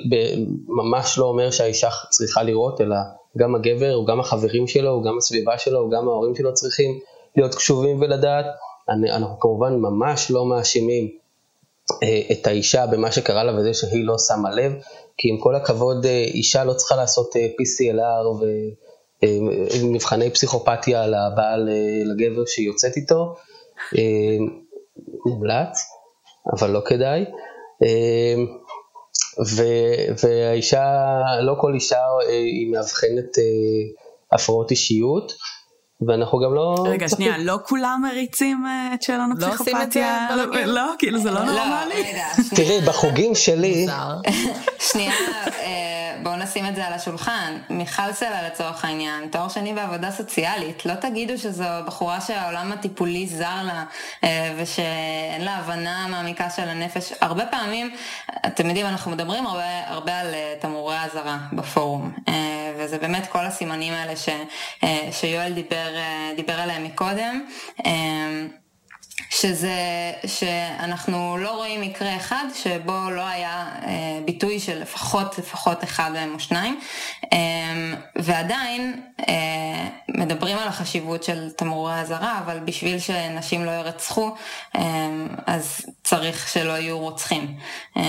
ממש 0.68 1.18
לא 1.18 1.24
אומר 1.24 1.50
שהאישה 1.50 1.88
צריכה 2.10 2.42
לראות, 2.42 2.80
אלא 2.80 2.96
גם 3.38 3.54
הגבר, 3.54 3.94
או 3.94 4.04
גם 4.04 4.20
החברים 4.20 4.66
שלו, 4.66 4.90
או 4.90 5.02
גם 5.02 5.18
הסביבה 5.18 5.58
שלו, 5.58 5.80
או 5.80 5.90
גם 5.90 6.08
ההורים 6.08 6.34
שלו 6.34 6.54
צריכים 6.54 6.98
להיות 7.36 7.54
קשובים 7.54 8.00
ולדעת. 8.00 8.46
אני, 8.88 9.12
אנחנו 9.12 9.40
כמובן 9.40 9.74
ממש 9.74 10.30
לא 10.30 10.46
מאשימים 10.46 11.10
את 12.32 12.46
האישה 12.46 12.86
במה 12.86 13.12
שקרה 13.12 13.44
לה 13.44 13.58
וזה 13.58 13.74
שהיא 13.74 14.04
לא 14.04 14.18
שמה 14.18 14.50
לב, 14.50 14.72
כי 15.16 15.28
עם 15.30 15.38
כל 15.38 15.54
הכבוד, 15.54 16.06
אה, 16.06 16.24
אישה 16.24 16.64
לא 16.64 16.72
צריכה 16.72 16.96
לעשות 16.96 17.36
אה, 17.36 17.46
PCLR 17.46 18.44
ומבחני 19.82 20.24
אה, 20.24 20.30
פסיכופתיה 20.30 21.06
לבעל, 21.06 21.68
לגבר 22.04 22.42
שהיא 22.46 22.66
יוצאת 22.66 22.96
איתו. 22.96 23.34
מומלץ, 25.26 25.78
אבל 26.52 26.70
לא 26.70 26.80
כדאי. 26.86 27.24
והאישה, 30.22 30.82
לא 31.42 31.54
כל 31.60 31.74
אישה 31.74 31.98
היא 32.28 32.72
מאבחנת 32.72 33.38
הפרעות 34.32 34.70
אישיות. 34.70 35.32
ואנחנו 36.00 36.38
גם 36.38 36.54
לא... 36.54 36.74
רגע, 36.88 37.08
שנייה, 37.08 37.38
לא 37.38 37.58
כולם 37.64 38.00
מריצים 38.02 38.66
את 38.94 39.02
שאלון 39.02 39.32
הפסיכופתיה? 39.32 40.26
לא 40.30 40.36
עושים 40.36 40.52
את 40.52 40.66
זה? 40.66 40.72
לא, 40.72 40.82
כאילו 40.98 41.18
זה 41.18 41.30
לא, 41.30 41.40
לא 41.40 41.52
נורמלי. 41.52 42.12
תראי, 42.56 42.80
בחוגים 42.80 43.34
שלי... 43.34 43.86
שנייה, 44.92 45.12
אה, 45.58 46.05
בואו 46.22 46.36
נשים 46.36 46.66
את 46.66 46.76
זה 46.76 46.86
על 46.86 46.92
השולחן. 46.92 47.58
מיכל 47.70 48.12
סלע 48.12 48.46
לצורך 48.46 48.84
העניין, 48.84 49.28
תואר 49.28 49.48
שני 49.48 49.74
בעבודה 49.74 50.10
סוציאלית. 50.10 50.86
לא 50.86 50.94
תגידו 50.94 51.38
שזו 51.38 51.64
בחורה 51.86 52.20
שהעולם 52.20 52.72
הטיפולי 52.72 53.26
זר 53.26 53.62
לה, 53.64 53.84
אה, 54.24 54.54
ושאין 54.56 55.44
לה 55.44 55.56
הבנה 55.56 56.06
מעמיקה 56.08 56.50
של 56.50 56.68
הנפש. 56.68 57.12
הרבה 57.20 57.46
פעמים, 57.46 57.94
אתם 58.46 58.66
יודעים, 58.66 58.86
אנחנו 58.86 59.10
מדברים 59.10 59.46
הרבה, 59.46 59.80
הרבה 59.86 60.20
על 60.20 60.34
אה, 60.34 60.54
תמרורי 60.60 60.96
אזהרה 61.04 61.38
בפורום. 61.52 62.12
וזה 62.78 62.98
באמת 62.98 63.26
כל 63.26 63.44
הסימנים 63.44 63.92
האלה 63.92 64.16
ש, 64.16 64.28
שיואל 65.10 65.52
דיבר, 65.52 65.88
דיבר 66.36 66.60
עליהם 66.60 66.84
מקודם. 66.84 67.46
שזה, 69.30 69.72
שאנחנו 70.26 71.36
לא 71.38 71.50
רואים 71.50 71.80
מקרה 71.80 72.16
אחד 72.16 72.44
שבו 72.54 73.10
לא 73.10 73.26
היה 73.26 73.68
אה, 73.82 74.20
ביטוי 74.24 74.60
של 74.60 74.80
לפחות, 74.82 75.38
לפחות 75.38 75.84
אחד 75.84 76.10
מהם 76.12 76.34
או 76.34 76.40
שניים, 76.40 76.80
אה, 77.32 77.38
ועדיין 78.16 79.00
אה, 79.28 79.88
מדברים 80.08 80.58
על 80.58 80.68
החשיבות 80.68 81.24
של 81.24 81.50
תמרורי 81.50 82.00
אזהרה, 82.00 82.38
אבל 82.44 82.58
בשביל 82.58 82.98
שנשים 82.98 83.64
לא 83.64 83.70
ירצחו, 83.70 84.34
אה, 84.76 84.82
אז 85.46 85.86
צריך 86.04 86.48
שלא 86.48 86.72
יהיו 86.72 86.98
רוצחים. 86.98 87.56
אה, 87.96 88.02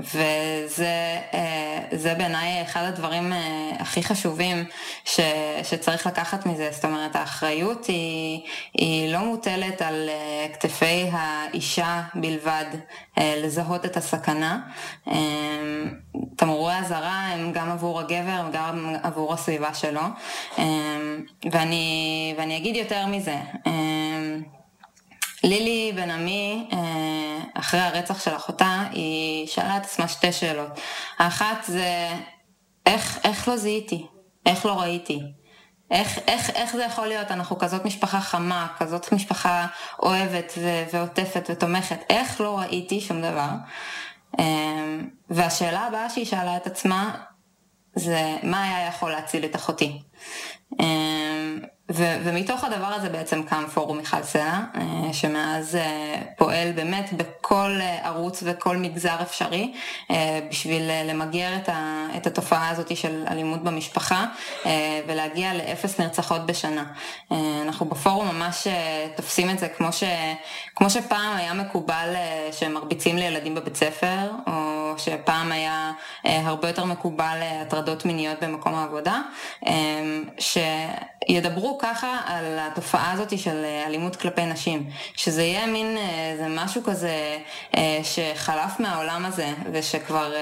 וזה 0.00 1.18
אה, 1.34 2.14
בעיניי 2.14 2.62
אחד 2.62 2.82
הדברים 2.84 3.32
הכי 3.78 4.02
חשובים 4.02 4.64
ש, 5.04 5.20
שצריך 5.62 6.06
לקחת 6.06 6.46
מזה, 6.46 6.68
זאת 6.72 6.84
אומרת 6.84 7.16
האחריות 7.16 7.86
היא, 7.86 8.40
היא 8.74 9.12
לא 9.12 9.18
מוטלת 9.18 9.82
על... 9.82 10.10
כתפי 10.52 11.10
האישה 11.12 12.02
בלבד 12.14 12.64
אה, 13.18 13.34
לזהות 13.42 13.84
את 13.84 13.96
הסכנה. 13.96 14.60
אה, 15.08 15.84
תמרורי 16.36 16.78
אזהרה 16.78 17.26
הם 17.26 17.52
גם 17.52 17.70
עבור 17.70 18.00
הגבר 18.00 18.42
וגם 18.48 18.94
עבור 19.02 19.34
הסביבה 19.34 19.74
שלו. 19.74 20.00
אה, 20.58 20.64
ואני, 21.52 22.34
ואני 22.38 22.56
אגיד 22.56 22.76
יותר 22.76 23.06
מזה. 23.06 23.36
לילי 25.44 25.92
בן 25.94 26.10
עמי, 26.10 26.68
אחרי 27.54 27.80
הרצח 27.80 28.24
של 28.24 28.36
אחותה, 28.36 28.84
היא 28.90 29.46
שאלה 29.46 29.76
את 29.76 29.82
עצמה 29.82 30.08
שתי 30.08 30.32
שאלות. 30.32 30.80
האחת 31.18 31.64
זה, 31.66 32.08
איך, 32.86 33.18
איך 33.24 33.48
לא 33.48 33.56
זיהיתי? 33.56 34.06
איך 34.46 34.66
לא 34.66 34.80
ראיתי? 34.80 35.20
איך, 35.90 36.18
איך, 36.28 36.50
איך 36.50 36.76
זה 36.76 36.84
יכול 36.84 37.06
להיות? 37.06 37.30
אנחנו 37.30 37.58
כזאת 37.58 37.84
משפחה 37.84 38.20
חמה, 38.20 38.66
כזאת 38.78 39.12
משפחה 39.12 39.66
אוהבת 40.02 40.52
ו- 40.58 40.84
ועוטפת 40.92 41.46
ותומכת, 41.50 41.98
איך 42.10 42.40
לא 42.40 42.58
ראיתי 42.58 43.00
שום 43.00 43.22
דבר? 43.22 43.48
אמ, 44.38 45.08
והשאלה 45.30 45.80
הבאה 45.80 46.10
שהיא 46.10 46.26
שאלה 46.26 46.56
את 46.56 46.66
עצמה 46.66 47.14
זה 47.94 48.36
מה 48.42 48.64
היה 48.64 48.88
יכול 48.88 49.10
להציל 49.10 49.44
את 49.44 49.56
אחותי? 49.56 50.02
ו- 51.90 52.16
ומתוך 52.24 52.64
הדבר 52.64 52.86
הזה 52.86 53.08
בעצם 53.08 53.42
קם 53.42 53.64
פורום 53.74 53.96
מיכל 53.98 54.22
סלע, 54.22 54.60
אה, 54.76 55.12
שמאז 55.12 55.76
אה, 55.76 56.20
פועל 56.36 56.72
באמת 56.72 57.10
בכל 57.12 57.70
אה, 57.80 57.98
ערוץ 58.08 58.42
וכל 58.46 58.76
מגזר 58.76 59.16
אפשרי, 59.22 59.72
בשביל 60.50 60.82
למגר 61.04 61.56
את, 61.56 61.68
ה- 61.68 62.06
את 62.16 62.26
התופעה 62.26 62.68
הזאת 62.68 62.96
של 62.96 63.24
אלימות 63.30 63.62
במשפחה, 63.64 64.24
ולהגיע 65.06 65.54
לאפס 65.54 66.00
נרצחות 66.00 66.46
בשנה. 66.46 66.84
אנחנו 67.62 67.86
בפורום 67.86 68.28
ממש 68.36 68.66
תופסים 69.16 69.50
את 69.50 69.58
זה 69.58 69.68
כמו, 69.68 69.92
ש- 69.92 70.02
כמו 70.76 70.90
שפעם 70.90 71.36
היה 71.36 71.54
מקובל 71.54 72.14
שמרביצים 72.52 73.16
לילדים 73.16 73.54
בבית 73.54 73.76
ספר, 73.76 74.30
או 74.46 74.87
שפעם 74.98 75.52
היה 75.52 75.92
הרבה 76.24 76.68
יותר 76.68 76.84
מקובל 76.84 77.38
הטרדות 77.42 78.04
מיניות 78.04 78.42
במקום 78.42 78.74
העבודה, 78.74 79.20
שידברו 80.38 81.78
ככה 81.78 82.20
על 82.26 82.58
התופעה 82.58 83.12
הזאת 83.12 83.38
של 83.38 83.64
אה, 83.64 83.86
אלימות 83.86 84.16
כלפי 84.16 84.46
נשים, 84.46 84.90
שזה 85.16 85.42
יהיה 85.42 85.66
מין, 85.66 85.96
אה, 85.96 86.34
זה 86.36 86.46
משהו 86.48 86.82
כזה 86.82 87.38
אה, 87.76 88.00
שחלף 88.02 88.80
מהעולם 88.80 89.24
הזה 89.24 89.52
ושכבר 89.72 90.32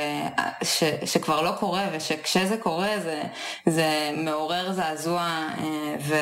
ש, 0.63 0.85
שכבר 1.05 1.43
לא 1.43 1.53
קורה 1.61 1.89
ושכשזה 1.93 2.57
קורה 2.57 3.01
זה, 3.01 3.23
זה 3.67 4.11
מעורר 4.17 4.73
זעזוע 4.73 5.47
ו, 6.01 6.15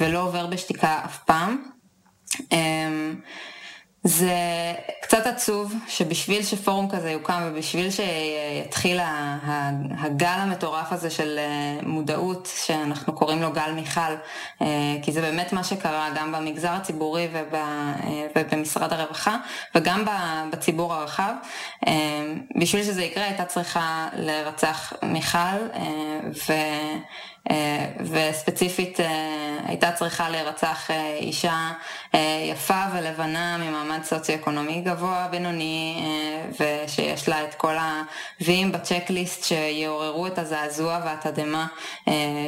ולא 0.00 0.22
עובר 0.22 0.46
בשתיקה 0.46 1.00
אף 1.04 1.18
פעם. 1.18 1.62
זה 4.04 4.34
קצת 5.00 5.26
עצוב 5.26 5.74
שבשביל 5.88 6.42
שפורום 6.42 6.88
כזה 6.90 7.10
יוקם 7.10 7.42
ובשביל 7.46 7.88
שיתחיל 7.90 9.00
הגל 9.98 10.26
המטורף 10.26 10.92
הזה 10.92 11.10
של 11.10 11.38
אה, 11.38 11.78
מודעות, 11.82 12.48
שאנחנו 12.64 13.12
קוראים 13.12 13.42
לו 13.42 13.52
גל 13.52 13.72
מיכל, 13.72 14.00
אה, 14.62 14.66
כי 15.02 15.12
זה 15.12 15.20
באמת 15.20 15.52
מה 15.52 15.64
שקרה 15.64 16.08
גם 16.16 16.32
במגזר 16.32 16.70
הציבורי 16.70 17.28
אה, 17.54 17.94
ובמשרד 18.36 18.92
הרווחה 18.92 19.36
וגם 19.74 20.04
בציבור 20.52 20.94
הרחב. 20.94 21.32
בשביל 22.60 22.82
שזה 22.82 23.02
יקרה 23.02 23.24
הייתה 23.24 23.44
צריכה 23.44 24.08
לרצח 24.16 24.92
מיכל 25.02 25.78
ו... 26.48 26.52
וספציפית 28.00 28.98
הייתה 29.64 29.92
צריכה 29.92 30.30
להירצח 30.30 30.90
אישה 31.20 31.70
יפה 32.50 32.84
ולבנה 32.92 33.58
ממעמד 33.58 34.04
סוציו-אקונומי 34.04 34.80
גבוה 34.80 35.28
בינוני 35.30 36.04
ושיש 36.60 37.28
לה 37.28 37.44
את 37.44 37.54
כל 37.54 37.74
הוויים 38.40 38.72
בצ'קליסט 38.72 39.44
שיעוררו 39.44 40.26
את 40.26 40.38
הזעזוע 40.38 41.00
והתדהמה 41.04 41.66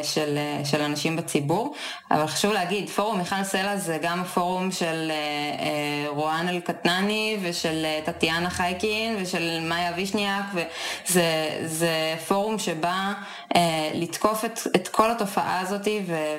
של, 0.02 0.38
של 0.64 0.80
אנשים 0.80 1.16
בציבור. 1.16 1.74
אבל 2.10 2.26
חשוב 2.26 2.52
להגיד, 2.52 2.90
פורום 2.90 3.18
מיכל 3.18 3.44
סלע 3.44 3.76
זה 3.76 3.98
גם 4.02 4.20
הפורום 4.20 4.72
של 4.72 5.12
רואן 6.06 6.48
אל-קטנני 6.48 7.36
ושל 7.42 7.86
טטיאנה 8.04 8.50
חייקין 8.50 9.16
ושל 9.18 9.60
מאיה 9.62 9.92
וישניאק 9.96 10.44
וזה 11.10 12.14
פורום 12.28 12.58
שבא 12.58 13.12
לתקוף 13.94 14.44
את, 14.44 14.60
את 14.76 14.88
כל 14.88 15.10
התופעה 15.10 15.60
הזאת 15.60 15.88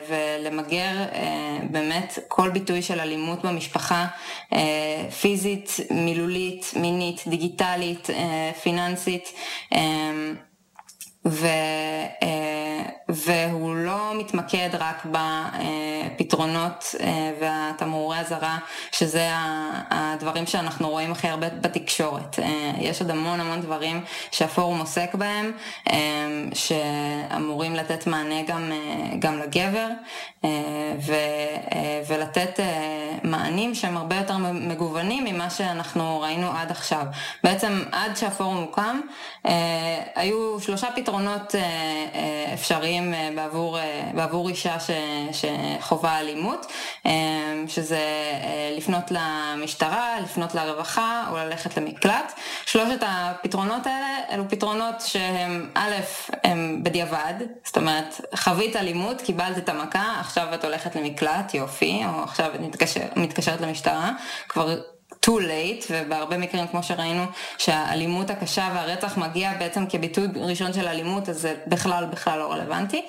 ולמגר 0.07 1.03
אה, 1.13 1.57
באמת 1.71 2.19
כל 2.27 2.49
ביטוי 2.49 2.81
של 2.81 2.99
אלימות 2.99 3.14
במשפחה, 3.43 4.07
אה, 4.53 5.11
פיזית, 5.21 5.77
מילולית, 5.91 6.73
מינית, 6.75 7.23
דיגיטלית, 7.27 8.09
אה, 8.09 8.51
פיננסית. 8.63 9.33
ו, 11.25 11.47
אה, 12.23 12.83
והוא 13.09 13.75
לא 13.75 14.13
מתמקד 14.17 14.69
רק 14.73 15.05
בפתרונות 15.05 16.95
אה, 16.99 17.31
והתמרורי 17.39 18.19
אזהרה, 18.19 18.57
שזה 18.91 19.29
הדברים 19.89 20.45
שאנחנו 20.45 20.89
רואים 20.89 21.11
הכי 21.11 21.27
הרבה 21.27 21.49
בתקשורת. 21.49 22.39
אה, 22.39 22.71
יש 22.79 23.01
עוד 23.01 23.11
המון 23.11 23.39
המון 23.39 23.61
דברים 23.61 24.03
שהפורום 24.31 24.79
עוסק 24.79 25.15
בהם, 25.15 25.51
שאמורים 26.53 27.75
לתת 27.75 28.07
מענה 28.07 28.43
גם, 28.47 28.71
גם 29.19 29.39
לגבר, 29.39 29.87
ו, 30.99 31.13
ולתת 32.07 32.59
מענים 33.23 33.75
שהם 33.75 33.97
הרבה 33.97 34.15
יותר 34.15 34.37
מגוונים 34.37 35.23
ממה 35.23 35.49
שאנחנו 35.49 36.21
ראינו 36.21 36.51
עד 36.51 36.71
עכשיו. 36.71 37.05
בעצם 37.43 37.83
עד 37.91 38.17
שהפורום 38.17 38.57
הוקם, 38.57 39.01
היו 40.15 40.59
שלושה 40.59 40.87
פתרונות. 40.95 41.14
פתרונות 41.15 41.55
אה, 41.55 41.61
אה, 41.61 42.53
אפשריים 42.53 43.13
אה, 43.13 43.29
בעבור, 43.35 43.77
בעבור 44.13 44.49
אישה 44.49 44.79
ש, 44.79 44.89
שחווה 45.31 46.19
אלימות, 46.19 46.71
שזה 47.67 47.99
לפנות 48.77 49.03
למשטרה, 49.11 50.19
לפנות 50.23 50.55
לרווחה 50.55 51.25
או 51.31 51.37
ללכת 51.37 51.77
למקלט. 51.77 52.33
שלושת 52.65 52.99
הפתרונות 53.01 53.87
האלה 53.87 54.07
אלו 54.31 54.43
פתרונות 54.49 55.01
שהם 55.01 55.69
א', 55.73 55.93
הם 56.43 56.83
בדיעבד, 56.83 57.33
זאת 57.63 57.77
אומרת, 57.77 58.21
חווית 58.35 58.75
אלימות, 58.75 59.21
קיבלת 59.21 59.57
את 59.57 59.69
המכה, 59.69 60.15
עכשיו 60.19 60.53
את 60.53 60.63
הולכת 60.63 60.95
למקלט, 60.95 61.53
יופי, 61.53 62.03
או 62.05 62.23
עכשיו 62.23 62.55
את 62.55 62.59
מתקשר, 62.59 63.01
מתקשרת 63.15 63.61
למשטרה, 63.61 64.11
כבר 64.49 64.77
too 65.25 65.39
late, 65.39 65.85
ובהרבה 65.89 66.37
מקרים 66.37 66.67
כמו 66.67 66.83
שראינו 66.83 67.23
שהאלימות 67.57 68.29
הקשה 68.29 68.69
והרצח 68.75 69.17
מגיע 69.17 69.53
בעצם 69.59 69.85
כביטוי 69.89 70.27
ראשון 70.35 70.73
של 70.73 70.87
אלימות, 70.87 71.29
אז 71.29 71.41
זה 71.41 71.55
בכלל 71.67 72.05
בכלל 72.05 72.39
לא 72.39 72.51
רלוונטי. 72.51 73.05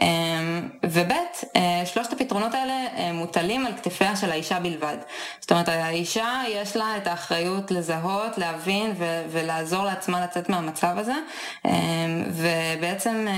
אמ, 0.00 0.68
וב', 0.86 1.12
אה, 1.56 1.82
שלושת 1.86 2.12
הפתרונות 2.12 2.54
האלה 2.54 2.86
אה, 2.96 3.12
מוטלים 3.12 3.66
על 3.66 3.72
כתפיה 3.76 4.16
של 4.16 4.30
האישה 4.30 4.58
בלבד. 4.60 4.96
זאת 5.40 5.52
אומרת, 5.52 5.68
האישה 5.68 6.42
יש 6.48 6.76
לה 6.76 6.96
את 6.96 7.06
האחריות 7.06 7.70
לזהות, 7.70 8.38
להבין 8.38 8.92
ו- 8.98 9.22
ולעזור 9.30 9.84
לעצמה 9.84 10.20
לצאת 10.20 10.48
מהמצב 10.48 10.94
הזה, 10.98 11.14
אמ, 11.64 11.70
ובעצם 12.28 13.26
אה, 13.28 13.34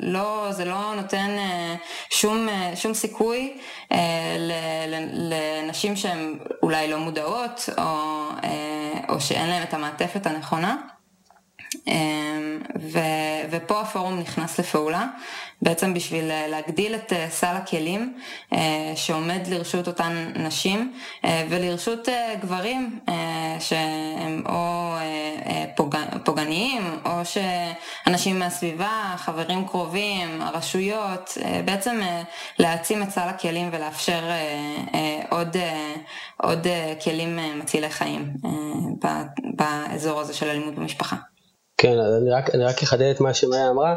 לא, 0.00 0.46
זה 0.50 0.64
לא 0.64 0.94
נותן 0.96 1.30
שום, 2.10 2.48
שום 2.74 2.94
סיכוי 2.94 3.56
לנשים 5.12 5.96
שהן 5.96 6.38
אולי 6.62 6.90
לא 6.90 6.98
מודעות, 6.98 7.68
או, 7.78 7.82
אה, 8.44 9.00
או 9.08 9.20
שאין 9.20 9.50
להם 9.50 9.62
את 9.62 9.74
המעטפת 9.74 10.26
הנכונה. 10.26 10.76
אה, 11.88 11.94
ו, 12.80 12.98
ופה 13.50 13.80
הפורום 13.80 14.18
נכנס 14.18 14.60
לפעולה, 14.60 15.06
בעצם 15.62 15.94
בשביל 15.94 16.24
להגדיל 16.48 16.94
את 16.94 17.12
סל 17.30 17.46
הכלים 17.56 18.18
שעומד 18.94 19.46
לרשות 19.46 19.86
אותן 19.86 20.32
נשים 20.36 20.92
ולרשות 21.48 22.08
גברים 22.40 22.98
שהם 23.60 24.42
או 24.48 24.94
פוגעניים 26.24 26.82
או 27.04 27.10
שאנשים 27.24 28.38
מהסביבה, 28.38 29.14
חברים 29.16 29.68
קרובים, 29.68 30.42
הרשויות, 30.42 31.38
בעצם 31.64 32.00
להעצים 32.58 33.02
את 33.02 33.10
סל 33.10 33.28
הכלים 33.28 33.68
ולאפשר 33.72 34.22
עוד, 35.30 35.56
עוד 36.36 36.66
כלים 37.04 37.38
מצילי 37.58 37.90
חיים 37.90 38.32
באזור 39.54 40.20
הזה 40.20 40.34
של 40.34 40.48
אלימות 40.48 40.74
במשפחה. 40.74 41.16
כן, 41.76 41.98
אני 41.98 42.30
רק, 42.30 42.54
אני 42.54 42.64
רק 42.64 42.82
אחדד 42.82 43.10
את 43.14 43.20
מה 43.20 43.34
שמאיה 43.34 43.70
אמרה. 43.70 43.96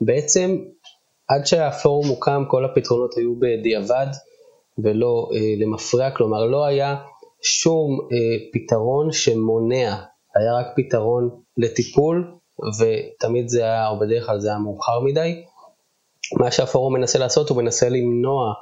בעצם, 0.00 0.58
עד 1.28 1.46
שהפורום 1.46 2.08
הוקם, 2.08 2.44
כל 2.50 2.64
הפתרונות 2.64 3.16
היו 3.16 3.34
בדיעבד 3.40 4.06
ולא 4.78 5.28
אה, 5.34 5.54
למפרע, 5.58 6.10
כלומר 6.10 6.44
לא 6.44 6.64
היה 6.64 6.96
שום 7.42 8.00
אה, 8.12 8.36
פתרון 8.52 9.12
שמונע, 9.12 9.96
היה 10.34 10.54
רק 10.54 10.66
פתרון 10.76 11.30
לטיפול, 11.56 12.32
ותמיד 12.80 13.48
זה 13.48 13.62
היה, 13.62 13.88
או 13.88 13.98
בדרך 13.98 14.26
כלל 14.26 14.40
זה 14.40 14.48
היה 14.48 14.58
מאוחר 14.58 15.00
מדי. 15.00 15.44
מה 16.40 16.50
שהפורום 16.50 16.94
מנסה 16.94 17.18
לעשות, 17.18 17.48
הוא 17.48 17.62
מנסה 17.62 17.88
למנוע 17.88 18.52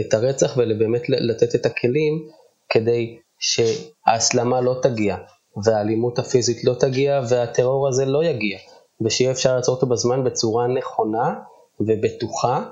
את 0.00 0.14
הרצח 0.14 0.56
ובאמת 0.56 1.08
לתת 1.08 1.54
את 1.54 1.66
הכלים 1.66 2.28
כדי 2.68 3.18
שההסלמה 3.38 4.60
לא 4.60 4.74
תגיע. 4.82 5.16
והאלימות 5.64 6.18
הפיזית 6.18 6.64
לא 6.64 6.74
תגיע 6.80 7.20
והטרור 7.28 7.88
הזה 7.88 8.04
לא 8.04 8.24
יגיע, 8.24 8.58
ושיהיה 9.00 9.30
אפשר 9.30 9.56
לעצור 9.56 9.74
אותו 9.74 9.86
בזמן 9.86 10.24
בצורה 10.24 10.66
נכונה 10.66 11.34
ובטוחה 11.80 12.64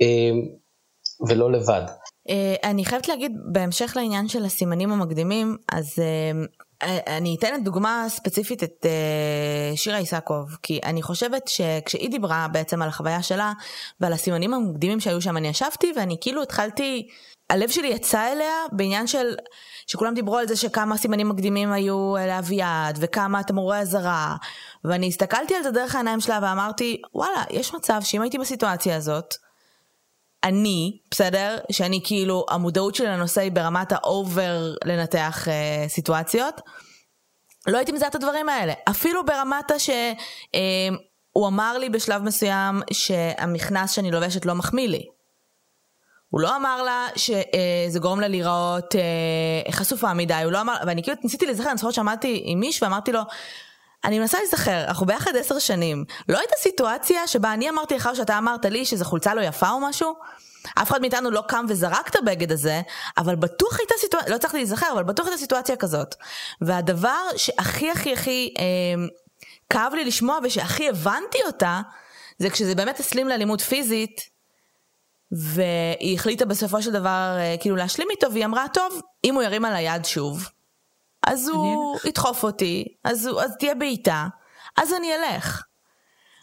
אמ, 0.00 0.42
ולא 1.28 1.52
לבד. 1.52 1.82
אה, 2.28 2.70
אני 2.70 2.84
חייבת 2.84 3.08
להגיד 3.08 3.32
בהמשך 3.52 3.92
לעניין 3.96 4.28
של 4.28 4.44
הסימנים 4.44 4.92
המקדימים, 4.92 5.56
אז 5.72 5.98
אמ, 5.98 6.46
אני 6.82 7.36
אתן 7.38 7.54
את 7.54 7.64
דוגמה 7.64 8.04
ספציפית 8.08 8.62
את 8.62 8.86
אה, 8.86 9.76
שירה 9.76 9.98
איסקוב, 9.98 10.56
כי 10.62 10.80
אני 10.84 11.02
חושבת 11.02 11.48
שכשהיא 11.48 12.10
דיברה 12.10 12.46
בעצם 12.52 12.82
על 12.82 12.88
החוויה 12.88 13.22
שלה 13.22 13.52
ועל 14.00 14.12
הסימנים 14.12 14.54
המקדימים 14.54 15.00
שהיו 15.00 15.20
שם, 15.20 15.36
אני 15.36 15.48
ישבתי 15.48 15.92
ואני 15.96 16.16
כאילו 16.20 16.42
התחלתי 16.42 17.08
הלב 17.50 17.68
שלי 17.68 17.88
יצא 17.88 18.32
אליה 18.32 18.54
בעניין 18.72 19.06
של, 19.06 19.34
שכולם 19.86 20.14
דיברו 20.14 20.38
על 20.38 20.48
זה 20.48 20.56
שכמה 20.56 20.96
סימנים 20.96 21.28
מקדימים 21.28 21.72
היו 21.72 22.14
לאביעד 22.26 22.98
וכמה 23.00 23.42
תמרורי 23.42 23.78
אזהרה 23.78 24.36
ואני 24.84 25.08
הסתכלתי 25.08 25.54
על 25.54 25.62
זה 25.62 25.70
דרך 25.70 25.94
העיניים 25.94 26.20
שלה 26.20 26.38
ואמרתי 26.42 27.02
וואלה 27.14 27.44
יש 27.50 27.74
מצב 27.74 28.00
שאם 28.02 28.22
הייתי 28.22 28.38
בסיטואציה 28.38 28.96
הזאת 28.96 29.34
אני, 30.46 30.98
בסדר? 31.10 31.58
שאני 31.72 32.00
כאילו, 32.04 32.46
המודעות 32.50 32.94
שלי 32.94 33.06
לנושא 33.06 33.40
היא 33.40 33.52
ברמת 33.52 33.92
האובר 33.92 34.74
לנתח 34.84 35.48
אה, 35.48 35.88
סיטואציות. 35.88 36.60
לא 37.66 37.76
הייתי 37.76 37.92
מזהה 37.92 38.08
את 38.08 38.14
הדברים 38.14 38.48
האלה. 38.48 38.72
אפילו 38.90 39.24
ברמת 39.24 39.70
ה... 39.70 39.74
אה, 40.54 40.60
הוא 41.32 41.48
אמר 41.48 41.78
לי 41.78 41.88
בשלב 41.88 42.22
מסוים 42.22 42.82
שהמכנס 42.92 43.90
שאני 43.90 44.10
לובשת 44.10 44.46
לא 44.46 44.54
מחמיא 44.54 44.88
לי. 44.88 45.06
הוא 46.30 46.40
לא 46.40 46.56
אמר 46.56 46.82
לה 46.82 47.06
שזה 47.16 47.98
גורם 47.98 48.20
לה 48.20 48.28
להיראות 48.28 48.94
אה, 48.94 49.72
חשופה 49.72 50.14
מדי, 50.14 50.34
הוא 50.44 50.52
לא 50.52 50.60
אמר, 50.60 50.76
ואני 50.86 51.02
כאילו 51.02 51.16
ניסיתי 51.24 51.46
להיזכר, 51.46 51.68
אני 51.70 51.76
זוכרת 51.76 51.94
שעמדתי 51.94 52.42
עם 52.44 52.60
מישהו 52.60 52.84
ואמרתי 52.84 53.12
לו, 53.12 53.20
אני 54.04 54.18
מנסה 54.18 54.38
להיזכר, 54.38 54.84
אנחנו 54.84 55.06
ביחד 55.06 55.36
עשר 55.36 55.58
שנים, 55.58 56.04
לא 56.28 56.38
הייתה 56.38 56.54
סיטואציה 56.58 57.26
שבה 57.26 57.52
אני 57.52 57.70
אמרתי 57.70 57.94
לך 57.94 58.10
שאתה 58.14 58.38
אמרת 58.38 58.64
לי 58.64 58.84
שזו 58.84 59.04
חולצה 59.04 59.34
לא 59.34 59.40
יפה 59.40 59.70
או 59.70 59.80
משהו? 59.80 60.14
אף 60.74 60.90
אחד 60.90 61.00
מאיתנו 61.00 61.30
לא 61.30 61.42
קם 61.48 61.64
וזרק 61.68 62.08
את 62.08 62.16
הבגד 62.16 62.52
הזה, 62.52 62.80
אבל 63.18 63.34
בטוח 63.34 63.78
הייתה 63.78 63.94
סיטואציה, 63.98 64.30
לא 64.30 64.36
הצלחתי 64.36 64.56
להיזכר, 64.56 64.86
אבל 64.92 65.02
בטוח 65.02 65.26
הייתה 65.26 65.40
סיטואציה 65.40 65.76
כזאת. 65.76 66.14
והדבר 66.60 67.22
שהכי 67.36 67.90
הכי 67.90 68.12
הכי 68.12 68.54
אה, 68.58 69.06
כאב 69.70 69.94
לי 69.94 70.04
לשמוע 70.04 70.38
ושהכי 70.42 70.88
הבנתי 70.88 71.38
אותה, 71.46 71.80
זה 72.38 72.50
כשזה 72.50 72.74
באמת 72.74 73.00
הסלים 73.00 73.28
לאלימות 73.28 73.60
פיזית, 73.60 74.20
והיא 75.32 76.14
החליטה 76.14 76.44
בסופו 76.44 76.82
של 76.82 76.92
דבר 76.92 77.36
אה, 77.38 77.54
כאילו 77.60 77.76
להשלים 77.76 78.08
איתו, 78.10 78.32
והיא 78.32 78.44
אמרה, 78.44 78.68
טוב, 78.68 79.00
אם 79.24 79.34
הוא 79.34 79.42
ירים 79.42 79.64
על 79.64 79.74
היד 79.74 80.04
שוב, 80.04 80.48
אז 81.22 81.48
הוא 81.48 81.96
ידחוף 82.04 82.42
אותי, 82.42 82.84
אז, 83.04 83.26
הוא, 83.26 83.40
אז 83.40 83.56
תהיה 83.58 83.74
בעיטה, 83.74 84.26
אז 84.76 84.92
אני 84.92 85.14
אלך. 85.14 85.62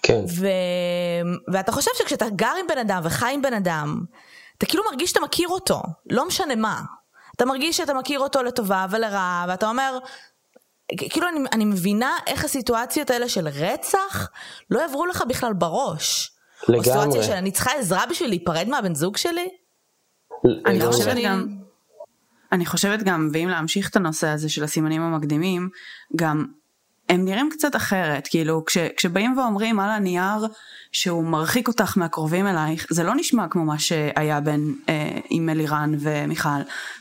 כן. 0.04 0.24
ו... 0.40 0.48
ואתה 1.54 1.72
חושב 1.72 1.92
שכשאתה 1.98 2.26
גר 2.30 2.54
עם 2.60 2.68
בן 2.68 2.78
אדם 2.78 3.02
וחי 3.04 3.34
עם 3.34 3.42
בן 3.42 3.54
אדם, 3.54 4.04
אתה 4.58 4.66
כאילו 4.66 4.84
מרגיש 4.92 5.10
שאתה 5.10 5.22
מכיר 5.22 5.50
אותו, 5.50 5.82
לא 6.10 6.28
משנה 6.28 6.56
מה. 6.56 6.82
אתה 7.36 7.46
מרגיש 7.46 7.78
שאתה 7.78 7.94
מכיר 7.94 8.20
אותו 8.20 8.44
לטובה 8.44 8.86
ולרעה, 8.90 9.46
ואתה 9.48 9.70
אומר, 9.70 9.98
כאילו 10.98 11.28
אני, 11.30 11.40
אני 11.52 11.66
מבינה 11.66 12.18
איך 12.28 12.46
הסיטואציות 12.46 13.10
האלה 13.10 13.30
של 13.30 13.48
רצח 13.48 14.30
לא 14.70 14.80
יעברו 14.80 15.06
לך 15.06 15.24
בכלל 15.28 15.54
בראש. 15.54 16.32
לגמרי. 16.64 16.78
או 16.80 16.84
סיטואציה 16.84 17.24
של 17.24 17.32
אני 17.32 17.52
צריכה 17.52 17.72
עזרה 17.72 18.06
בשביל 18.10 18.30
להיפרד 18.30 18.68
מהבן 18.68 18.96
זוג 18.96 19.18
שלי? 19.18 19.50
אני 20.66 20.86
חושבת 20.86 21.18
גם, 21.26 21.48
אני 22.54 22.66
חושבת 22.66 23.04
גם, 23.04 23.30
ואם 23.34 23.47
להמשיך 23.49 23.89
את 23.89 23.95
הנושא 23.95 24.28
הזה 24.28 24.49
של 24.49 24.64
הסימנים 24.64 25.01
המקדימים, 25.01 25.70
גם 26.16 26.45
הם 27.10 27.26
נראים 27.26 27.49
קצת 27.51 27.76
אחרת, 27.76 28.28
כאילו 28.28 28.66
כש, 28.66 28.78
כשבאים 28.78 29.38
ואומרים 29.38 29.80
על 29.80 29.89
הנייר 29.89 30.47
שהוא 30.91 31.24
מרחיק 31.24 31.68
אותך 31.68 31.97
מהקרובים 31.97 32.47
אלייך, 32.47 32.88
זה 32.89 33.04
לא 33.04 33.16
נשמע 33.16 33.47
כמו 33.47 33.66
מה 33.66 33.80
שהיה 33.80 34.39
בין 34.39 34.76
אה, 34.89 35.20
עם 35.30 35.49
אלירן 35.49 35.91
ומיכל, 35.99 36.49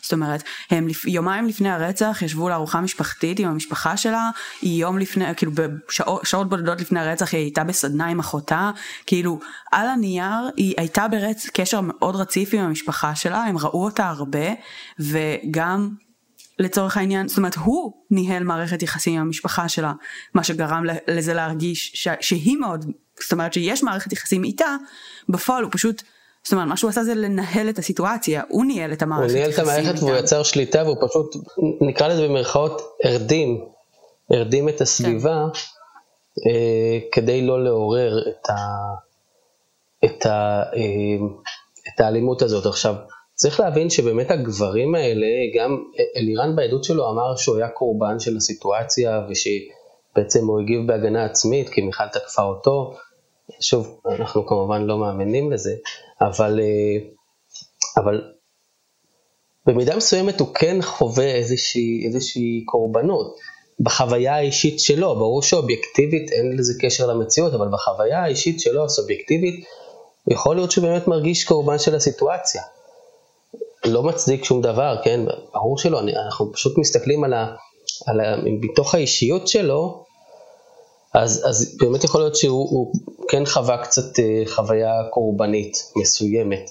זאת 0.03 0.13
אומרת, 0.13 0.43
הם 0.71 0.89
לפ, 0.89 1.05
יומיים 1.05 1.47
לפני 1.47 1.71
הרצח 1.71 2.23
ישבו 2.23 2.49
לארוחה 2.49 2.81
משפחתית 2.81 3.39
עם 3.39 3.49
המשפחה 3.49 3.97
שלה, 3.97 4.31
היא 4.63 4.81
יום 4.81 4.99
לפני, 4.99 5.25
כאילו 5.37 5.53
בשעות 5.53 6.49
בודדות 6.49 6.81
לפני 6.81 7.01
הרצח 7.01 7.33
היא 7.35 7.41
הייתה 7.41 7.65
בסדנה 7.65 8.07
עם 8.07 8.19
אחותה, 8.19 8.71
כאילו 9.07 9.41
על 9.73 9.89
הנייר 9.89 10.51
היא 10.57 10.75
הייתה 10.77 11.07
בקשר 11.09 11.81
מאוד 11.83 12.17
רציף 12.17 12.55
עם 12.55 12.61
המשפחה 12.61 13.15
שלה, 13.15 13.43
הם 13.43 13.59
ראו 13.59 13.85
אותה 13.85 14.09
הרבה, 14.09 14.47
וגם 14.99 15.89
לצורך 16.63 16.97
העניין, 16.97 17.29
זאת 17.29 17.39
אומרת 17.39 17.55
הוא 17.55 17.93
ניהל 18.11 18.45
מערכת 18.45 18.83
יחסים 18.83 19.15
עם 19.15 19.21
המשפחה 19.21 19.69
שלה, 19.69 19.93
מה 20.35 20.45
שגרם 20.45 20.85
לזה 21.09 21.35
להרגיש 21.35 21.93
ש, 21.95 22.09
שהיא 22.21 22.57
מאוד, 22.57 22.85
זאת 23.23 23.33
אומרת 23.33 23.53
שיש 23.53 23.83
מערכת 23.83 24.13
יחסים 24.13 24.45
איתה, 24.45 24.77
בפועל 25.29 25.63
הוא 25.63 25.71
פשוט, 25.73 26.03
זאת 26.45 26.53
אומרת 26.53 26.69
מה 26.69 26.77
שהוא 26.77 26.89
עשה 26.89 27.05
זה 27.05 27.15
לנהל 27.15 27.69
את 27.69 27.79
הסיטואציה, 27.79 28.43
הוא 28.49 28.65
ניהל 28.65 28.93
את 28.93 29.03
המערכת 29.03 29.25
יחסים. 29.25 29.43
הוא 29.43 29.49
ניהל 29.49 29.61
את 29.61 29.83
המערכת 29.85 30.03
והוא 30.03 30.17
יצר 30.17 30.43
שליטה 30.43 30.83
והוא 30.83 30.97
פשוט, 31.09 31.37
נקרא 31.81 32.09
לזה 32.09 32.29
במרכאות, 32.29 32.83
הרדים, 33.05 33.65
הרדים 34.31 34.69
את 34.69 34.81
הסביבה 34.81 35.45
כן. 35.55 35.61
אה, 36.51 36.99
כדי 37.13 37.47
לא 37.47 37.65
לעורר 37.65 38.19
את, 38.29 38.51
ה, 38.51 38.55
את, 40.05 40.27
ה, 40.27 40.63
אה, 40.77 41.27
את 41.89 42.01
האלימות 42.01 42.43
הזאת. 42.43 42.67
עכשיו, 42.67 42.95
צריך 43.35 43.61
להבין 43.61 43.91
שבאמת 43.91 44.31
הגברים 44.31 44.95
האלה, 44.95 45.27
גם 45.55 45.85
אלירן 46.17 46.57
בעדות 46.57 46.85
שלו 46.85 47.11
אמר 47.11 47.37
שהוא 47.37 47.57
היה 47.57 47.69
קורבן 47.69 48.19
של 48.19 48.37
הסיטואציה 48.37 49.21
ושבעצם 49.31 50.47
הוא 50.47 50.61
הגיב 50.61 50.87
בהגנה 50.87 51.25
עצמית 51.25 51.69
כי 51.69 51.81
מיכל 51.81 52.09
תקפה 52.13 52.43
אותו. 52.43 52.95
שוב, 53.61 54.01
אנחנו 54.07 54.47
כמובן 54.47 54.83
לא 54.83 54.99
מאמינים 54.99 55.53
לזה, 55.53 55.75
אבל, 56.21 56.61
אה, 56.61 57.09
אבל 57.97 58.21
במידה 59.67 59.97
מסוימת 59.97 60.41
הוא 60.41 60.55
כן 60.55 60.83
חווה 60.83 61.35
איזושהי, 61.35 62.07
איזושהי 62.07 62.65
קורבנות. 62.67 63.37
בחוויה 63.81 64.35
האישית 64.35 64.81
שלו, 64.81 65.15
ברור 65.15 65.43
שאובייקטיבית 65.43 66.33
אין 66.33 66.57
לזה 66.57 66.73
קשר 66.81 67.07
למציאות, 67.07 67.55
אבל 67.55 67.69
בחוויה 67.69 68.23
האישית 68.23 68.61
שלו, 68.61 68.85
הסובייקטיבית, 68.85 69.65
יכול 70.31 70.57
להיות 70.57 70.71
שהוא 70.71 70.85
באמת 70.85 71.09
מרגיש 71.09 71.45
קורבן 71.45 71.79
של 71.79 71.95
הסיטואציה. 71.95 72.63
לא 73.85 74.03
מצדיק 74.03 74.45
שום 74.45 74.63
דבר, 74.63 74.97
כן, 75.05 75.21
ברור 75.55 75.79
שלא, 75.79 76.01
אנחנו 76.01 76.53
פשוט 76.53 76.79
מסתכלים 76.79 77.25
על 77.25 77.33
ה... 77.33 77.55
על 78.07 78.21
ה 78.21 78.37
מתוך 78.45 78.95
האישיות 78.95 79.49
שלו, 79.49 80.05
אז, 81.15 81.45
אז 81.49 81.77
באמת 81.81 82.05
יכול 82.05 82.21
להיות 82.21 82.37
שהוא 82.37 82.93
כן 83.29 83.47
חווה 83.47 83.79
קצת 83.85 84.19
אה, 84.19 84.43
חוויה 84.47 84.93
קורבנית 85.11 85.93
מסוימת. 85.97 86.71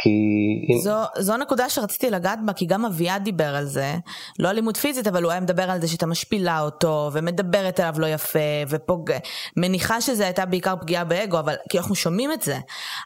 כי... 0.00 0.78
זו, 0.82 0.96
זו 1.18 1.36
נקודה 1.36 1.68
שרציתי 1.68 2.10
לגעת 2.10 2.38
בה, 2.44 2.52
כי 2.52 2.66
גם 2.66 2.84
אביעד 2.84 3.24
דיבר 3.24 3.56
על 3.56 3.64
זה, 3.64 3.94
לא 4.38 4.50
אלימות 4.50 4.76
פיזית, 4.76 5.06
אבל 5.06 5.22
הוא 5.22 5.32
היה 5.32 5.40
מדבר 5.40 5.70
על 5.70 5.80
זה 5.80 5.88
שהייתה 5.88 6.06
משפילה 6.06 6.60
אותו, 6.60 7.10
ומדברת 7.12 7.80
אליו 7.80 7.94
לא 7.98 8.06
יפה, 8.06 8.38
ופוג... 8.68 9.10
מניחה 9.56 10.00
שזה 10.00 10.24
הייתה 10.24 10.46
בעיקר 10.46 10.74
פגיעה 10.80 11.04
באגו, 11.04 11.38
אבל 11.38 11.54
כי 11.70 11.78
אנחנו 11.78 11.94
שומעים 11.94 12.32
את 12.32 12.42
זה. 12.42 12.58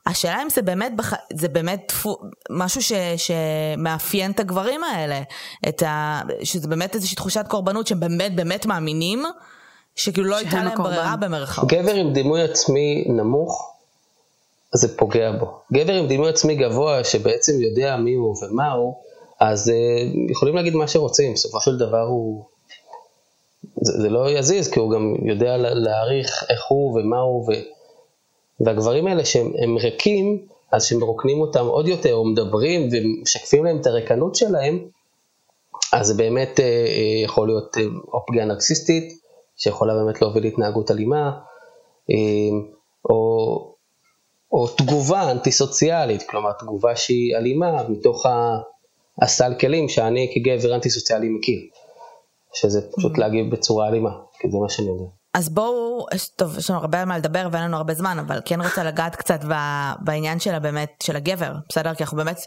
השאלה 0.06 0.42
אם 0.42 0.50
זה 0.50 0.62
באמת, 0.62 0.96
בח... 0.96 1.12
זה 1.32 1.48
באמת 1.48 1.92
פו... 2.02 2.16
משהו 2.50 2.82
ש... 2.82 2.92
שמאפיין 3.16 4.30
את 4.30 4.40
הגברים 4.40 4.84
האלה, 4.84 5.20
את 5.68 5.82
ה... 5.82 6.20
שזה 6.42 6.68
באמת 6.68 6.94
איזושהי 6.94 7.16
תחושת 7.16 7.44
קורבנות 7.48 7.86
שהם 7.86 8.00
באמת 8.00 8.36
באמת 8.36 8.66
מאמינים. 8.66 9.22
שכאילו 9.96 10.28
לא 10.28 10.36
הייתה 10.36 10.64
להם 10.64 10.82
ברירה 10.82 11.16
במרכאות. 11.16 11.68
גבר 11.68 11.94
עם 11.94 12.12
דימוי 12.12 12.42
עצמי 12.42 13.04
נמוך, 13.08 13.75
זה 14.74 14.96
פוגע 14.96 15.32
בו. 15.32 15.46
גבר 15.72 15.92
עם 15.92 16.06
דימוי 16.06 16.28
עצמי 16.28 16.54
גבוה, 16.54 17.04
שבעצם 17.04 17.52
יודע 17.60 17.96
מי 17.96 18.14
הוא 18.14 18.36
ומה 18.42 18.72
הוא, 18.72 18.94
אז 19.40 19.68
uh, 19.68 20.30
יכולים 20.30 20.56
להגיד 20.56 20.74
מה 20.74 20.88
שרוצים, 20.88 21.32
בסופו 21.32 21.60
של 21.60 21.78
דבר 21.78 22.02
הוא... 22.02 22.44
זה, 23.80 23.92
זה 24.02 24.08
לא 24.08 24.30
יזיז, 24.30 24.70
כי 24.70 24.80
הוא 24.80 24.92
גם 24.92 25.14
יודע 25.22 25.56
להעריך 25.56 26.44
איך 26.50 26.60
הוא 26.68 26.98
ומה 26.98 27.18
הוא, 27.18 27.44
ו... 27.48 27.52
והגברים 28.60 29.06
האלה 29.06 29.24
שהם 29.24 29.76
ריקים, 29.78 30.46
אז 30.72 30.84
כשמרוקנים 30.84 31.40
אותם 31.40 31.66
עוד 31.66 31.88
יותר, 31.88 32.14
או 32.14 32.24
מדברים 32.24 32.88
ומשקפים 32.92 33.64
להם 33.64 33.80
את 33.80 33.86
הריקנות 33.86 34.34
שלהם, 34.34 34.88
אז 35.92 36.06
זה 36.06 36.14
באמת 36.14 36.60
uh, 36.60 36.62
יכול 37.24 37.48
להיות 37.48 37.76
uh, 37.76 37.80
או 38.12 38.26
פגיעה 38.26 38.46
נרקסיסטית, 38.46 39.20
שיכולה 39.56 39.94
באמת 39.94 40.22
להוביל 40.22 40.42
להתנהגות 40.42 40.90
אלימה, 40.90 41.30
uh, 42.10 42.14
או, 43.10 43.75
או 44.52 44.68
תגובה 44.68 45.30
אנטי 45.30 45.52
סוציאלית, 45.52 46.22
כלומר 46.22 46.52
תגובה 46.52 46.96
שהיא 46.96 47.36
אלימה 47.36 47.88
מתוך 47.88 48.26
הסל 49.22 49.54
כלים 49.60 49.88
שאני 49.88 50.32
כגבר 50.34 50.74
אנטי 50.74 50.90
סוציאלי 50.90 51.28
מכיר, 51.28 51.60
שזה 52.54 52.80
פשוט 52.96 53.12
mm-hmm. 53.12 53.20
להגיב 53.20 53.50
בצורה 53.50 53.88
אלימה, 53.88 54.10
כי 54.40 54.50
זה 54.50 54.58
מה 54.58 54.68
שאני 54.68 54.88
יודע. 54.88 55.04
אז 55.34 55.48
בואו, 55.48 56.06
טוב, 56.36 56.58
יש 56.58 56.70
לנו 56.70 56.78
הרבה 56.78 57.04
מה 57.04 57.18
לדבר 57.18 57.48
ואין 57.52 57.64
לנו 57.64 57.76
הרבה 57.76 57.94
זמן, 57.94 58.18
אבל 58.18 58.40
כן 58.44 58.60
רוצה 58.60 58.84
לגעת 58.84 59.16
קצת 59.16 59.40
בעניין 60.00 60.40
של 60.40 60.58
באמת, 60.58 60.90
של 61.02 61.16
הגבר, 61.16 61.52
בסדר? 61.68 61.94
כי 61.94 62.02
אנחנו 62.02 62.16
באמת 62.16 62.40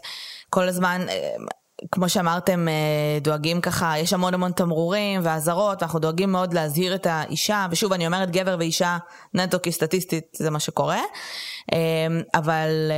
כל 0.50 0.68
הזמן, 0.68 1.06
אה, 1.08 1.34
כמו 1.92 2.08
שאמרתם, 2.08 2.68
אה, 2.68 3.18
דואגים 3.20 3.60
ככה, 3.60 3.98
יש 3.98 4.12
המון 4.12 4.34
המון 4.34 4.52
תמרורים 4.52 5.20
ואזהרות, 5.24 5.82
ואנחנו 5.82 5.98
דואגים 5.98 6.32
מאוד 6.32 6.54
להזהיר 6.54 6.94
את 6.94 7.06
האישה, 7.06 7.66
ושוב, 7.70 7.92
אני 7.92 8.06
אומרת 8.06 8.30
גבר 8.30 8.56
ואישה 8.58 8.98
נטו 9.34 9.58
כי 9.62 9.72
סטטיסטית 9.72 10.36
זה 10.36 10.50
מה 10.50 10.60
שקורה, 10.60 11.00
אה, 11.72 11.78
אבל 12.34 12.90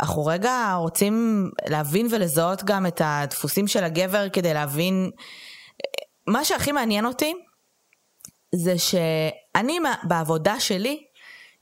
אנחנו 0.00 0.26
רגע 0.26 0.74
רוצים 0.76 1.50
להבין 1.68 2.08
ולזהות 2.10 2.64
גם 2.64 2.86
את 2.86 3.00
הדפוסים 3.04 3.68
של 3.68 3.84
הגבר 3.84 4.28
כדי 4.28 4.54
להבין, 4.54 5.10
מה 6.26 6.44
שהכי 6.44 6.72
מעניין 6.72 7.06
אותי, 7.06 7.34
זה 8.54 8.78
שאני 8.78 9.78
בעבודה 10.02 10.60
שלי 10.60 11.04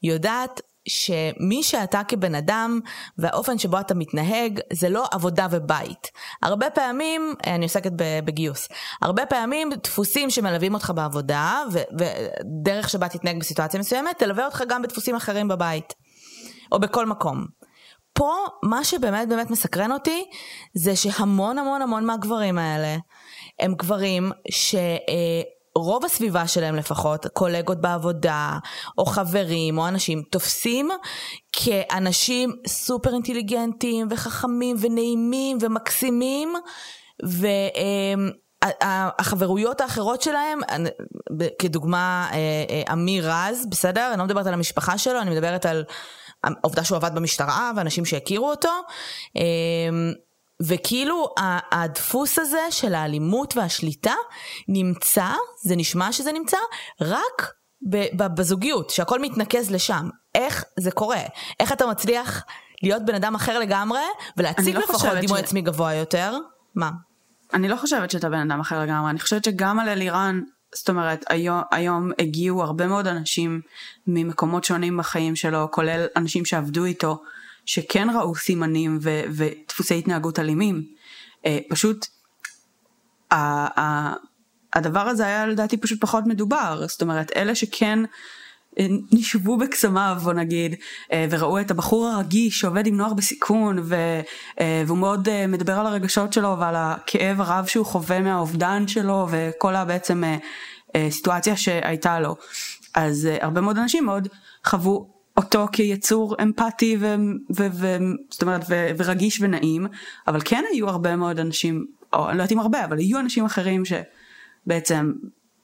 יודעת 0.03 0.61
שמי 0.89 1.63
שאתה 1.63 2.03
כבן 2.09 2.35
אדם 2.35 2.81
והאופן 3.19 3.59
שבו 3.59 3.81
אתה 3.81 3.95
מתנהג 3.95 4.61
זה 4.73 4.89
לא 4.89 5.07
עבודה 5.11 5.47
ובית. 5.51 6.11
הרבה 6.43 6.71
פעמים, 6.71 7.35
אני 7.47 7.65
עוסקת 7.65 7.93
בגיוס, 8.25 8.69
הרבה 9.03 9.27
פעמים 9.27 9.71
דפוסים 9.83 10.31
שמלווים 10.31 10.75
אותך 10.75 10.93
בעבודה 10.95 11.63
ודרך 11.73 12.89
שבה 12.89 13.09
תתנהג 13.09 13.39
בסיטואציה 13.39 13.81
מסוימת 13.81 14.19
תלווה 14.19 14.47
אותך 14.47 14.63
גם 14.69 14.83
בדפוסים 14.83 15.15
אחרים 15.15 15.49
בבית 15.49 15.95
או 16.73 16.81
בכל 16.81 17.07
מקום. 17.07 17.47
פה 18.13 18.35
מה 18.63 18.85
שבאמת 18.85 19.29
באמת 19.29 19.51
מסקרן 19.51 19.93
אותי 19.93 20.25
זה 20.75 20.97
שהמון 20.97 21.59
המון 21.59 21.83
המון 21.83 22.07
מהגברים 22.07 22.59
האלה 22.59 22.97
הם 23.61 23.75
גברים 23.75 24.33
ש... 24.51 24.75
רוב 25.77 26.05
הסביבה 26.05 26.47
שלהם 26.47 26.77
לפחות, 26.77 27.27
קולגות 27.27 27.81
בעבודה, 27.81 28.59
או 28.99 29.07
חברים, 29.07 29.79
או 29.79 29.89
אנשים, 29.89 30.23
תופסים 30.31 30.91
כאנשים 31.53 32.53
סופר 32.67 33.15
אינטליגנטים, 33.15 34.09
וחכמים, 34.11 34.77
ונעימים, 34.81 35.59
ומקסימים, 35.61 36.55
והחברויות 38.63 39.81
האחרות 39.81 40.23
שלהם, 40.23 40.61
כדוגמה 41.59 42.29
אה, 42.33 42.37
אה, 42.71 42.93
אמיר 42.93 43.31
רז, 43.31 43.67
בסדר? 43.71 44.09
אני 44.11 44.19
לא 44.19 44.25
מדברת 44.25 44.47
על 44.47 44.55
המשפחה 44.55 44.99
שלו, 44.99 45.21
אני 45.21 45.31
מדברת 45.31 45.67
על 45.67 45.85
העובדה 46.45 46.85
שהוא 46.85 46.97
עבד 46.97 47.15
במשטרה, 47.15 47.73
ואנשים 47.77 48.05
שהכירו 48.05 48.51
אותו. 48.51 48.71
וכאילו 50.69 51.35
הדפוס 51.73 52.39
הזה 52.39 52.67
של 52.71 52.95
האלימות 52.95 53.57
והשליטה 53.57 54.15
נמצא, 54.69 55.29
זה 55.63 55.77
נשמע 55.77 56.13
שזה 56.13 56.33
נמצא, 56.33 56.57
רק 57.01 57.53
בזוגיות, 58.17 58.91
שהכל 58.91 59.21
מתנקז 59.21 59.71
לשם. 59.71 60.09
איך 60.35 60.65
זה 60.79 60.91
קורה? 60.91 61.23
איך 61.61 61.73
אתה 61.73 61.87
מצליח 61.87 62.45
להיות 62.83 63.05
בן 63.05 63.15
אדם 63.15 63.35
אחר 63.35 63.59
לגמרי, 63.59 64.01
ולהציג 64.37 64.75
לא 64.75 64.81
לפחות 64.81 65.11
דימוי 65.21 65.39
ש... 65.39 65.43
עצמי 65.43 65.61
גבוה 65.61 65.95
יותר? 65.95 66.37
מה? 66.75 66.91
אני 67.55 67.69
לא 67.69 67.77
חושבת 67.77 68.11
שאתה 68.11 68.29
בן 68.29 68.51
אדם 68.51 68.61
אחר 68.61 68.83
לגמרי, 68.83 69.11
אני 69.11 69.21
חושבת 69.21 69.45
שגם 69.45 69.81
על 69.81 69.89
אלירן, 69.89 70.41
זאת 70.75 70.89
אומרת, 70.89 71.25
היום, 71.29 71.63
היום 71.71 72.11
הגיעו 72.19 72.63
הרבה 72.63 72.87
מאוד 72.87 73.07
אנשים 73.07 73.61
ממקומות 74.07 74.65
שונים 74.65 74.97
בחיים 74.97 75.37
שלו, 75.37 75.71
כולל 75.71 76.07
אנשים 76.17 76.45
שעבדו 76.45 76.85
איתו. 76.85 77.23
שכן 77.67 78.09
ראו 78.15 78.35
סימנים 78.35 78.99
ו- 79.03 79.23
ודפוסי 79.31 79.99
התנהגות 79.99 80.39
אלימים. 80.39 80.85
אה, 81.47 81.59
פשוט 81.69 82.07
ה- 83.31 83.81
ה- 83.81 84.15
הדבר 84.75 85.01
הזה 85.01 85.27
היה 85.27 85.47
לדעתי 85.47 85.77
פשוט 85.77 86.01
פחות 86.01 86.27
מדובר, 86.27 86.85
זאת 86.89 87.03
אומרת 87.03 87.33
אלה 87.37 87.55
שכן 87.55 87.99
אה, 88.79 88.87
נשבו 89.13 89.57
בקסמיו 89.57 90.17
בוא 90.23 90.33
נגיד 90.33 90.75
אה, 91.13 91.27
וראו 91.31 91.61
את 91.61 91.71
הבחור 91.71 92.09
הרגיש 92.09 92.61
שעובד 92.61 92.87
עם 92.87 92.97
נוער 92.97 93.15
בסיכון 93.15 93.79
ו, 93.83 93.97
והוא 94.87 94.99
מאוד 94.99 95.47
מדבר 95.49 95.73
על 95.73 95.87
הרגשות 95.87 96.33
שלו 96.33 96.57
ועל 96.59 96.75
הכאב 96.77 97.41
הרב 97.41 97.67
שהוא 97.67 97.87
חווה 97.87 98.21
מהאובדן 98.21 98.89
שלו 98.89 99.27
וכל 99.31 99.77
הבעצם 99.77 100.23
סיטואציה 101.11 101.57
שהייתה 101.57 102.21
לו 102.21 102.37
אז 102.95 103.29
הרבה 103.41 103.61
מאוד 103.61 103.79
אנשים 103.79 104.05
מאוד 104.05 104.29
חוו 104.65 105.22
אותו 105.37 105.67
כיצור 105.73 106.37
אמפתי 106.43 106.97
ו, 107.01 107.15
ו, 107.57 107.67
ו, 107.73 107.97
זאת 108.31 108.43
אומרת, 108.43 108.65
ו, 108.69 108.91
ורגיש 108.97 109.41
ונעים, 109.41 109.87
אבל 110.29 110.41
כן 110.45 110.65
היו 110.73 110.89
הרבה 110.89 111.17
מאוד 111.17 111.41
אנשים, 111.41 111.87
או 112.13 112.29
אני 112.29 112.39
לא 112.39 112.43
יודעת 112.43 112.53
אם 112.53 112.61
הרבה, 112.61 112.85
אבל 112.85 112.99
היו 112.99 113.19
אנשים 113.19 113.45
אחרים 113.45 113.83
שבעצם 113.85 115.13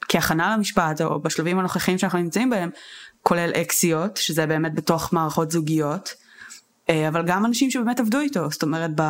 כהכנה 0.08 0.56
למשפט 0.56 1.00
או 1.00 1.20
בשלבים 1.20 1.58
הנוכחיים 1.58 1.98
שאנחנו 1.98 2.18
נמצאים 2.18 2.50
בהם, 2.50 2.70
כולל 3.22 3.50
אקסיות, 3.50 4.16
שזה 4.16 4.46
באמת 4.46 4.74
בתוך 4.74 5.12
מערכות 5.12 5.50
זוגיות, 5.50 6.14
אה, 6.90 7.08
אבל 7.08 7.22
גם 7.26 7.46
אנשים 7.46 7.70
שבאמת 7.70 8.00
עבדו 8.00 8.20
איתו, 8.20 8.50
זאת 8.50 8.62
אומרת 8.62 8.90
ב, 8.94 9.02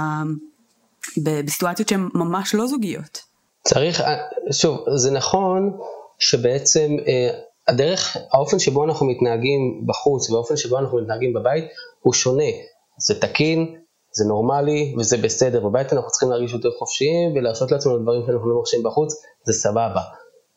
ב, 1.23 1.41
בסיטואציות 1.41 1.89
שהן 1.89 2.09
ממש 2.15 2.55
לא 2.55 2.67
זוגיות. 2.67 3.21
צריך, 3.65 4.01
אה, 4.01 4.17
שוב, 4.53 4.85
זה 4.97 5.11
נכון 5.11 5.77
שבעצם 6.19 6.91
אה, 7.07 7.41
הדרך, 7.69 8.17
האופן 8.33 8.59
שבו 8.59 8.85
אנחנו 8.85 9.07
מתנהגים 9.07 9.83
בחוץ 9.87 10.31
והאופן 10.31 10.57
שבו 10.57 10.79
אנחנו 10.79 10.99
מתנהגים 10.99 11.33
בבית 11.33 11.65
הוא 12.01 12.13
שונה. 12.13 12.51
זה 12.99 13.21
תקין, 13.21 13.75
זה 14.13 14.25
נורמלי 14.25 14.95
וזה 14.99 15.17
בסדר. 15.17 15.69
בבית 15.69 15.93
אנחנו 15.93 16.11
צריכים 16.11 16.31
להרגיש 16.31 16.53
יותר 16.53 16.71
חופשיים 16.79 17.33
ולהרשות 17.35 17.73
לעצמנו 17.73 17.99
דברים 17.99 18.23
שאנחנו 18.27 18.51
לא 18.51 18.57
מרשים 18.57 18.83
בחוץ, 18.83 19.15
זה 19.45 19.53
סבבה. 19.53 20.01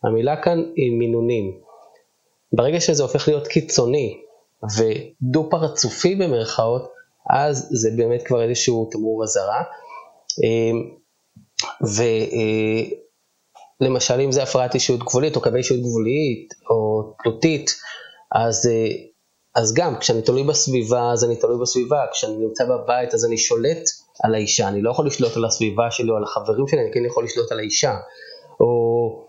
המילה 0.03 0.41
כאן 0.41 0.63
היא 0.75 0.97
מינונים. 0.99 1.57
ברגע 2.53 2.79
שזה 2.79 3.03
הופך 3.03 3.27
להיות 3.27 3.47
קיצוני 3.47 4.21
ודו 4.77 5.49
פרצופי 5.49 6.15
במרכאות, 6.15 6.91
אז 7.29 7.67
זה 7.71 7.89
באמת 7.97 8.23
כבר 8.23 8.43
איזשהו 8.43 8.89
תמרור 8.91 9.23
אזהרה. 9.23 9.63
אמ, 10.43 10.95
למשל 13.81 14.19
אם 14.19 14.31
זה 14.31 14.43
הפרעת 14.43 14.73
אישיות 14.73 14.99
גבולית 14.99 15.35
או 15.35 15.41
קווי 15.41 15.57
אישיות 15.57 15.79
גבולית 15.79 16.53
או 16.69 17.03
תלותית, 17.23 17.71
אז, 18.31 18.67
אה, 18.67 18.87
אז 19.55 19.73
גם 19.73 19.95
כשאני 19.99 20.21
תלוי 20.21 20.43
בסביבה 20.43 21.11
אז 21.11 21.25
אני 21.25 21.35
תלוי 21.35 21.61
בסביבה, 21.61 22.05
כשאני 22.11 22.37
נמצא 22.37 22.65
בבית 22.65 23.13
אז 23.13 23.25
אני 23.25 23.37
שולט 23.37 23.83
על 24.23 24.35
האישה, 24.35 24.67
אני 24.67 24.81
לא 24.81 24.91
יכול 24.91 25.07
לשלוט 25.07 25.37
על 25.37 25.45
הסביבה 25.45 25.91
שלי 25.91 26.09
או 26.09 26.15
על 26.15 26.23
החברים 26.23 26.67
שלי, 26.67 26.81
אני 26.81 26.91
כן 26.93 27.05
יכול 27.05 27.23
לשלוט 27.23 27.51
על 27.51 27.59
האישה. 27.59 27.95
או 28.59 29.27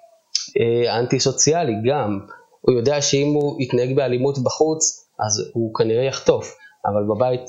אה, 0.61 0.99
אנטי 0.99 1.21
סוציאלי 1.21 1.73
גם, 1.91 2.19
הוא 2.61 2.75
יודע 2.75 3.03
שאם 3.03 3.33
הוא 3.35 3.63
יתנהג 3.63 3.97
באלימות 3.97 4.39
בחוץ 4.39 5.09
אז 5.27 5.51
הוא 5.55 5.75
כנראה 5.75 6.05
יחטוף, 6.05 6.57
אבל 6.87 7.03
בבית 7.15 7.47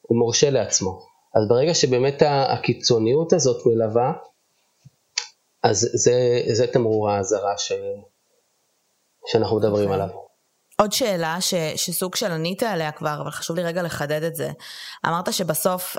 הוא 0.00 0.18
מורשה 0.18 0.50
לעצמו. 0.50 1.00
אז 1.34 1.48
ברגע 1.48 1.74
שבאמת 1.74 2.22
הקיצוניות 2.26 3.32
הזאת 3.32 3.66
מלווה, 3.66 4.12
אז 5.64 5.88
זה, 5.92 6.40
זה 6.52 6.66
תמרור 6.66 7.10
האזהרה 7.10 7.58
ש... 7.58 7.72
שאנחנו 9.26 9.56
מדברים 9.56 9.88
okay. 9.88 9.92
אוקיי. 9.92 10.02
עליו. 10.02 10.24
עוד 10.80 10.92
שאלה 10.92 11.36
ש, 11.40 11.54
שסוג 11.76 12.14
של 12.14 12.32
ענית 12.32 12.62
עליה 12.62 12.92
כבר, 12.92 13.18
אבל 13.22 13.30
חשוב 13.30 13.56
לי 13.56 13.62
רגע 13.62 13.82
לחדד 13.82 14.22
את 14.22 14.34
זה. 14.34 14.50
אמרת 15.06 15.32
שבסוף 15.32 15.96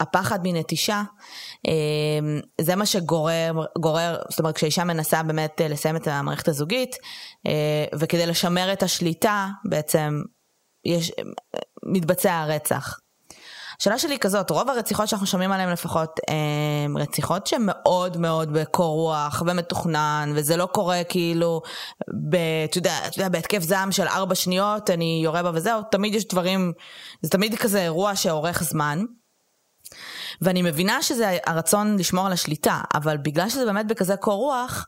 הפחד 0.00 0.38
מנטישה, 0.42 1.02
אמ, 1.68 2.40
זה 2.60 2.76
מה 2.76 2.86
שגורר, 2.86 3.52
גורר, 3.80 4.16
זאת 4.30 4.38
אומרת 4.38 4.54
כשאישה 4.54 4.84
מנסה 4.84 5.22
באמת 5.22 5.60
לסיים 5.64 5.96
את 5.96 6.06
המערכת 6.06 6.48
הזוגית, 6.48 6.96
אה, 7.46 7.98
וכדי 7.98 8.26
לשמר 8.26 8.72
את 8.72 8.82
השליטה 8.82 9.48
בעצם 9.64 10.22
יש, 10.84 11.12
מתבצע 11.92 12.38
הרצח. 12.38 12.98
השאלה 13.80 13.98
שלי 13.98 14.12
היא 14.14 14.18
כזאת, 14.18 14.50
רוב 14.50 14.70
הרציחות 14.70 15.08
שאנחנו 15.08 15.26
שומעים 15.26 15.52
עליהן 15.52 15.72
לפחות, 15.72 16.20
הן 16.84 16.96
רציחות 16.96 17.46
שהן 17.46 17.62
מאוד 17.64 18.16
מאוד 18.16 18.52
בקור 18.52 18.94
רוח 18.94 19.42
ומתוכנן, 19.46 20.32
וזה 20.34 20.56
לא 20.56 20.66
קורה 20.66 21.04
כאילו, 21.04 21.62
אתה 22.64 22.78
יודע, 22.78 22.98
יודע, 23.16 23.28
בהתקף 23.28 23.62
זעם 23.62 23.92
של 23.92 24.06
ארבע 24.06 24.34
שניות, 24.34 24.90
אני 24.90 25.20
יורה 25.24 25.42
בה 25.42 25.50
וזהו, 25.54 25.82
תמיד 25.90 26.14
יש 26.14 26.28
דברים, 26.28 26.72
זה 27.22 27.30
תמיד 27.30 27.54
כזה 27.54 27.82
אירוע 27.82 28.16
שאורך 28.16 28.62
זמן. 28.62 29.04
ואני 30.42 30.62
מבינה 30.62 31.02
שזה 31.02 31.38
הרצון 31.46 31.96
לשמור 31.98 32.26
על 32.26 32.32
השליטה, 32.32 32.80
אבל 32.94 33.16
בגלל 33.16 33.48
שזה 33.48 33.64
באמת 33.64 33.86
בכזה 33.86 34.16
קור 34.16 34.36
רוח, 34.36 34.86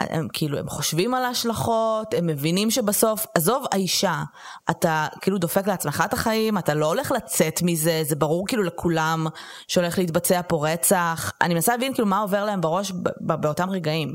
הם 0.00 0.28
כאילו, 0.32 0.58
הם 0.58 0.68
חושבים 0.68 1.14
על 1.14 1.24
ההשלכות, 1.24 2.14
הם 2.14 2.26
מבינים 2.26 2.70
שבסוף, 2.70 3.26
עזוב 3.34 3.64
האישה, 3.72 4.22
אתה 4.70 5.06
כאילו 5.20 5.38
דופק 5.38 5.66
לעצמך 5.66 6.02
את 6.06 6.12
החיים, 6.12 6.58
אתה 6.58 6.74
לא 6.74 6.86
הולך 6.86 7.12
לצאת 7.12 7.62
מזה, 7.62 8.00
זה 8.02 8.16
ברור 8.16 8.46
כאילו 8.46 8.62
לכולם 8.62 9.26
שהולך 9.68 9.98
להתבצע 9.98 10.40
פה 10.48 10.68
רצח. 10.68 11.32
אני 11.42 11.54
מנסה 11.54 11.72
להבין 11.72 11.94
כאילו 11.94 12.08
מה 12.08 12.20
עובר 12.20 12.44
להם 12.44 12.60
בראש 12.60 12.92
באותם 13.20 13.70
רגעים. 13.70 14.14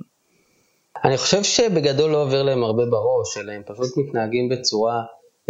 אני 1.03 1.17
חושב 1.17 1.43
שבגדול 1.43 2.11
לא 2.11 2.23
עובר 2.23 2.43
להם 2.43 2.63
הרבה 2.63 2.83
בראש, 2.85 3.37
אלא 3.37 3.51
הם 3.51 3.61
פשוט 3.67 3.97
מתנהגים 3.97 4.49
בצורה 4.49 4.95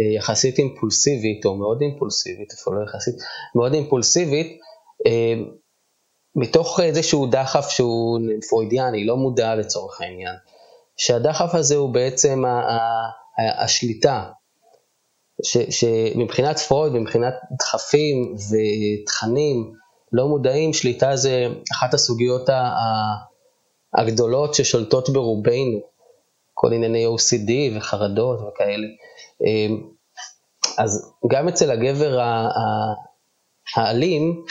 אה, 0.00 0.16
יחסית 0.16 0.58
אימפולסיבית, 0.58 1.44
או 1.44 1.56
מאוד 1.56 1.78
אימפולסיבית, 1.80 2.52
אפילו 2.52 2.76
לא 2.76 2.84
יחסית, 2.84 3.14
מאוד 3.54 3.74
אימפולסיבית, 3.74 4.58
אה, 5.06 5.34
מתוך 6.36 6.80
איזשהו 6.80 7.26
דחף 7.26 7.68
שהוא 7.68 8.20
פרוידיאני, 8.48 9.04
לא 9.04 9.16
מודע 9.16 9.54
לצורך 9.54 10.00
העניין, 10.00 10.34
שהדחף 10.96 11.54
הזה 11.54 11.76
הוא 11.76 11.94
בעצם 11.94 12.44
השליטה, 13.58 14.24
ש, 15.44 15.56
שמבחינת 15.58 16.58
פרויד, 16.58 16.92
מבחינת 16.92 17.34
דחפים 17.58 18.34
ותכנים 18.34 19.72
לא 20.12 20.28
מודעים, 20.28 20.72
שליטה 20.72 21.16
זה 21.16 21.46
אחת 21.72 21.94
הסוגיות 21.94 22.48
הגדולות 23.98 24.54
ששולטות 24.54 25.10
ברובנו, 25.10 25.80
כל 26.54 26.72
ענייני 26.72 27.06
OCD 27.06 27.76
וחרדות 27.76 28.40
וכאלה. 28.40 28.86
אז 30.78 31.12
גם 31.30 31.48
אצל 31.48 31.70
הגבר 31.70 32.18
האלים, 33.76 34.44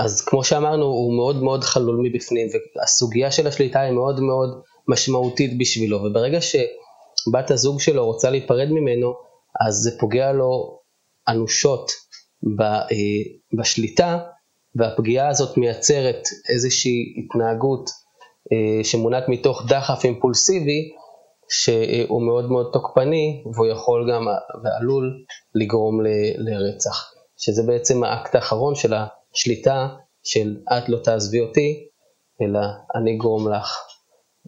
אז 0.00 0.24
כמו 0.24 0.44
שאמרנו, 0.44 0.84
הוא 0.84 1.16
מאוד 1.16 1.42
מאוד 1.42 1.64
חלול 1.64 2.00
מבפנים, 2.02 2.48
והסוגיה 2.76 3.30
של 3.30 3.46
השליטה 3.46 3.80
היא 3.80 3.92
מאוד 3.92 4.20
מאוד 4.20 4.62
משמעותית 4.88 5.58
בשבילו, 5.58 5.98
וברגע 5.98 6.38
שבת 6.40 7.50
הזוג 7.50 7.80
שלו 7.80 8.04
רוצה 8.04 8.30
להיפרד 8.30 8.68
ממנו, 8.70 9.14
אז 9.66 9.74
זה 9.74 9.90
פוגע 10.00 10.32
לו 10.32 10.78
אנושות 11.28 11.90
אה, 12.60 12.76
בשליטה, 13.58 14.18
והפגיעה 14.74 15.28
הזאת 15.28 15.56
מייצרת 15.56 16.22
איזושהי 16.48 17.14
התנהגות 17.18 17.90
אה, 18.52 18.84
שמונעת 18.84 19.28
מתוך 19.28 19.62
דחף 19.68 20.04
אימפולסיבי, 20.04 20.90
שהוא 21.48 22.22
מאוד 22.22 22.50
מאוד 22.50 22.70
תוקפני, 22.72 23.42
והוא 23.54 23.66
יכול 23.66 24.12
גם 24.12 24.26
ועלול 24.64 25.24
לגרום 25.54 26.00
לרצח, 26.38 27.12
שזה 27.36 27.62
בעצם 27.66 28.04
האקט 28.04 28.34
האחרון 28.34 28.74
של 28.74 28.94
שליטה 29.36 29.88
של 30.24 30.56
את 30.78 30.88
לא 30.88 30.98
תעזבי 31.04 31.40
אותי, 31.40 31.88
אלא 32.42 32.60
אני 32.94 33.16
גורם 33.16 33.52
לך 33.52 33.76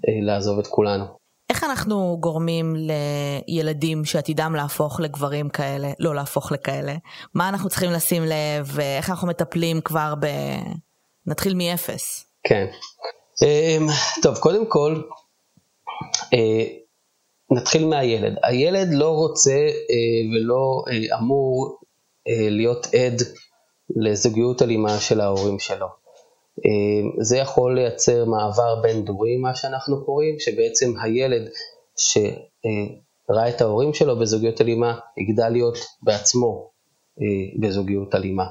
אה, 0.08 0.26
לעזוב 0.26 0.58
את 0.58 0.66
כולנו. 0.66 1.04
איך 1.50 1.64
אנחנו 1.64 2.16
גורמים 2.20 2.74
לילדים 2.76 4.04
שעתידם 4.04 4.54
להפוך 4.56 5.00
לגברים 5.00 5.48
כאלה, 5.48 5.90
לא 5.98 6.14
להפוך 6.14 6.52
לכאלה? 6.52 6.94
מה 7.34 7.48
אנחנו 7.48 7.68
צריכים 7.68 7.90
לשים 7.90 8.22
לב, 8.22 8.80
איך 8.80 9.10
אנחנו 9.10 9.28
מטפלים 9.28 9.80
כבר 9.80 10.14
ב... 10.20 10.26
נתחיל 11.26 11.54
מאפס. 11.54 12.24
כן. 12.42 12.66
אמ, 13.44 13.86
טוב, 14.22 14.38
קודם 14.38 14.66
כל, 14.66 15.02
אה, 16.34 16.64
נתחיל 17.50 17.86
מהילד. 17.86 18.34
הילד 18.42 18.88
לא 18.92 19.10
רוצה 19.10 19.56
אה, 19.90 20.30
ולא 20.32 20.84
אמור 21.18 21.78
להיות 22.50 22.86
עד 22.86 23.22
לזוגיות 23.96 24.62
אלימה 24.62 24.98
של 24.98 25.20
ההורים 25.20 25.58
שלו. 25.58 25.86
אה, 26.66 27.22
זה 27.24 27.36
יכול 27.36 27.74
לייצר 27.74 28.24
מעבר 28.24 28.80
בין 28.82 29.04
דורי, 29.04 29.36
מה 29.36 29.54
שאנחנו 29.54 30.04
קוראים, 30.04 30.38
שבעצם 30.38 30.92
הילד 31.02 31.48
שראה 31.96 33.48
את 33.48 33.60
ההורים 33.60 33.94
שלו 33.94 34.18
בזוגיות 34.18 34.60
אלימה, 34.60 34.98
יגדל 35.16 35.48
להיות 35.48 35.78
בעצמו 36.02 36.70
אה, 37.20 37.26
בזוגיות 37.60 38.14
אלימה. 38.14 38.44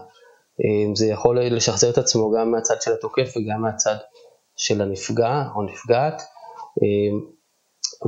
אה, 0.64 0.96
זה 0.96 1.08
יכול 1.08 1.40
לשחזר 1.42 1.90
את 1.90 1.98
עצמו 1.98 2.32
גם 2.32 2.52
מהצד 2.52 2.82
של 2.82 2.94
התוקף 2.94 3.34
וגם 3.38 3.62
מהצד 3.62 3.96
של 4.56 4.82
הנפגע 4.82 5.44
או 5.56 5.64
נפגעת. 5.64 6.22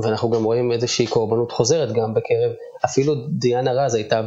ואנחנו 0.02 0.30
גם 0.30 0.44
רואים 0.44 0.72
איזושהי 0.72 1.06
קורבנות 1.06 1.52
חוזרת 1.52 1.92
גם 1.92 2.14
בקרב, 2.14 2.52
אפילו 2.84 3.14
דיאנה 3.28 3.72
רז 3.72 3.94
הייתה 3.94 4.16
אה, 4.16 4.26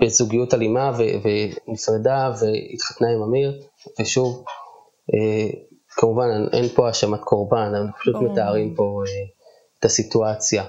בזוגיות 0.00 0.54
אלימה 0.54 0.92
ונפרדה 0.98 2.32
והתחתנה 2.40 3.08
עם 3.08 3.22
אמיר, 3.22 3.62
ושוב, 4.00 4.44
אה, 5.14 5.50
כמובן 5.88 6.28
אין 6.52 6.68
פה 6.68 6.86
האשמת 6.86 7.20
קורבן, 7.20 7.72
אנחנו 7.74 7.92
פשוט 8.00 8.16
מתארים 8.16 8.74
פה 8.74 9.02
אה, 9.08 9.12
את 9.78 9.84
הסיטואציה. 9.84 10.64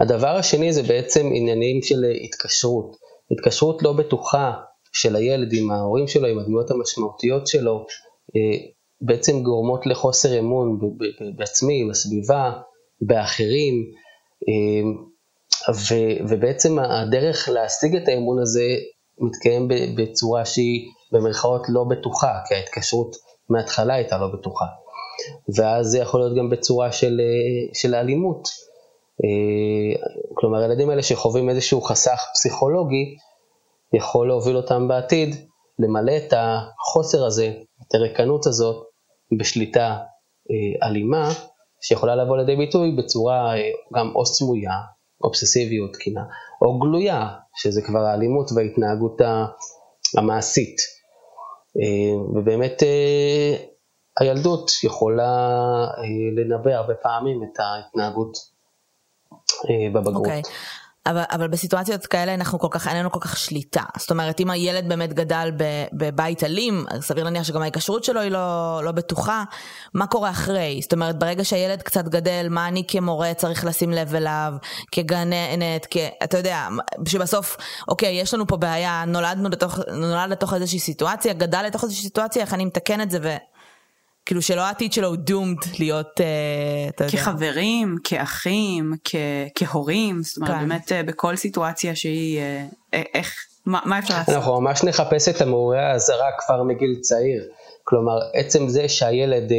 הדבר 0.00 0.36
השני 0.36 0.72
זה 0.72 0.82
בעצם 0.82 1.26
עניינים 1.34 1.82
של 1.82 2.04
התקשרות. 2.24 2.96
התקשרות 3.30 3.82
לא 3.82 3.92
בטוחה 3.92 4.52
של 4.92 5.16
הילד 5.16 5.52
עם 5.52 5.70
ההורים 5.70 6.08
שלו, 6.08 6.26
עם 6.26 6.38
הדמויות 6.38 6.70
המשמעותיות 6.70 7.46
שלו, 7.46 7.86
בעצם 9.00 9.42
גורמות 9.42 9.86
לחוסר 9.86 10.38
אמון 10.38 10.78
בעצמי, 11.36 11.88
בסביבה, 11.90 12.52
באחרים. 13.00 13.74
ו, 15.70 15.94
ובעצם 16.28 16.78
הדרך 16.78 17.48
להשיג 17.48 17.96
את 17.96 18.08
האמון 18.08 18.42
הזה 18.42 18.64
מתקיים 19.18 19.68
בצורה 19.96 20.44
שהיא 20.44 20.90
במרכאות 21.12 21.62
לא 21.68 21.84
בטוחה, 21.90 22.32
כי 22.48 22.54
ההתקשרות 22.54 23.16
מההתחלה 23.50 23.94
הייתה 23.94 24.18
לא 24.18 24.26
בטוחה. 24.26 24.64
ואז 25.56 25.86
זה 25.86 25.98
יכול 25.98 26.20
להיות 26.20 26.36
גם 26.38 26.50
בצורה 26.50 26.92
של, 26.92 27.20
של 27.74 27.94
אלימות. 27.94 28.48
אה, 29.24 30.06
כלומר, 30.34 30.58
הילדים 30.58 30.90
האלה 30.90 31.02
שחווים 31.02 31.50
איזשהו 31.50 31.82
חסך 31.82 32.24
פסיכולוגי, 32.34 33.16
יכול 33.94 34.28
להוביל 34.28 34.56
אותם 34.56 34.88
בעתיד 34.88 35.36
למלא 35.78 36.12
את 36.16 36.32
החוסר 36.36 37.26
הזה, 37.26 37.52
את 37.88 37.94
הריקנות 37.94 38.46
הזאת, 38.46 38.84
בשליטה 39.38 39.96
אה, 40.50 40.88
אלימה, 40.88 41.28
שיכולה 41.80 42.16
לבוא 42.16 42.36
לידי 42.36 42.56
ביטוי 42.56 42.96
בצורה 42.96 43.56
אה, 43.56 43.70
גם 43.94 44.12
או 44.14 44.26
סמויה 44.26 44.72
אובססיביות 45.24 45.92
תקינה, 45.92 46.22
או 46.62 46.78
גלויה, 46.78 47.28
שזה 47.54 47.82
כבר 47.82 48.00
האלימות 48.00 48.52
וההתנהגות 48.52 49.20
המעשית. 50.16 50.76
אה, 51.80 52.16
ובאמת 52.34 52.82
אה, 52.82 53.56
הילדות 54.20 54.70
יכולה 54.82 55.26
אה, 55.98 56.04
לנבא 56.36 56.70
הרבה 56.70 56.94
פעמים 56.94 57.42
את 57.42 57.60
ההתנהגות 57.60 58.54
בבגרות. 59.94 60.26
Okay. 60.26 60.48
אבל, 61.06 61.22
אבל 61.30 61.48
בסיטואציות 61.48 62.06
כאלה 62.06 62.34
אנחנו 62.34 62.58
כל 62.58 62.68
כך, 62.70 62.88
אין 62.88 62.96
לנו 62.96 63.10
כל 63.10 63.20
כך 63.20 63.36
שליטה. 63.36 63.82
זאת 63.98 64.10
אומרת, 64.10 64.40
אם 64.40 64.50
הילד 64.50 64.88
באמת 64.88 65.12
גדל 65.12 65.50
בבית 65.92 66.44
אלים, 66.44 66.84
סביר 67.00 67.24
להניח 67.24 67.42
שגם 67.42 67.62
ההיקשרות 67.62 68.04
שלו 68.04 68.20
היא 68.20 68.30
לא, 68.30 68.80
לא 68.84 68.92
בטוחה, 68.92 69.44
מה 69.94 70.06
קורה 70.06 70.30
אחרי? 70.30 70.78
זאת 70.82 70.92
אומרת, 70.92 71.18
ברגע 71.18 71.44
שהילד 71.44 71.82
קצת 71.82 72.04
גדל, 72.04 72.46
מה 72.50 72.68
אני 72.68 72.84
כמורה 72.88 73.34
צריך 73.34 73.64
לשים 73.64 73.90
לב 73.90 74.14
אליו, 74.14 74.52
כגננת, 74.92 75.86
כ... 75.90 75.96
אתה 76.24 76.38
יודע, 76.38 76.68
שבסוף, 77.08 77.56
אוקיי, 77.88 78.20
יש 78.20 78.34
לנו 78.34 78.46
פה 78.46 78.56
בעיה, 78.56 79.04
נולדנו 79.06 79.48
לתוך, 79.48 79.78
נולד 79.92 80.30
לתוך 80.30 80.54
איזושהי 80.54 80.78
סיטואציה, 80.78 81.32
גדל 81.32 81.62
לתוך 81.62 81.84
איזושהי 81.84 82.04
סיטואציה, 82.04 82.42
איך 82.42 82.54
אני 82.54 82.64
מתקן 82.64 83.00
את 83.00 83.10
זה 83.10 83.18
ו... 83.22 83.36
כאילו 84.26 84.42
שלא 84.42 84.60
העתיד 84.60 84.92
שלו 84.92 85.08
הוא 85.08 85.16
דומד 85.16 85.56
להיות, 85.78 86.20
uh, 86.20 86.22
אתה 86.94 87.04
יודע. 87.04 87.16
כחברים, 87.16 87.96
כאחים, 88.04 88.92
כ- 89.04 89.14
כהורים, 89.54 90.22
זאת 90.22 90.36
אומרת 90.36 90.50
כן. 90.50 90.58
באמת 90.68 90.88
uh, 90.88 91.06
בכל 91.06 91.36
סיטואציה 91.36 91.96
שהיא, 91.96 92.40
uh, 92.92 92.96
איך, 93.14 93.34
מה, 93.66 93.80
מה 93.84 93.98
אפשר 93.98 94.14
לעשות? 94.14 94.34
אנחנו 94.34 94.60
ממש 94.60 94.84
נחפש 94.84 95.28
את 95.28 95.40
המעורי 95.40 95.78
האזהרה 95.78 96.28
כבר 96.38 96.62
מגיל 96.62 96.96
צעיר. 97.00 97.42
כלומר, 97.84 98.18
עצם 98.34 98.68
זה 98.68 98.88
שהילד 98.88 99.50
uh, 99.50 99.54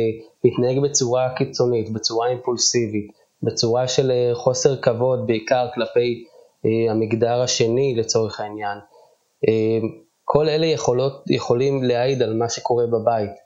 מתנהג 0.45 0.79
בצורה 0.83 1.29
קיצונית, 1.37 1.93
בצורה 1.93 2.27
אימפולסיבית, 2.27 3.11
בצורה 3.43 3.87
של 3.87 4.11
uh, 4.11 4.35
חוסר 4.35 4.81
כבוד, 4.81 5.27
בעיקר 5.27 5.67
כלפי 5.75 6.23
uh, 6.23 6.91
המגדר 6.91 7.41
השני 7.41 7.95
לצורך 7.97 8.39
העניין, 8.39 8.77
uh, 8.77 9.85
כל 10.23 10.49
אלה 10.49 10.65
יכולות, 10.65 11.23
יכולים 11.29 11.83
להעיד 11.83 12.21
על 12.21 12.33
מה 12.33 12.49
שקורה 12.49 12.85
בבית. 12.87 13.44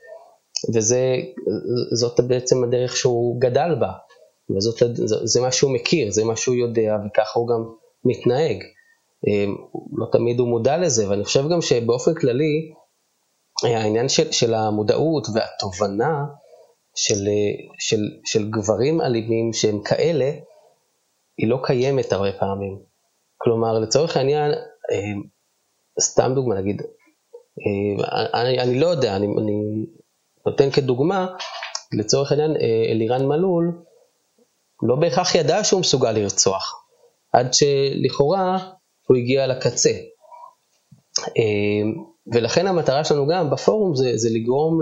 וזאת 1.94 2.20
בעצם 2.28 2.64
הדרך 2.64 2.96
שהוא 2.96 3.42
גדל 3.42 3.76
בה, 3.80 3.92
וזה 4.50 5.42
מה 5.42 5.52
שהוא 5.52 5.74
מכיר, 5.74 6.12
זה 6.12 6.24
מה 6.24 6.36
שהוא 6.36 6.56
יודע, 6.56 6.96
וככה 7.06 7.40
הוא 7.40 7.48
גם 7.48 7.70
מתנהג. 8.06 8.64
לא 9.98 10.06
תמיד 10.12 10.40
הוא 10.40 10.48
מודע 10.48 10.78
לזה, 10.78 11.10
ואני 11.10 11.24
חושב 11.24 11.50
גם 11.52 11.62
שבאופן 11.62 12.14
כללי, 12.14 12.72
העניין 13.64 14.10
של, 14.10 14.32
של 14.32 14.54
המודעות 14.54 15.28
והתובנה 15.34 16.26
של, 16.96 17.28
של, 17.80 18.02
של 18.26 18.50
גברים 18.50 19.02
אלימים 19.02 19.54
שהם 19.54 19.84
כאלה, 19.84 20.32
היא 21.38 21.48
לא 21.48 21.60
קיימת 21.64 22.14
הרבה 22.14 22.32
פעמים. 22.40 22.80
כלומר, 23.38 23.80
לצורך 23.80 24.18
העניין, 24.18 24.52
סתם 26.02 26.32
דוגמה, 26.36 26.56
נגיד, 26.56 26.82
אני, 28.34 28.60
אני 28.60 28.80
לא 28.80 28.88
יודע, 28.88 29.16
אני, 29.16 29.28
אני 29.28 29.86
נותן 30.50 30.72
כדוגמה, 30.72 31.28
לצורך 31.94 32.32
העניין, 32.32 32.56
אלירן 32.92 33.26
מלול 33.26 33.84
לא 34.82 34.96
בהכרח 34.96 35.36
ידע 35.36 35.64
שהוא 35.64 35.80
מסוגל 35.80 36.12
לרצוח, 36.12 36.84
עד 37.34 37.54
שלכאורה 37.54 38.58
הוא 39.08 39.18
הגיע 39.18 39.48
לקצה. 39.48 39.92
ולכן 42.34 42.68
המטרה 42.68 43.04
שלנו 43.04 43.28
גם 43.28 43.50
בפורום 43.50 43.96
זה, 43.96 44.12
זה 44.18 44.30
לגרום 44.32 44.80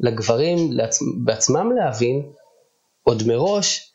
לגברים 0.00 0.72
לעצ... 0.72 0.98
בעצמם 1.24 1.72
להבין 1.76 2.22
עוד 3.02 3.22
מראש 3.26 3.92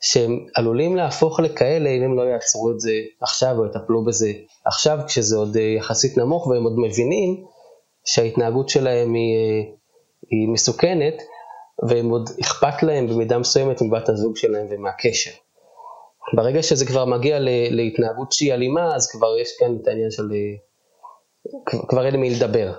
שהם 0.00 0.46
עלולים 0.54 0.96
להפוך 0.96 1.40
לכאלה 1.40 1.90
אם 1.90 2.02
הם 2.02 2.16
לא 2.16 2.22
יעצרו 2.22 2.70
את 2.70 2.80
זה 2.80 2.92
עכשיו 3.20 3.58
או 3.58 3.66
יטפלו 3.66 4.04
בזה 4.04 4.32
עכשיו 4.64 4.98
כשזה 5.06 5.36
עוד 5.36 5.56
אה, 5.56 5.62
יחסית 5.62 6.18
נמוך 6.18 6.46
והם 6.46 6.64
עוד 6.64 6.74
מבינים 6.78 7.44
שההתנהגות 8.04 8.68
שלהם 8.68 9.14
היא, 9.14 9.36
אה, 9.36 9.77
היא 10.30 10.48
מסוכנת 10.48 11.22
והם 11.88 12.10
עוד 12.10 12.30
אכפת 12.40 12.82
להם 12.82 13.06
במידה 13.06 13.38
מסוימת 13.38 13.82
מבת 13.82 14.08
הזוג 14.08 14.36
שלהם 14.36 14.66
ומהקשר. 14.70 15.30
ברגע 16.36 16.62
שזה 16.62 16.86
כבר 16.86 17.04
מגיע 17.04 17.38
להתנהגות 17.70 18.32
שהיא 18.32 18.54
אלימה 18.54 18.94
אז 18.96 19.10
כבר 19.10 19.38
יש 19.38 19.56
כאן 19.58 19.76
את 19.82 19.88
העניין 19.88 20.10
של 20.10 20.28
אה, 20.32 21.78
כבר 21.88 22.06
אין 22.06 22.14
למי 22.14 22.30
לדבר. 22.30 22.72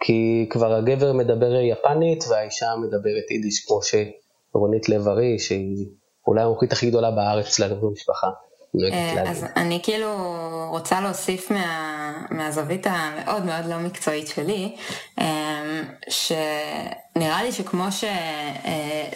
כי 0.00 0.46
כבר 0.50 0.74
הגבר 0.74 1.12
מדבר 1.12 1.60
יפנית 1.60 2.24
והאישה 2.28 2.76
מדברת 2.76 3.30
יידיש, 3.30 3.66
כמו 3.66 3.80
שרונית 3.82 4.88
לב-ארי, 4.88 5.38
שהיא 5.38 5.86
אולי 6.26 6.42
המומחית 6.42 6.72
הכי 6.72 6.90
גדולה 6.90 7.10
בארץ 7.10 7.58
לנו 7.58 7.76
במשפחה. 7.80 8.26
אה, 8.92 9.30
אז 9.30 9.44
אני 9.56 9.80
כאילו 9.82 10.10
רוצה 10.70 11.00
להוסיף 11.00 11.50
מה, 11.50 11.97
מהזווית 12.30 12.86
המאוד 12.90 13.44
מאוד 13.44 13.66
לא 13.66 13.78
מקצועית 13.78 14.28
שלי, 14.28 14.76
אה, 15.20 15.82
שנראה 16.08 17.42
לי 17.42 17.52
שכמו 17.52 17.86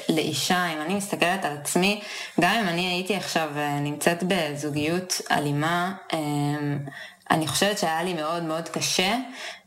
שלאישה, 0.09 0.67
אם 0.73 0.81
אני 0.81 0.95
מסתכלת 0.95 1.45
על 1.45 1.57
עצמי, 1.61 2.01
גם 2.41 2.55
אם 2.63 2.69
אני 2.69 2.87
הייתי 2.87 3.17
עכשיו 3.17 3.49
אה, 3.57 3.81
נמצאת 3.81 4.23
בזוגיות 4.23 5.21
אלימה, 5.31 5.93
אני 7.31 7.47
חושבת 7.47 7.79
שהיה 7.79 8.03
לי 8.03 8.15
מאוד 8.15 8.43
מאוד 8.43 8.69
קשה 8.69 9.17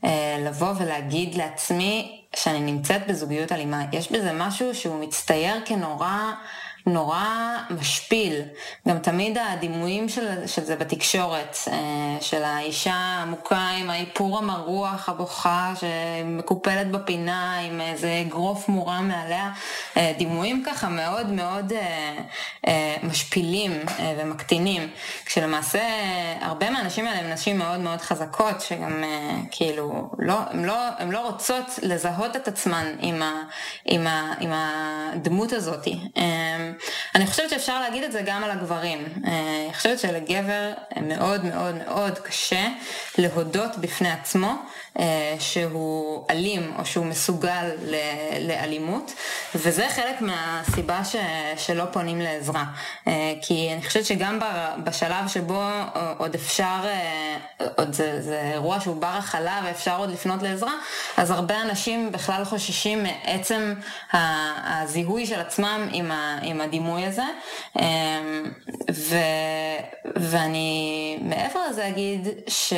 אה, 0.06 0.38
לבוא 0.39 0.74
ולהגיד 0.78 1.36
לעצמי 1.36 2.22
שאני 2.36 2.60
נמצאת 2.60 3.08
בזוגיות 3.08 3.52
אלימה. 3.52 3.86
יש 3.91 4.12
בזה 4.12 4.34
משהו 4.34 4.76
שהוא 4.76 5.04
מצטייר 5.04 5.56
כנורא... 5.66 6.32
נורא 6.86 7.58
משפיל. 7.70 8.42
גם 8.88 9.00
תמיד 9.00 9.38
הדימויים 9.38 10.10
של, 10.10 10.48
של 10.48 10.64
זה 10.64 10.76
בתקשורת, 10.76 11.58
אה, 11.68 12.18
של 12.22 12.44
האישה 12.44 12.94
העמוקה 12.94 13.70
עם 13.80 13.90
האיפור 13.90 14.38
המרוח, 14.38 15.10
הבוכה, 15.10 15.74
שמקופלת 15.80 16.92
בפינה 16.92 17.60
עם 17.60 17.82
איזה 17.82 18.24
אגרוף 18.28 18.70
מורם 18.70 19.08
מעליה, 19.08 19.52
אה, 19.98 20.14
דימויים 20.18 20.64
ככה 20.66 20.90
מאוד 20.90 21.28
מאוד 21.28 21.74
אה, 22.68 22.96
משפילים 23.04 23.72
ומקטינים, 24.18 24.90
כשלמעשה 25.26 25.84
הרבה 26.42 26.70
מהנשים 26.70 27.08
האלה 27.08 27.20
הן 27.20 27.32
נשים 27.34 27.58
מאוד 27.58 27.80
מאוד 27.80 28.02
חזקות, 28.02 28.62
שגם 28.62 29.04
כאילו, 29.52 30.10
לא, 30.20 30.38
הן 30.50 30.66
לא, 30.66 30.76
לא 31.12 31.20
רוצות 31.20 31.80
לזהות 31.82 32.36
את 32.36 32.48
עצמן 32.48 32.86
עם, 33.00 33.22
ה, 33.22 33.44
עם, 33.86 34.08
ה, 34.08 34.34
עם 34.40 34.52
הדמות 34.54 35.54
הזאת. 35.54 35.88
אני 37.15 37.28
חושבת 37.28 37.49
שאפשר 37.49 37.80
להגיד 37.80 38.03
את 38.03 38.11
זה 38.11 38.21
גם 38.26 38.43
על 38.43 38.51
הגברים. 38.51 39.05
אה, 39.28 39.65
אני 39.65 39.73
חושבת 39.73 39.99
שלגבר 39.99 40.71
מאוד 41.01 41.45
מאוד 41.45 41.76
מאוד 41.76 42.19
קשה 42.19 42.67
להודות 43.17 43.78
בפני 43.78 44.11
עצמו 44.11 44.53
אה, 44.99 45.36
שהוא 45.39 46.26
אלים 46.30 46.73
או 46.80 46.86
שהוא 46.86 47.05
מסוגל 47.05 47.71
לאלימות, 48.47 49.13
וזה 49.55 49.88
חלק 49.89 50.21
מהסיבה 50.21 51.05
ש, 51.05 51.15
שלא 51.57 51.84
פונים 51.91 52.21
לעזרה. 52.21 52.63
אה, 53.07 53.34
כי 53.41 53.69
אני 53.73 53.84
חושבת 53.84 54.05
שגם 54.05 54.39
בשלב 54.84 55.28
שבו 55.28 55.63
עוד 56.17 56.36
אפשר, 56.36 56.86
עוד 57.76 57.93
זה, 57.93 58.21
זה 58.21 58.51
אירוע 58.53 58.80
שהוא 58.80 58.95
בר 58.95 59.07
הכלה 59.07 59.61
ואפשר 59.65 59.97
עוד 59.97 60.09
לפנות 60.11 60.41
לעזרה, 60.41 60.73
אז 61.17 61.32
הרבה 61.32 61.61
אנשים 61.61 62.11
בכלל 62.11 62.45
חוששים 62.45 63.03
מעצם 63.03 63.73
הזיהוי 64.13 65.26
של 65.26 65.39
עצמם 65.39 65.89
עם, 65.91 66.11
ה, 66.11 66.39
עם 66.41 66.61
הדימוי 66.66 67.05
הזה. 67.05 67.24
ו, 68.91 69.16
ואני 70.16 71.18
מעבר 71.22 71.59
לזה 71.70 71.88
אגיד 71.88 72.28
ש... 72.47 72.74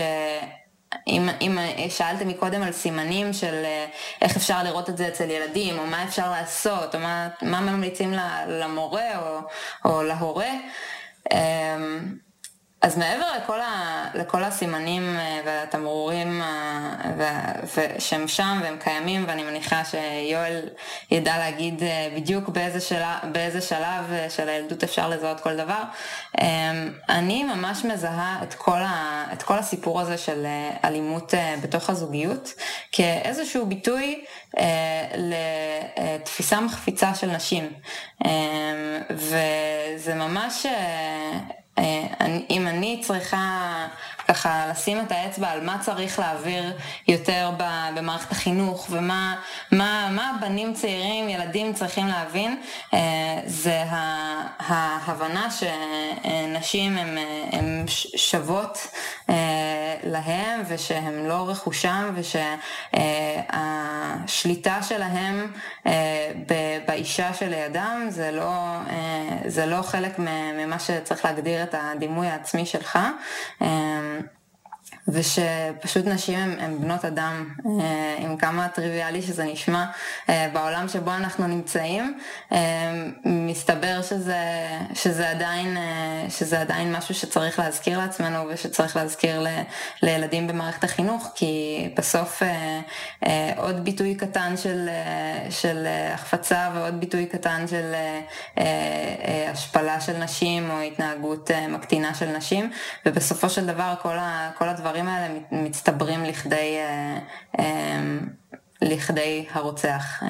אם, 1.07 1.29
אם 1.41 1.57
שאלתם 1.89 2.27
מקודם 2.27 2.61
על 2.61 2.71
סימנים 2.71 3.33
של 3.33 3.61
אה, 3.65 3.85
איך 4.21 4.35
אפשר 4.35 4.63
לראות 4.63 4.89
את 4.89 4.97
זה 4.97 5.07
אצל 5.07 5.29
ילדים, 5.29 5.79
או 5.79 5.85
מה 5.85 6.03
אפשר 6.03 6.31
לעשות, 6.31 6.95
או 6.95 6.99
מה, 6.99 7.29
מה 7.41 7.61
ממליצים 7.61 8.13
למורה 8.47 9.17
או, 9.17 9.39
או 9.85 10.03
להורה, 10.03 10.51
אמ, 11.33 12.17
אז 12.87 12.97
מעבר 12.97 13.25
לכל, 13.37 13.61
ה, 13.61 14.05
לכל 14.13 14.43
הסימנים 14.43 15.17
אה, 15.17 15.39
והתמרורים 15.45 16.41
אה, 16.41 17.51
שהם 17.99 18.27
שם 18.27 18.59
והם 18.63 18.77
קיימים, 18.79 19.25
ואני 19.27 19.43
מניחה 19.43 19.81
שיואל 19.85 20.69
ידע 21.11 21.37
להגיד 21.37 21.83
אה, 21.83 22.07
בדיוק 22.15 22.49
באיזה, 22.49 22.79
שלה, 22.79 23.19
באיזה 23.31 23.61
שלב 23.61 24.13
של 24.29 24.49
הילדות 24.49 24.83
אפשר 24.83 25.09
לזהות 25.09 25.39
כל 25.39 25.55
דבר, 25.55 25.83
אני 27.09 27.43
ממש 27.43 27.85
מזהה 27.85 28.39
את 28.43 28.53
כל, 28.53 28.81
ה, 28.81 29.25
את 29.33 29.43
כל 29.43 29.57
הסיפור 29.57 30.01
הזה 30.01 30.17
של 30.17 30.45
אלימות 30.83 31.33
בתוך 31.61 31.89
הזוגיות 31.89 32.53
כאיזשהו 32.91 33.65
ביטוי 33.65 34.25
לתפיסה 35.17 36.61
מחפיצה 36.61 37.15
של 37.15 37.27
נשים. 37.27 37.69
וזה 39.09 40.15
ממש... 40.15 40.65
אה, 41.77 42.07
אם 42.49 42.67
אני 42.67 42.99
צריכה 43.01 43.87
ככה 44.27 44.67
לשים 44.71 44.99
את 44.99 45.11
האצבע 45.11 45.49
על 45.49 45.65
מה 45.65 45.77
צריך 45.81 46.19
להעביר 46.19 46.77
יותר 47.07 47.51
במערכת 47.95 48.31
החינוך 48.31 48.87
ומה 48.89 49.35
מה, 49.71 50.09
מה 50.11 50.33
הבנים 50.35 50.73
צעירים, 50.73 51.29
ילדים 51.29 51.73
צריכים 51.73 52.07
להבין, 52.07 52.61
אה, 52.93 52.99
זה 53.45 53.83
ההבנה 54.59 55.47
שנשים 55.51 56.97
הן 57.51 57.85
שוות 58.15 58.87
אה, 59.29 59.35
להם 60.03 60.61
ושהם 60.67 61.25
לא 61.27 61.49
רכושם 61.49 62.11
ושהשליטה 64.25 64.79
שלהם 64.83 65.51
באישה 66.85 67.33
שלידם 67.33 68.05
זה 68.09 68.31
לא, 68.31 68.77
זה 69.45 69.65
לא 69.65 69.81
חלק 69.81 70.19
ממה 70.19 70.79
שצריך 70.79 71.25
להגדיר 71.25 71.63
את 71.63 71.75
הדימוי 71.77 72.27
העצמי 72.27 72.65
שלך. 72.65 72.99
ושפשוט 75.07 76.07
נשים 76.07 76.55
הן 76.59 76.81
בנות 76.81 77.05
אדם, 77.05 77.49
אה, 77.65 78.15
עם 78.17 78.37
כמה 78.37 78.67
טריוויאלי 78.67 79.21
שזה 79.21 79.43
נשמע 79.43 79.85
אה, 80.29 80.49
בעולם 80.53 80.87
שבו 80.87 81.11
אנחנו 81.11 81.47
נמצאים, 81.47 82.19
אה, 82.51 82.57
מסתבר 83.25 84.01
שזה, 84.01 84.37
שזה, 84.93 85.29
עדיין, 85.29 85.77
שזה 86.29 86.61
עדיין 86.61 86.95
משהו 86.95 87.15
שצריך 87.15 87.59
להזכיר 87.59 87.97
לעצמנו 87.97 88.43
ושצריך 88.49 88.95
להזכיר 88.95 89.41
ל, 89.41 89.47
לילדים 90.01 90.47
במערכת 90.47 90.83
החינוך, 90.83 91.31
כי 91.35 91.83
בסוף 91.97 92.41
עוד 93.57 93.83
ביטוי 93.83 94.15
קטן 94.15 94.57
של, 94.57 94.89
של 95.49 95.87
החפצה 96.13 96.69
ועוד 96.75 96.99
ביטוי 96.99 97.25
קטן 97.25 97.65
של 97.67 97.93
השפלה 99.51 100.01
של 100.01 100.17
נשים 100.17 100.69
או 100.71 100.79
התנהגות 100.79 101.51
מקטינה 101.69 102.13
של 102.13 102.25
נשים, 102.37 102.71
ובסופו 103.05 103.49
של 103.49 103.65
דבר 103.65 103.93
כל, 104.01 104.17
ה, 104.17 104.51
כל 104.57 104.69
הדברים 104.69 104.96
האלה 105.05 105.39
מצטברים 105.51 106.23
לכדי, 106.23 106.77
אה, 106.77 107.19
אה, 107.59 108.01
לכדי 108.81 109.45
הרוצח 109.51 110.23
אה, 110.23 110.27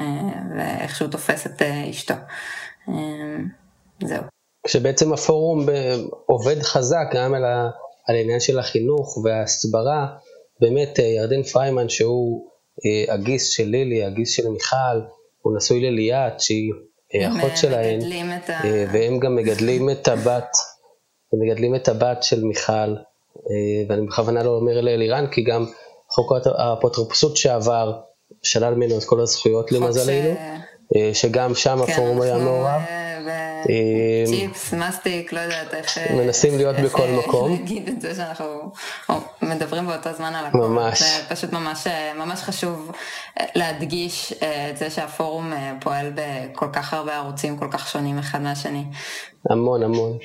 ואיך 0.57 0.95
שהוא 0.95 1.11
תופס 1.11 1.47
את 1.47 1.61
אשתו. 1.89 2.13
זהו. 4.03 4.23
כשבעצם 4.67 5.13
הפורום 5.13 5.65
עובד 6.25 6.61
חזק 6.61 7.05
גם 7.13 7.33
על, 7.33 7.45
ה, 7.45 7.69
על 8.07 8.15
העניין 8.15 8.39
של 8.39 8.59
החינוך 8.59 9.17
וההסברה, 9.17 10.07
באמת 10.59 10.99
ירדן 10.99 11.43
פריימן 11.43 11.89
שהוא 11.89 12.49
הגיס 13.09 13.49
של 13.49 13.63
לילי, 13.63 14.05
הגיס 14.05 14.35
של 14.35 14.47
מיכל, 14.47 15.01
הוא 15.41 15.57
נשוי 15.57 15.81
לליאת 15.81 16.39
שהיא 16.39 16.71
אחות 17.27 17.57
שלהן, 17.57 17.99
ה... 18.01 18.63
והם 18.91 19.19
גם 19.19 19.35
מגדלים 19.35 19.89
את 19.89 20.07
הבת 20.07 20.57
ומגדלים 21.33 21.75
את 21.75 21.87
הבת 21.87 22.23
של 22.23 22.43
מיכל, 22.43 22.95
ואני 23.89 24.07
בכוונה 24.07 24.43
לא 24.43 24.49
אומר 24.49 24.81
לאלירן, 24.81 25.27
כי 25.31 25.43
גם 25.43 25.65
חוק 26.09 26.31
האפוטרופסות 26.45 27.37
שעבר, 27.37 27.93
שלל 28.43 28.75
ממנו 28.75 28.97
את 28.97 29.03
כל 29.03 29.19
הזכויות 29.19 29.71
למזלנו, 29.71 30.35
שגם 31.13 31.55
שם 31.55 31.85
כן, 31.85 31.93
הפורום 31.93 32.21
היה 32.21 32.37
מעורב. 32.37 32.81
צ'יפס, 34.25 34.73
מסטיק, 34.73 35.33
לא 35.33 35.39
יודעת 35.39 35.73
איך... 35.73 35.97
מנסים 36.11 36.57
להיות 36.57 36.75
איך, 36.75 36.85
בכל 36.85 37.07
מקום. 37.07 37.51
להגיד 37.51 37.87
את 37.87 38.01
זה 38.01 38.15
שאנחנו 38.15 38.71
מדברים 39.41 39.87
באותו 39.87 40.13
זמן 40.13 40.35
על 40.35 40.45
הכל. 40.45 40.57
ממש. 40.57 41.01
זה 41.01 41.07
פשוט 41.29 41.53
ממש, 41.53 41.87
ממש 42.15 42.39
חשוב 42.41 42.91
להדגיש 43.55 44.33
את 44.69 44.77
זה 44.77 44.89
שהפורום 44.89 45.53
פועל 45.81 46.11
בכל 46.15 46.67
כך 46.73 46.93
הרבה 46.93 47.17
ערוצים 47.17 47.57
כל 47.57 47.67
כך 47.71 47.87
שונים 47.87 48.19
אחד 48.19 48.41
מהשני. 48.41 48.83
המון 49.49 49.83
המון. 49.83 50.17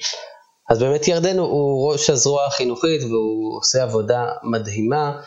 אז 0.73 0.79
באמת 0.79 1.09
ירדן 1.09 1.39
הוא 1.39 1.93
ראש 1.93 2.11
הזרוע 2.11 2.47
החינוכית 2.47 3.03
והוא 3.03 3.59
עושה 3.59 3.83
עבודה 3.83 4.29
מדהימה, 4.43 5.21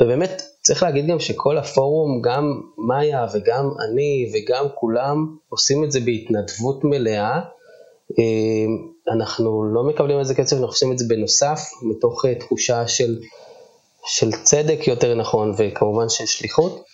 ובאמת 0.00 0.42
צריך 0.62 0.82
להגיד 0.82 1.06
גם 1.06 1.20
שכל 1.20 1.58
הפורום, 1.58 2.22
גם 2.22 2.60
מאיה 2.88 3.26
וגם 3.34 3.70
אני 3.88 4.32
וגם 4.34 4.66
כולם 4.74 5.36
עושים 5.48 5.84
את 5.84 5.92
זה 5.92 6.00
בהתנדבות 6.00 6.84
מלאה. 6.84 7.40
אה, 8.18 9.14
אנחנו 9.14 9.64
לא 9.64 9.84
מקבלים 9.84 10.18
על 10.18 10.24
זה 10.24 10.34
כסף, 10.34 10.52
אנחנו 10.52 10.66
עושים 10.66 10.92
את 10.92 10.98
זה 10.98 11.04
בנוסף, 11.08 11.60
מתוך 11.82 12.24
אה, 12.24 12.34
תחושה 12.34 12.88
של, 12.88 13.18
של 14.06 14.30
צדק 14.42 14.86
יותר 14.86 15.14
נכון, 15.14 15.54
וכמובן 15.58 16.08
של 16.08 16.26
שליחות. 16.26 16.84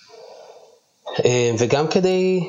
אה, 1.24 1.50
וגם 1.58 1.88
כדי 1.88 2.40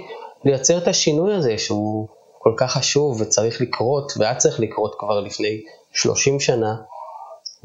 לייצר 0.45 0.77
את 0.77 0.87
השינוי 0.87 1.35
הזה 1.35 1.57
שהוא 1.57 2.07
כל 2.47 2.53
כך 2.57 2.71
חשוב 2.71 3.21
וצריך 3.21 3.61
לקרות, 3.61 4.11
והיה 4.17 4.35
צריך 4.35 4.59
לקרות 4.59 4.95
כבר 4.99 5.19
לפני 5.19 5.63
30 5.91 6.39
שנה, 6.39 6.75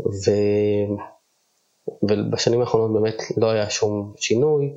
ו... 0.01 0.31
ובשנים 2.03 2.61
האחרונות 2.61 2.93
באמת 2.93 3.23
לא 3.37 3.51
היה 3.51 3.71
שום 3.71 4.13
שינוי, 4.17 4.73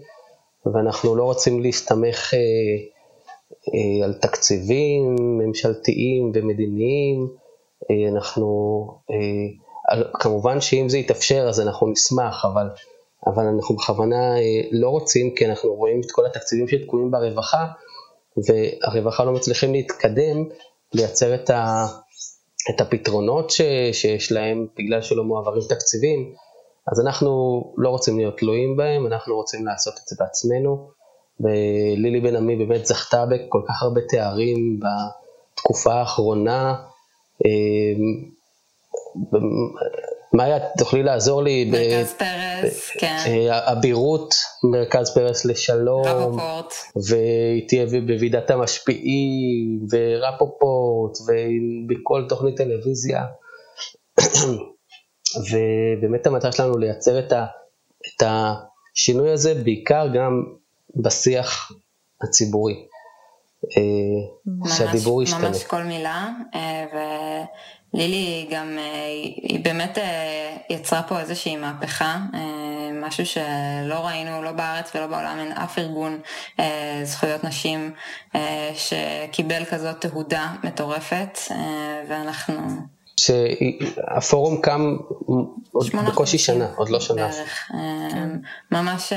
ואנחנו 0.66 1.16
לא 1.16 1.24
רוצים 1.24 1.60
להסתמך 1.60 2.34
אה, 2.34 2.40
אה, 3.74 4.06
על 4.06 4.14
תקציבים 4.14 5.16
ממשלתיים 5.20 6.32
ומדיניים, 6.34 7.28
אה, 7.92 8.10
אנחנו, 8.10 8.48
אה, 9.12 9.16
על, 9.88 10.04
כמובן 10.14 10.62
שאם 10.62 10.90
זה 10.90 10.98
יתאפשר 10.98 11.46
אז 11.50 11.62
אנחנו 11.62 11.88
נשמח, 11.88 12.46
אבל, 12.46 12.70
אבל 13.28 13.44
אנחנו 13.44 13.76
בכוונה 13.76 14.38
אה, 14.38 14.62
לא 14.72 14.90
רוצים, 14.90 15.36
כי 15.36 15.46
אנחנו 15.46 15.74
רואים 15.74 16.02
את 16.06 16.12
כל 16.12 16.26
התקציבים 16.26 16.68
שתקועים 16.68 17.12
ברווחה, 17.12 17.66
והרווחה 18.38 19.24
לא 19.24 19.32
מצליחים 19.32 19.74
להתקדם, 19.74 20.50
לייצר 20.94 21.36
את, 21.36 21.50
ה, 21.50 21.86
את 22.70 22.82
הפתרונות 22.82 23.50
ש, 23.50 23.62
שיש 23.92 24.32
להם 24.32 24.68
בגלל 24.78 25.02
שלא 25.02 25.24
מועברים 25.24 25.62
תקציבים. 25.70 26.34
אז 26.92 27.06
אנחנו 27.06 27.64
לא 27.78 27.90
רוצים 27.90 28.18
להיות 28.18 28.38
תלויים 28.38 28.78
בהם, 28.78 29.08
אנחנו 29.08 29.36
רוצים 29.36 29.66
לעשות 29.66 29.94
את 29.94 30.08
זה 30.08 30.16
בעצמנו. 30.20 30.88
ולילי 31.40 32.20
בן 32.20 32.36
עמי 32.36 32.56
באמת 32.56 32.86
זכתה 32.86 33.26
בכל 33.26 33.62
כך 33.68 33.84
הרבה 33.84 34.02
תארים 34.10 34.80
בתקופה 34.80 35.94
האחרונה. 35.94 36.76
מאיה, 40.34 40.58
תוכלי 40.78 41.04
לעזור 41.04 41.44
לי? 41.44 41.66
מרכז 41.66 42.14
ב- 42.14 42.18
פרס, 42.18 42.90
ב- 42.96 43.00
כן. 43.00 43.18
אבירות, 43.52 44.36
מרכז 44.64 45.14
פרס 45.14 45.46
לשלום. 45.46 46.06
רפופורט. 46.06 46.74
והיא 47.10 47.68
תהיה 47.68 47.86
בוועידת 47.86 48.50
המשפיעים, 48.50 49.80
ורפופורט, 49.92 51.18
ובכל 51.22 52.26
תוכנית 52.30 52.58
טלוויזיה. 52.58 53.22
ובאמת 55.52 56.28
המטרה 56.28 56.52
שלנו 56.52 56.78
לייצר 56.78 57.20
את, 57.20 57.32
ה, 57.32 57.46
את 58.08 58.24
השינוי 58.26 59.32
הזה, 59.32 59.54
בעיקר 59.54 60.08
גם 60.16 60.44
בשיח 60.96 61.72
הציבורי. 62.24 62.74
אה, 63.78 63.82
ממש, 64.46 64.78
שהדיבור 64.78 65.24
ישתנה. 65.24 65.50
ממש 65.50 65.64
כל 65.64 65.84
מילה, 65.84 66.30
אה, 67.96 68.00
ולילי 68.00 68.48
גם, 68.52 68.78
אה, 68.78 69.06
היא 69.42 69.60
באמת 69.64 69.98
יצרה 70.70 71.04
פה 71.04 71.20
איזושהי 71.20 71.56
מהפכה, 71.56 72.18
משהו 73.02 73.26
שלא 73.26 74.06
ראינו 74.06 74.44
לא 74.44 74.52
בארץ 74.52 74.96
ולא 74.96 75.08
בעולם, 75.08 75.38
אין 75.40 75.52
אף 75.52 75.80
ארגון 75.80 76.20
זכויות 77.04 77.44
נשים 77.44 77.94
שקיבל 78.76 79.66
כזאת 79.66 80.02
תהודה 80.02 80.54
מטורפת, 80.64 81.40
ואנחנו... 82.10 82.54
שהפורום 83.20 84.62
קם 84.62 84.96
עוד 85.72 85.88
בקושי 86.08 86.38
שנה, 86.38 86.68
עוד 86.76 86.90
לא 86.90 87.00
שנה. 87.00 87.28
בערך. 87.28 87.72
ממש 88.72 89.14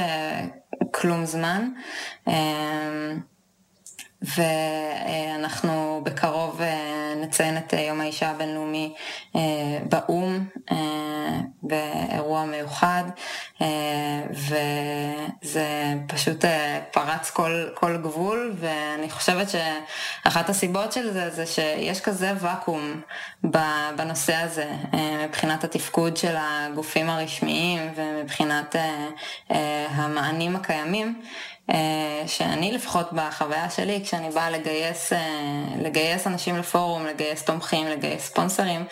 כלום 0.91 1.25
זמן. 1.25 1.69
ואנחנו 4.23 6.01
בקרוב 6.05 6.61
אה, 6.61 7.15
נציין 7.17 7.59
את 7.59 7.73
יום 7.73 8.01
האישה 8.01 8.31
הבינלאומי 8.31 8.95
אה, 9.37 9.41
באו"ם 9.89 10.45
אה, 10.73 10.77
באירוע 11.63 12.45
מיוחד 12.45 13.03
וזה 14.31 15.95
פשוט 16.07 16.45
פרץ 16.93 17.31
כל, 17.31 17.69
כל 17.75 17.97
גבול 17.97 18.55
ואני 18.57 19.11
חושבת 19.11 19.47
שאחת 19.51 20.49
הסיבות 20.49 20.93
של 20.93 21.13
זה 21.13 21.31
זה 21.31 21.47
שיש 21.47 22.01
כזה 22.01 22.33
ואקום 22.41 23.01
בנושא 23.97 24.35
הזה 24.35 24.71
מבחינת 25.25 25.65
התפקוד 25.65 26.17
של 26.17 26.35
הגופים 26.39 27.11
הרשמיים 27.11 27.93
ומבחינת 27.97 28.77
המענים 29.91 30.57
הקיימים. 30.57 31.23
אה, 31.71 32.23
שאני 32.27 32.73
לפחות 32.73 33.13
בחוויה 33.13 33.71
שלי, 33.71 34.01
כשאני 34.05 34.31
באה 34.31 34.51
לגייס, 34.51 35.13
אה, 35.13 35.19
לגייס 35.83 36.27
אנשים 36.27 36.57
לפורום, 36.57 37.07
לגייס 37.07 37.43
תומכים, 37.43 37.87
לגייס 37.87 38.27
ספונסרים, 38.27 38.85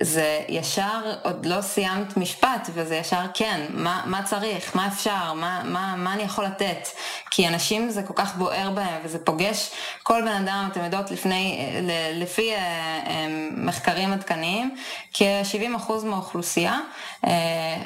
זה 0.00 0.40
ישר, 0.48 1.14
עוד 1.22 1.46
לא 1.46 1.60
סיימת 1.60 2.16
משפט, 2.16 2.70
וזה 2.74 2.96
ישר 2.96 3.20
כן, 3.34 3.66
מה, 3.70 4.02
מה 4.06 4.22
צריך, 4.22 4.76
מה 4.76 4.88
אפשר, 4.88 5.32
מה, 5.32 5.62
מה, 5.64 5.94
מה 5.96 6.12
אני 6.12 6.22
יכול 6.22 6.44
לתת. 6.44 6.88
כי 7.30 7.48
אנשים 7.48 7.90
זה 7.90 8.02
כל 8.02 8.14
כך 8.16 8.36
בוער 8.36 8.70
בהם, 8.70 9.00
וזה 9.04 9.24
פוגש 9.24 9.70
כל 10.02 10.22
בן 10.22 10.46
אדם, 10.46 10.68
אתם 10.72 10.84
יודעות, 10.84 11.10
לפני, 11.10 11.70
לפי 12.14 12.54
אה, 12.54 13.26
מחקרים 13.56 14.12
עדכניים, 14.12 14.76
כ-70% 15.12 15.92
מהאוכלוסייה 16.04 16.80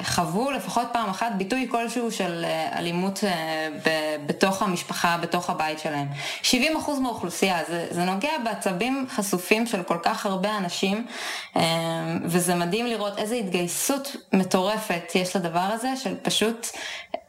חוו 0.03 0.51
לפחות 0.51 0.87
פעם 0.91 1.09
אחת 1.09 1.31
ביטוי 1.37 1.67
כלשהו 1.71 2.11
של 2.11 2.45
אלימות 2.75 3.23
בתוך 4.25 4.61
המשפחה, 4.61 5.17
בתוך 5.21 5.49
הבית 5.49 5.79
שלהם. 5.79 6.07
70% 6.43 6.47
מהאוכלוסייה, 7.01 7.59
זה, 7.67 7.87
זה 7.91 8.03
נוגע 8.03 8.31
בעצבים 8.43 9.05
חשופים 9.09 9.65
של 9.67 9.83
כל 9.83 9.97
כך 10.03 10.25
הרבה 10.25 10.57
אנשים. 10.57 11.05
וזה 12.23 12.55
מדהים 12.55 12.85
לראות 12.85 13.17
איזו 13.17 13.35
התגייסות 13.35 14.15
מטורפת 14.33 15.11
יש 15.15 15.35
לדבר 15.35 15.59
הזה, 15.59 15.95
של 15.95 16.15
פשוט 16.21 16.67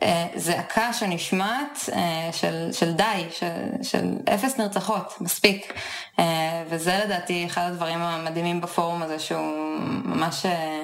אה, 0.03 0.27
זעקה 0.35 0.93
שנשמעת 0.93 1.79
אה, 1.93 2.31
של, 2.33 2.69
של 2.73 2.93
די, 2.93 3.27
של, 3.31 3.83
של 3.83 4.13
אפס 4.35 4.59
נרצחות, 4.59 5.15
מספיק. 5.21 5.73
אה, 6.19 6.65
וזה 6.71 7.01
לדעתי 7.05 7.47
אחד 7.47 7.63
הדברים 7.73 7.99
המדהימים 7.99 8.61
בפורום 8.61 9.03
הזה, 9.03 9.19
שהוא 9.19 9.79
ממש 10.05 10.47
אה, 10.47 10.83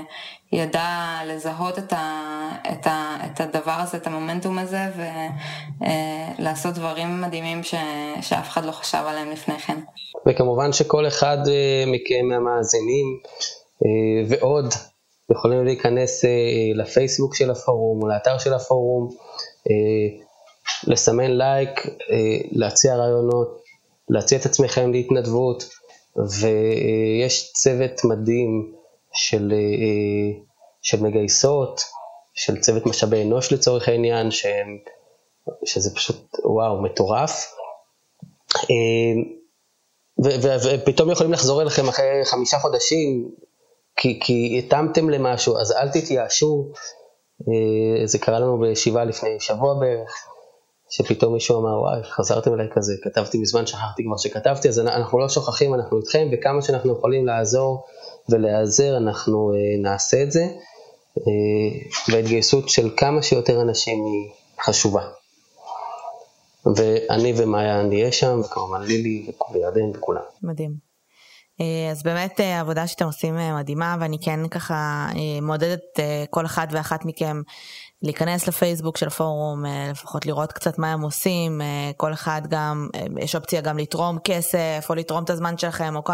ידע 0.53 1.19
לזהות 1.27 1.79
את, 1.79 1.93
ה, 1.93 2.23
את, 2.73 2.87
ה, 2.87 3.17
את 3.27 3.41
הדבר 3.41 3.77
הזה, 3.83 3.97
את 3.97 4.07
המומנטום 4.07 4.59
הזה, 4.59 4.87
ולעשות 6.39 6.73
אה, 6.73 6.79
דברים 6.79 7.21
מדהימים 7.21 7.63
ש, 7.63 7.75
שאף 8.21 8.49
אחד 8.49 8.65
לא 8.65 8.73
חשב 8.73 9.03
עליהם 9.07 9.31
לפני 9.31 9.59
כן. 9.59 9.79
וכמובן 10.27 10.73
שכל 10.73 11.07
אחד 11.07 11.39
מכם 11.87 12.27
מהמאזינים 12.29 13.21
אה, 13.85 14.29
ועוד 14.29 14.75
יכולים 15.33 15.65
להיכנס 15.65 16.25
לפייסבוק 16.75 17.35
של 17.35 17.51
הפורום 17.51 18.03
או 18.03 18.09
לאתר 18.09 18.39
של 18.39 18.55
הפורום, 18.55 19.09
לסמן 20.87 21.31
לייק, 21.31 21.87
להציע 22.53 22.97
רעיונות, 22.97 23.66
להציע 24.09 24.39
את 24.39 24.47
עצמכם 24.47 24.93
להתנדבות, 24.93 25.69
ויש 26.17 27.53
צוות 27.53 28.05
מדהים 28.05 28.75
של, 29.13 29.53
של 30.83 31.03
מגייסות, 31.03 31.81
של 32.35 32.61
צוות 32.61 32.87
משאבי 32.87 33.23
אנוש 33.23 33.53
לצורך 33.53 33.89
העניין, 33.89 34.31
שהם, 34.31 34.79
שזה 35.65 35.95
פשוט 35.95 36.37
וואו, 36.45 36.83
מטורף. 36.83 37.53
ופתאום 40.65 41.11
יכולים 41.11 41.33
לחזור 41.33 41.63
אליכם 41.63 41.89
אחרי 41.89 42.25
חמישה 42.25 42.59
חודשים, 42.59 43.31
כי, 43.97 44.21
כי 44.23 44.63
התאמתם 44.65 45.11
למשהו, 45.11 45.59
אז 45.59 45.73
אל 45.73 45.89
תתייאשו. 45.89 46.73
אה, 47.41 48.07
זה 48.07 48.19
קרה 48.19 48.39
לנו 48.39 48.61
בישיבה 48.61 49.05
לפני 49.05 49.41
שבוע 49.41 49.75
בערך, 49.81 50.27
שפתאום 50.91 51.35
מישהו 51.35 51.61
אמר, 51.61 51.81
וואי, 51.81 52.03
חזרתם 52.03 52.55
אליי 52.55 52.69
כזה, 52.73 52.95
כתבתי 53.03 53.39
מזמן, 53.39 53.67
שכחתי 53.67 54.05
כבר 54.05 54.17
שכתבתי, 54.17 54.69
אז 54.69 54.79
אנחנו 54.79 55.19
לא 55.19 55.29
שוכחים, 55.29 55.75
אנחנו 55.75 55.99
איתכם, 55.99 56.29
וכמה 56.33 56.63
שאנחנו 56.63 56.93
יכולים 56.93 57.27
לעזור 57.27 57.85
ולהיעזר, 58.29 58.97
אנחנו 58.97 59.53
uh, 59.53 59.83
נעשה 59.83 60.23
את 60.23 60.33
זה. 60.33 60.47
Uh, 61.19 61.23
וההתגייסות 62.13 62.69
של 62.69 62.91
כמה 62.97 63.23
שיותר 63.23 63.63
אנשים 63.63 64.05
היא 64.05 64.31
חשובה. 64.65 65.03
ואני 66.77 67.33
ומאיה 67.37 67.83
נהיה 67.83 68.13
שם, 68.13 68.41
וכמובן 68.45 68.83
לילי 68.83 69.31
וירדן 69.53 69.91
וכולם. 69.95 70.23
מדהים. 70.43 70.87
אה, 71.61 71.91
אז 71.91 72.03
באמת 72.03 72.41
העבודה 72.41 72.87
שאתם 72.87 73.05
עושים 73.05 73.37
מדהימה 73.59 73.97
ואני 74.01 74.19
כן 74.19 74.49
ככה 74.49 75.09
מעודדת 75.43 75.81
כל 76.31 76.47
אחד 76.47 76.67
ואחת 76.71 77.05
מכם 77.05 77.43
להיכנס 78.03 78.49
לפייסבוק 78.49 78.97
של 78.97 79.07
הפורום, 79.07 79.67
אה, 79.67 79.89
לפחות 79.91 80.27
לראות 80.27 80.53
קצת 80.53 80.79
מה 80.79 80.93
הם 80.93 81.03
עושים, 81.03 81.61
אה, 81.61 81.91
כל 81.97 82.13
אחד 82.13 82.43
גם, 82.49 82.89
אה, 82.95 83.05
יש 83.21 83.37
אופציה 83.37 83.61
גם 83.61 83.79
לתרום 83.79 84.19
כסף, 84.25 84.87
או 84.89 84.95
לתרום 84.95 85.25
את 85.25 85.31
הזמן 85.31 85.59
שלכם, 85.59 85.97
או 85.97 86.05
כל, 86.05 86.13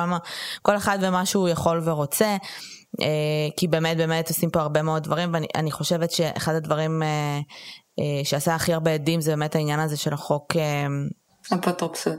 כל 0.63 0.77
אחד 0.77 0.99
ומה 1.03 1.27
שהוא 1.27 1.49
יכול 1.49 1.81
ורוצה, 1.85 2.37
כי 3.57 3.69
באמת 3.69 3.97
באמת 3.97 4.29
עושים 4.29 4.51
פה 4.51 4.61
הרבה 4.61 4.83
מאוד 4.83 5.03
דברים, 5.03 5.35
ואני 5.35 5.71
חושבת 5.71 6.11
שאחד 6.11 6.55
הדברים 6.55 7.03
שעשה 8.25 8.55
הכי 8.55 8.73
הרבה 8.73 8.95
עדים 8.95 9.21
זה 9.21 9.31
באמת 9.31 9.55
העניין 9.55 9.81
הזה 9.81 9.97
של 9.97 10.13
החוק. 10.13 10.53
אפוטרופסות. 11.55 12.19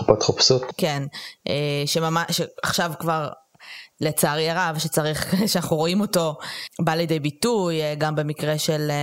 אפוטרופסות. 0.00 0.62
כן, 0.76 1.02
שממש, 1.86 2.26
שעכשיו 2.30 2.92
כבר 2.98 3.28
לצערי 4.00 4.50
הרב, 4.50 4.78
שצריך, 4.78 5.34
שאנחנו 5.52 5.76
רואים 5.76 6.00
אותו 6.00 6.36
בא 6.80 6.94
לידי 6.94 7.20
ביטוי, 7.20 7.82
אה, 7.82 7.94
גם 7.98 8.14
במקרה 8.14 8.58
של 8.58 8.90
אה, 8.90 8.94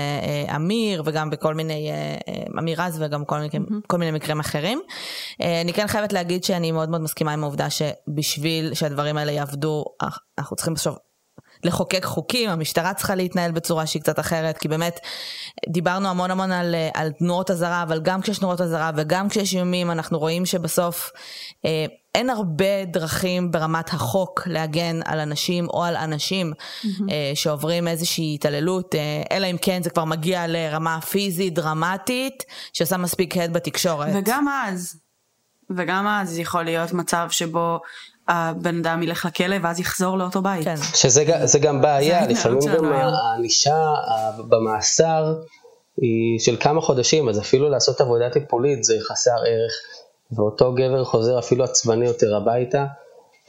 אה, 0.49 0.55
אמיר 0.55 1.03
וגם 1.05 1.29
בכל 1.29 1.53
מיני, 1.53 1.91
אמיר 2.59 2.81
רז 2.81 3.01
וגם 3.01 3.25
כל 3.25 3.39
מיני, 3.39 3.49
mm-hmm. 3.49 3.73
כל 3.87 3.97
מיני 3.97 4.11
מקרים 4.11 4.39
אחרים. 4.39 4.81
אני 5.39 5.73
כן 5.73 5.87
חייבת 5.87 6.13
להגיד 6.13 6.43
שאני 6.43 6.71
מאוד 6.71 6.89
מאוד 6.89 7.01
מסכימה 7.01 7.33
עם 7.33 7.43
העובדה 7.43 7.67
שבשביל 7.69 8.73
שהדברים 8.73 9.17
האלה 9.17 9.31
יעבדו, 9.31 9.85
אנחנו 10.39 10.55
צריכים 10.55 10.73
בסוף 10.73 10.97
לחוקק 11.63 12.05
חוקים, 12.05 12.49
המשטרה 12.49 12.93
צריכה 12.93 13.15
להתנהל 13.15 13.51
בצורה 13.51 13.85
שהיא 13.85 14.01
קצת 14.01 14.19
אחרת, 14.19 14.57
כי 14.57 14.67
באמת 14.67 14.99
דיברנו 15.69 16.09
המון 16.09 16.31
המון 16.31 16.51
על, 16.51 16.75
על 16.93 17.11
תנועות 17.11 17.51
אזהרה, 17.51 17.83
אבל 17.83 17.99
גם 18.01 18.21
כשיש 18.21 18.39
תנועות 18.39 18.61
אזהרה 18.61 18.91
וגם 18.95 19.29
כשיש 19.29 19.55
איומים, 19.55 19.91
אנחנו 19.91 20.19
רואים 20.19 20.45
שבסוף 20.45 21.11
אה, 21.65 21.85
אין 22.15 22.29
הרבה 22.29 22.85
דרכים 22.85 23.51
ברמת 23.51 23.93
החוק 23.93 24.41
להגן 24.45 24.99
על 25.05 25.19
אנשים 25.19 25.67
או 25.69 25.83
על 25.83 25.95
אנשים 25.95 26.53
mm-hmm. 26.53 26.87
אה, 27.11 27.31
שעוברים 27.35 27.87
איזושהי 27.87 28.35
התעללות, 28.35 28.95
אה, 28.95 29.23
אלא 29.31 29.47
אם 29.51 29.57
כן 29.61 29.83
זה 29.83 29.89
כבר 29.89 30.05
מגיע 30.05 30.47
לרמה 30.47 31.01
פיזית 31.01 31.53
דרמטית, 31.53 32.43
שעושה 32.73 32.97
מספיק 32.97 33.37
הד 33.37 33.53
בתקשורת. 33.53 34.09
וגם 34.13 34.47
אז. 34.47 34.95
וגם 35.77 36.07
אז 36.07 36.39
יכול 36.39 36.63
להיות 36.63 36.93
מצב 36.93 37.27
שבו 37.29 37.79
הבן 38.27 38.77
אדם 38.79 39.03
ילך 39.03 39.25
לכלא 39.25 39.55
ואז 39.61 39.79
יחזור 39.79 40.17
לאותו 40.17 40.41
בית. 40.41 40.63
כן. 40.63 40.75
שזה 40.95 41.59
גם 41.61 41.81
בעיה, 41.81 42.27
לפעמים 42.27 42.59
גם 42.77 42.85
הענישה 42.93 43.93
במאסר 44.49 45.35
היא 46.01 46.39
של 46.39 46.57
כמה 46.59 46.81
חודשים, 46.81 47.29
אז 47.29 47.39
אפילו 47.39 47.69
לעשות 47.69 48.01
עבודה 48.01 48.29
טיפולית 48.29 48.83
זה 48.83 48.97
חסר 49.01 49.31
ערך, 49.31 49.73
ואותו 50.31 50.73
גבר 50.73 51.03
חוזר 51.03 51.39
אפילו 51.39 51.63
עצבני 51.63 52.05
יותר 52.05 52.35
הביתה, 52.35 52.85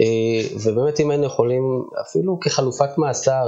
אה, 0.00 0.58
ובאמת 0.64 1.00
אם 1.00 1.10
היינו 1.10 1.24
יכולים 1.24 1.84
אפילו 2.00 2.40
כחלופת 2.40 2.98
מאסר 2.98 3.44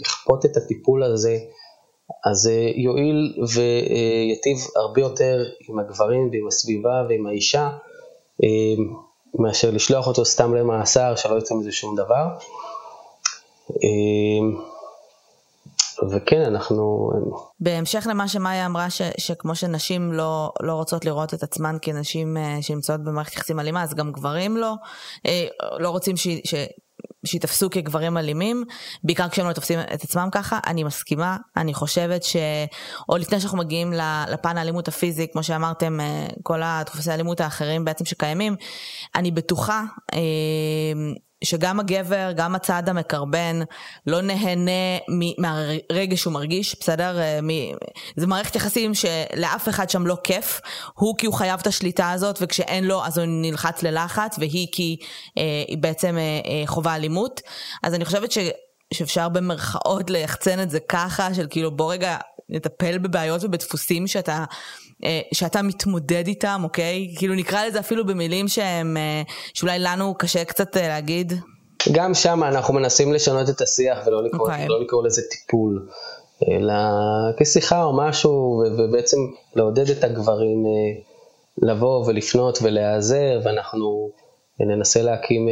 לכפות 0.00 0.44
את 0.44 0.56
הטיפול 0.56 1.02
הזה, 1.02 1.38
אז 2.24 2.36
זה 2.36 2.70
יועיל 2.74 3.42
ויטיב 3.54 4.58
הרבה 4.76 5.00
יותר 5.00 5.44
עם 5.68 5.78
הגברים 5.78 6.28
ועם 6.32 6.46
הסביבה 6.48 7.02
ועם 7.08 7.26
האישה. 7.26 7.70
אה, 8.42 8.84
מאשר 9.34 9.70
לשלוח 9.70 10.06
אותו 10.06 10.24
סתם 10.24 10.54
למאסר 10.54 11.14
שלא 11.16 11.34
יוצא 11.34 11.54
מזה 11.54 11.72
שום 11.72 11.96
דבר. 11.96 12.26
וכן, 16.10 16.42
אנחנו... 16.42 17.10
בהמשך 17.60 18.06
למה 18.10 18.28
שמאיה 18.28 18.66
אמרה, 18.66 18.90
ש, 18.90 19.02
שכמו 19.18 19.54
שנשים 19.54 20.12
לא, 20.12 20.52
לא 20.62 20.72
רוצות 20.72 21.04
לראות 21.04 21.34
את 21.34 21.42
עצמן 21.42 21.76
כנשים 21.82 22.36
אה, 22.36 22.58
שנמצאות 22.60 23.04
במערכת 23.04 23.32
יחסים 23.32 23.60
אלימה, 23.60 23.82
אז 23.82 23.94
גם 23.94 24.12
גברים 24.12 24.56
לא, 24.56 24.74
אה, 25.26 25.46
לא 25.78 25.90
רוצים 25.90 26.16
ש, 26.16 26.28
ש, 26.44 26.54
שיתפסו 27.26 27.70
כגברים 27.70 28.16
אלימים, 28.16 28.64
בעיקר 29.04 29.28
כשהם 29.28 29.48
לא 29.48 29.52
תופסים 29.52 29.80
את 29.94 30.04
עצמם 30.04 30.28
ככה, 30.32 30.58
אני 30.66 30.84
מסכימה, 30.84 31.36
אני 31.56 31.74
חושבת 31.74 32.22
ש... 32.22 32.36
או 33.08 33.16
לפני 33.16 33.40
שאנחנו 33.40 33.58
מגיעים 33.58 33.92
לפן 34.28 34.58
האלימות 34.58 34.88
הפיזי, 34.88 35.26
כמו 35.32 35.42
שאמרתם, 35.42 36.00
אה, 36.00 36.26
כל 36.42 36.62
הדפוסי 36.62 37.10
האלימות 37.10 37.40
האחרים 37.40 37.84
בעצם 37.84 38.04
שקיימים, 38.04 38.56
אני 39.14 39.30
בטוחה 39.30 39.84
שגם 41.44 41.80
הגבר, 41.80 42.32
גם 42.36 42.54
הצד 42.54 42.88
המקרבן, 42.88 43.60
לא 44.06 44.20
נהנה 44.20 44.70
מהרגע 45.38 46.16
שהוא 46.16 46.32
מרגיש, 46.32 46.76
בסדר? 46.80 47.20
אה, 47.20 47.38
זה 48.16 48.26
מערכת 48.26 48.56
יחסים 48.56 48.92
שלאף 48.94 49.68
אחד 49.68 49.90
שם 49.90 50.06
לא 50.06 50.16
כיף. 50.24 50.60
הוא 50.94 51.18
כי 51.18 51.26
הוא 51.26 51.34
חייב 51.34 51.60
את 51.60 51.66
השליטה 51.66 52.10
הזאת, 52.10 52.38
וכשאין 52.40 52.84
לו 52.84 53.04
אז 53.04 53.18
הוא 53.18 53.26
נלחץ 53.28 53.82
ללחץ, 53.82 54.36
והיא 54.38 54.68
כי 54.72 54.96
אה, 55.38 55.64
היא 55.68 55.78
בעצם 55.78 56.18
אה, 56.18 56.22
אה, 56.22 56.66
חווה 56.66 56.94
אלימות. 56.94 57.40
אז 57.82 57.94
אני 57.94 58.04
חושבת 58.04 58.32
ש... 58.32 58.38
שאפשר 58.94 59.28
במרכאות 59.28 60.10
ליחצן 60.10 60.62
את 60.62 60.70
זה 60.70 60.80
ככה, 60.80 61.34
של 61.34 61.46
כאילו 61.50 61.70
בוא 61.70 61.92
רגע 61.92 62.16
נטפל 62.48 62.98
בבעיות 62.98 63.44
ובדפוסים 63.44 64.06
שאתה 64.06 64.44
שאתה 65.34 65.62
מתמודד 65.62 66.26
איתם, 66.26 66.60
אוקיי? 66.64 67.14
כאילו 67.16 67.34
נקרא 67.34 67.64
לזה 67.66 67.80
אפילו 67.80 68.06
במילים 68.06 68.48
שהם, 68.48 68.96
אה, 68.96 69.22
שאולי 69.54 69.78
לנו 69.78 70.14
קשה 70.18 70.44
קצת 70.44 70.76
אה, 70.76 70.88
להגיד. 70.88 71.32
גם 71.92 72.14
שם 72.14 72.44
אנחנו 72.44 72.74
מנסים 72.74 73.12
לשנות 73.12 73.48
את 73.48 73.60
השיח 73.60 73.98
ולא 74.06 74.24
לקרוא, 74.24 74.48
okay. 74.48 74.50
אוקיי. 74.50 74.68
לא 74.68 74.80
לקרוא 74.80 75.06
לזה 75.06 75.22
טיפול, 75.30 75.88
אלא 76.48 76.74
כשיחה 77.40 77.84
או 77.84 77.96
משהו, 77.96 78.64
ובעצם 78.78 79.16
לעודד 79.56 79.90
את 79.90 80.04
הגברים 80.04 80.64
לבוא 81.62 82.06
ולפנות 82.06 82.58
ולהיעזר, 82.62 83.40
ואנחנו 83.44 84.10
ננסה 84.60 85.02
להקים 85.02 85.48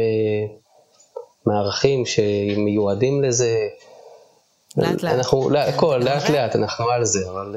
מערכים 1.45 2.05
שמיועדים 2.05 3.23
לזה. 3.23 3.67
לאט 4.77 5.03
לאט. 5.03 5.13
אנחנו, 5.13 5.49
לא, 5.49 5.59
הכל, 5.59 5.99
לאט 6.03 6.29
לאט, 6.29 6.55
אנחנו 6.55 6.89
על 6.89 7.05
זה, 7.05 7.29
אבל... 7.29 7.55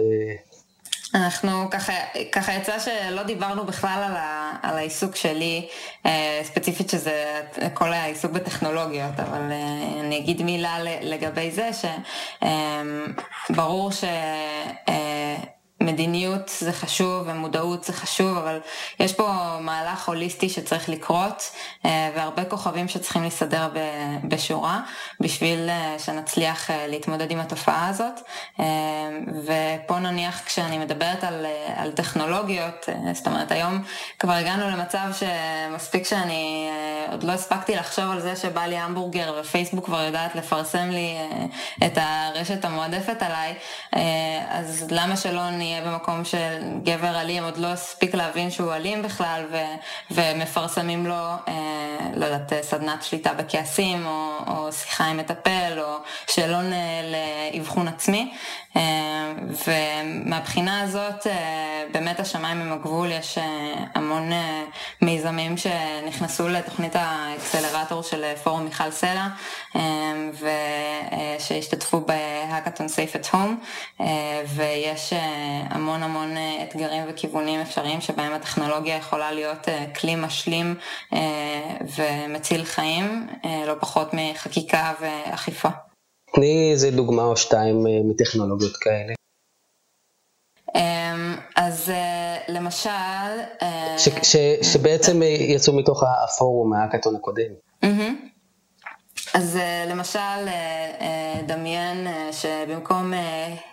אנחנו 1.15 1.71
ככה, 1.71 1.93
ככה 2.33 2.53
יצא 2.53 2.79
שלא 2.79 3.23
דיברנו 3.23 3.65
בכלל 3.65 4.03
על, 4.07 4.17
ה, 4.17 4.53
על 4.63 4.77
העיסוק 4.77 5.17
שלי, 5.17 5.69
אה, 6.07 6.41
ספציפית 6.43 6.91
שזה 6.91 7.41
כל 7.75 7.93
העיסוק 7.93 8.33
בטכנולוגיות, 8.33 9.21
אבל 9.21 9.53
אה, 9.53 10.01
אני 10.01 10.19
אגיד 10.19 10.43
מילה 10.43 10.77
לגבי 11.03 11.51
זה, 11.51 11.71
שברור 13.51 13.91
אה, 13.91 13.93
ש... 13.93 14.05
מדיניות 15.83 16.49
זה 16.59 16.73
חשוב 16.73 17.23
ומודעות 17.27 17.85
זה 17.85 17.93
חשוב, 17.93 18.39
אבל 18.39 18.61
יש 19.01 19.13
פה 19.13 19.57
מהלך 19.61 20.09
הוליסטי 20.09 20.49
שצריך 20.49 20.89
לקרות 20.89 21.51
אה, 21.85 22.11
והרבה 22.17 22.45
כוכבים 22.45 22.89
שצריכים 22.89 23.23
להסתדר 23.23 23.69
בשורה 24.25 24.81
בשביל 25.21 25.69
אה, 25.69 25.97
שנצליח 25.99 26.71
אה, 26.71 26.87
להתמודד 26.87 27.31
עם 27.31 27.41
התופעה 27.41 27.89
הזאת. 27.89 28.21
ופה 29.45 29.99
נניח 29.99 30.43
כשאני 30.47 30.79
מדברת 30.79 31.25
על, 31.25 31.47
על 31.77 31.93
טכנולוגיות, 31.93 32.89
זאת 33.13 33.27
אומרת 33.27 33.53
היום 33.53 33.83
כבר 34.19 34.33
הגענו 34.33 34.71
למצב 34.71 35.09
שמספיק 35.13 36.07
שאני 36.07 36.71
עוד 37.11 37.23
לא 37.23 37.33
הספקתי 37.33 37.77
לחשוב 37.77 38.11
על 38.11 38.21
זה 38.21 38.37
שבא 38.37 38.61
לי 38.61 38.77
המבורגר 38.77 39.41
ופייסבוק 39.41 39.85
כבר 39.85 40.03
יודעת 40.03 40.35
לפרסם 40.35 40.91
לי 40.91 41.17
את 41.87 41.99
הרשת 42.01 42.65
המועדפת 42.65 43.23
עליי, 43.23 43.55
אז 44.49 44.87
למה 44.91 45.17
שלא 45.17 45.51
נהיה... 45.51 45.72
נהיה 45.73 45.93
במקום 45.93 46.25
של 46.25 46.59
גבר 46.83 47.21
אלים 47.21 47.45
עוד 47.45 47.57
לא 47.57 47.67
הספיק 47.67 48.15
להבין 48.15 48.51
שהוא 48.51 48.73
אלים 48.73 49.03
בכלל 49.03 49.43
ו, 49.53 49.57
ומפרסמים 50.11 51.07
לו, 51.07 51.15
אה, 51.15 51.55
לא 52.17 52.25
יודעת, 52.25 52.53
סדנת 52.63 53.03
שליטה 53.03 53.35
בכעסים 53.35 54.07
או, 54.07 54.39
או 54.47 54.73
שיחה 54.73 55.05
עם 55.05 55.17
מטפל 55.17 55.79
או 55.79 55.97
שאלון 56.27 56.65
לאבחון 57.53 57.89
עצמי. 57.89 58.33
אה, 58.77 59.33
ומהבחינה 59.67 60.81
הזאת 60.81 61.27
אה, 61.27 61.85
באמת 61.93 62.21
השמיים 62.21 62.61
הם 62.61 62.73
הגבול, 62.73 63.13
יש 63.13 63.39
אה, 63.39 63.75
המון 63.95 64.31
מיזמים 65.03 65.57
שנכנסו 65.57 66.49
לתוכנית 66.49 66.93
האקסלרטור 66.95 68.03
של 68.03 68.25
פורום 68.43 68.65
מיכל 68.65 68.91
סלע 68.91 69.27
ושהשתתפו 71.39 72.01
בהאקתון 72.01 72.89
סייף 72.89 73.17
את 73.17 73.27
הום 73.27 73.61
ויש 74.55 75.13
המון 75.69 76.03
המון 76.03 76.35
אתגרים 76.63 77.05
וכיוונים 77.09 77.61
אפשריים 77.61 78.01
שבהם 78.01 78.33
הטכנולוגיה 78.33 78.97
יכולה 78.97 79.33
להיות 79.33 79.69
כלי 80.01 80.15
משלים 80.17 80.75
ומציל 81.97 82.65
חיים, 82.65 83.27
לא 83.67 83.75
פחות 83.81 84.11
מחקיקה 84.13 84.93
ואכיפה. 85.01 85.69
תני 86.35 86.71
איזה 86.73 86.91
דוגמה 86.91 87.23
או 87.23 87.37
שתיים 87.37 87.87
אה, 87.87 87.93
מטכנולוגיות 88.05 88.77
כאלה. 88.77 89.15
אמ, 90.75 91.37
אז 91.57 91.91
אה, 91.91 92.37
למשל... 92.49 92.91
ש, 93.99 94.09
ש, 94.23 94.37
שבעצם 94.63 95.23
יצאו 95.23 95.77
מתוך 95.77 96.03
הפורום 96.25 96.71
מהאקתון 96.71 97.17
הקודם. 97.17 97.53
Mm-hmm. 97.85 98.32
אז 99.35 99.59
uh, 99.59 99.91
למשל, 99.91 100.19
uh, 100.19 101.01
uh, 101.01 101.43
דמיין 101.47 102.07
שבמקום 102.33 103.13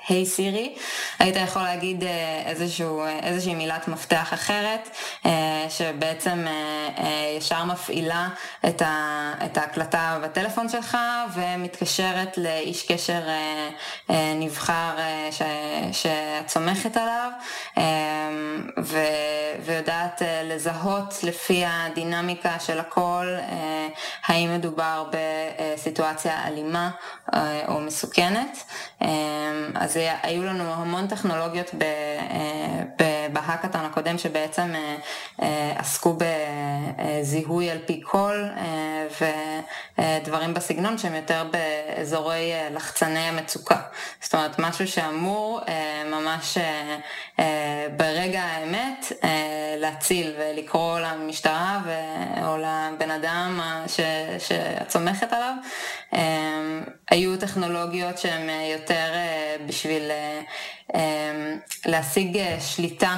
היי 0.07 0.23
uh, 0.23 0.25
סירי, 0.25 0.75
היית 1.19 1.35
יכול 1.35 1.61
להגיד 1.61 2.03
איזשהו, 2.45 3.03
איזושהי 3.23 3.55
מילת 3.55 3.87
מפתח 3.87 4.33
אחרת, 4.33 4.89
שבעצם 5.69 6.45
ישר 7.37 7.63
מפעילה 7.63 8.29
את, 8.67 8.81
ההקלטה 9.57 10.19
בטלפון 10.23 10.69
שלך 10.69 10.97
ומתקשרת 11.33 12.37
לאיש 12.37 12.91
קשר 12.91 13.21
נבחר 14.35 14.95
ש, 15.31 15.41
שאת 15.91 16.49
סומכת 16.49 16.97
עליו, 16.97 17.31
ו, 18.83 18.97
ויודעת 19.65 20.21
לזהות 20.43 21.13
לפי 21.23 21.63
הדינמיקה 21.67 22.59
של 22.59 22.79
הכל, 22.79 23.35
האם 24.25 24.53
מדובר 24.55 25.03
ב... 25.11 25.17
סיטואציה 25.77 26.47
אלימה 26.47 26.89
אה, 27.33 27.61
או 27.67 27.79
מסוכנת. 27.79 28.63
אה, 29.01 29.07
אז 29.75 29.99
היו 30.23 30.43
לנו 30.43 30.63
המון 30.73 31.07
טכנולוגיות 31.07 31.71
אה, 31.81 32.83
בהאקתון 33.33 33.85
הקודם 33.85 34.17
שבעצם 34.17 34.73
עסקו 35.75 36.17
בזיהוי 36.17 37.69
על 37.69 37.77
פי 37.85 38.01
קול 38.01 38.49
ודברים 39.99 40.53
בסגנון 40.53 40.97
שהם 40.97 41.15
יותר 41.15 41.43
באזורי 41.51 42.51
לחצני 42.71 43.19
המצוקה. 43.19 43.81
זאת 44.21 44.33
אומרת, 44.35 44.59
משהו 44.59 44.87
שאמור 44.87 45.61
ממש 46.05 46.57
ברגע 47.97 48.41
האמת 48.41 49.11
להציל 49.77 50.35
ולקרוא 50.39 50.99
למשטרה 50.99 51.79
או 52.45 52.57
לבן 52.57 53.11
אדם 53.11 53.59
שאת 54.37 54.89
סומכת. 54.89 55.33
היו 57.11 57.37
טכנולוגיות 57.39 58.17
שהן 58.17 58.49
יותר 58.49 59.13
בשביל 59.65 60.11
להשיג 61.85 62.39
שליטה 62.59 63.15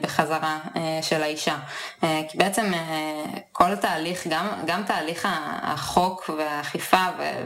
בחזרה 0.00 0.58
של 1.02 1.22
האישה. 1.22 1.56
כי 2.00 2.38
בעצם 2.38 2.72
כל 3.52 3.72
התהליך, 3.72 4.26
גם, 4.26 4.46
גם 4.66 4.82
תהליך 4.86 5.28
החוק 5.62 6.30
והאכיפה 6.38 7.04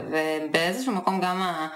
ובאיזשהו 0.09 0.93
מקום 0.93 1.19
גם 1.19 1.67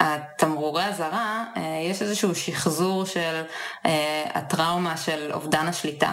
התמרורי 0.00 0.84
אזהרה, 0.84 1.44
יש 1.90 2.02
איזשהו 2.02 2.34
שחזור 2.34 3.06
של 3.06 3.42
הטראומה 4.34 4.96
של 4.96 5.30
אובדן 5.32 5.68
השליטה 5.68 6.12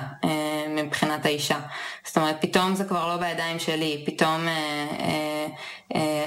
מבחינת 0.69 1.25
האישה. 1.25 1.59
זאת 2.05 2.17
אומרת, 2.17 2.35
פתאום 2.41 2.75
זה 2.75 2.83
כבר 2.83 3.07
לא 3.07 3.17
בידיים 3.17 3.59
שלי, 3.59 4.03
פתאום... 4.05 4.47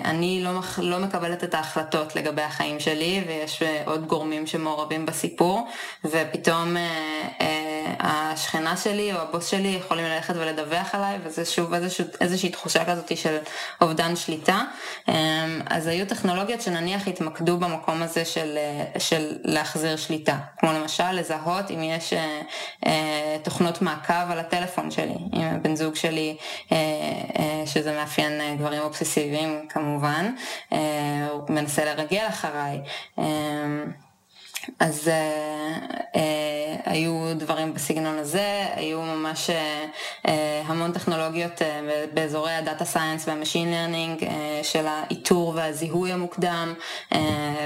אני 0.04 0.44
לא, 0.44 0.50
לא 0.78 0.98
מקבלת 0.98 1.44
את 1.44 1.54
ההחלטות 1.54 2.16
לגבי 2.16 2.42
החיים 2.42 2.80
שלי 2.80 3.24
ויש 3.26 3.62
עוד 3.86 4.06
גורמים 4.06 4.46
שמעורבים 4.46 5.06
בסיפור 5.06 5.68
ופתאום 6.04 6.76
אה, 6.76 6.82
אה, 7.40 7.67
השכנה 8.00 8.76
שלי 8.76 9.12
או 9.12 9.18
הבוס 9.18 9.46
שלי 9.46 9.68
יכולים 9.68 10.04
ללכת 10.04 10.34
ולדווח 10.36 10.94
עליי 10.94 11.18
וזה 11.24 11.44
שוב 11.44 11.74
איזושה, 11.74 12.02
איזושהי 12.20 12.50
תחושה 12.50 12.84
כזאת 12.84 13.16
של 13.16 13.38
אובדן 13.80 14.16
שליטה. 14.16 14.62
אה, 15.08 15.14
אז 15.70 15.86
היו 15.86 16.06
טכנולוגיות 16.06 16.62
שנניח 16.62 17.08
התמקדו 17.08 17.58
במקום 17.58 18.02
הזה 18.02 18.24
של, 18.24 18.58
של 18.98 19.36
להחזיר 19.44 19.96
שליטה, 19.96 20.38
כמו 20.58 20.72
למשל 20.72 21.12
לזהות 21.12 21.70
אם 21.70 21.82
יש 21.82 22.12
אה, 22.12 22.40
אה, 22.86 23.36
תוכנות 23.42 23.82
מעקב 23.82 24.30
על 24.30 24.38
הטלפון 24.38 24.90
שלי, 24.90 25.18
אם 25.34 25.42
הבן 25.42 25.76
זוג 25.76 25.94
שלי, 25.94 26.36
אה, 26.72 26.76
שזה 27.66 27.92
מאפיין 27.92 28.56
גברים 28.58 28.80
אובססיביים 28.80 29.66
כמובן, 29.68 30.32
הוא 31.30 31.42
מנסה 31.48 31.84
לרגל 31.84 32.24
אחריי. 32.28 32.80
אה, 33.18 33.24
אז 34.80 35.10
היו 36.88 37.34
דברים 37.36 37.74
בסגנון 37.74 38.18
הזה, 38.18 38.66
היו 38.74 39.02
ממש 39.02 39.50
אה, 39.50 39.86
אה, 40.26 40.62
המון 40.66 40.92
טכנולוגיות 40.92 41.62
אה, 41.62 42.06
באזורי 42.14 42.52
ה 42.52 42.59
data 42.59 42.84
science 42.84 43.28
וה 43.28 43.38
machine 43.38 43.70
learning 43.70 44.24
של 44.62 44.86
האיתור 44.86 45.52
והזיהוי 45.56 46.12
המוקדם 46.12 46.74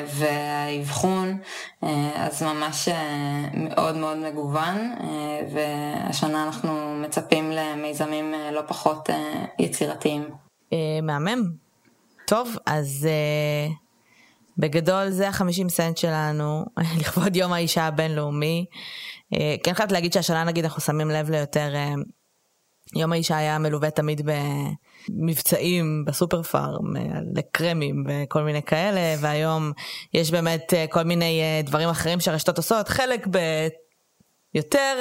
והאבחון, 0.07 1.39
אז 2.15 2.43
ממש 2.43 2.89
מאוד 3.55 3.97
מאוד 3.97 4.16
מגוון, 4.16 4.94
והשנה 5.53 6.44
אנחנו 6.44 6.94
מצפים 7.03 7.51
למיזמים 7.51 8.35
לא 8.53 8.61
פחות 8.66 9.09
יצירתיים. 9.59 10.24
מהמם. 11.03 11.43
טוב, 12.27 12.57
אז... 12.66 13.09
בגדול 14.59 15.11
זה 15.11 15.29
החמישים 15.29 15.69
סנט 15.69 15.97
שלנו 15.97 16.65
לכבוד 17.01 17.37
יום 17.37 17.53
האישה 17.53 17.87
הבינלאומי. 17.87 18.66
כן 19.65 19.74
חייבת 19.74 19.93
להגיד 19.93 20.12
שהשנה 20.12 20.45
נגיד 20.45 20.65
אנחנו 20.65 20.81
שמים 20.83 21.11
לב 21.11 21.31
ליותר, 21.31 21.74
אה, 21.74 21.95
יום 22.97 23.12
האישה 23.12 23.37
היה 23.37 23.59
מלווה 23.59 23.91
תמיד 23.91 24.31
במבצעים 25.09 26.05
בסופר 26.07 26.43
פארם, 26.43 26.97
אה, 26.97 27.03
לקרמים 27.35 28.05
וכל 28.09 28.43
מיני 28.43 28.62
כאלה, 28.62 29.01
והיום 29.20 29.73
יש 30.15 30.31
באמת 30.31 30.73
כל 30.91 31.03
מיני 31.03 31.41
דברים 31.65 31.89
אחרים 31.89 32.20
שהרשתות 32.20 32.57
עושות, 32.57 32.89
חלק 32.89 33.27
ביותר 34.55 34.97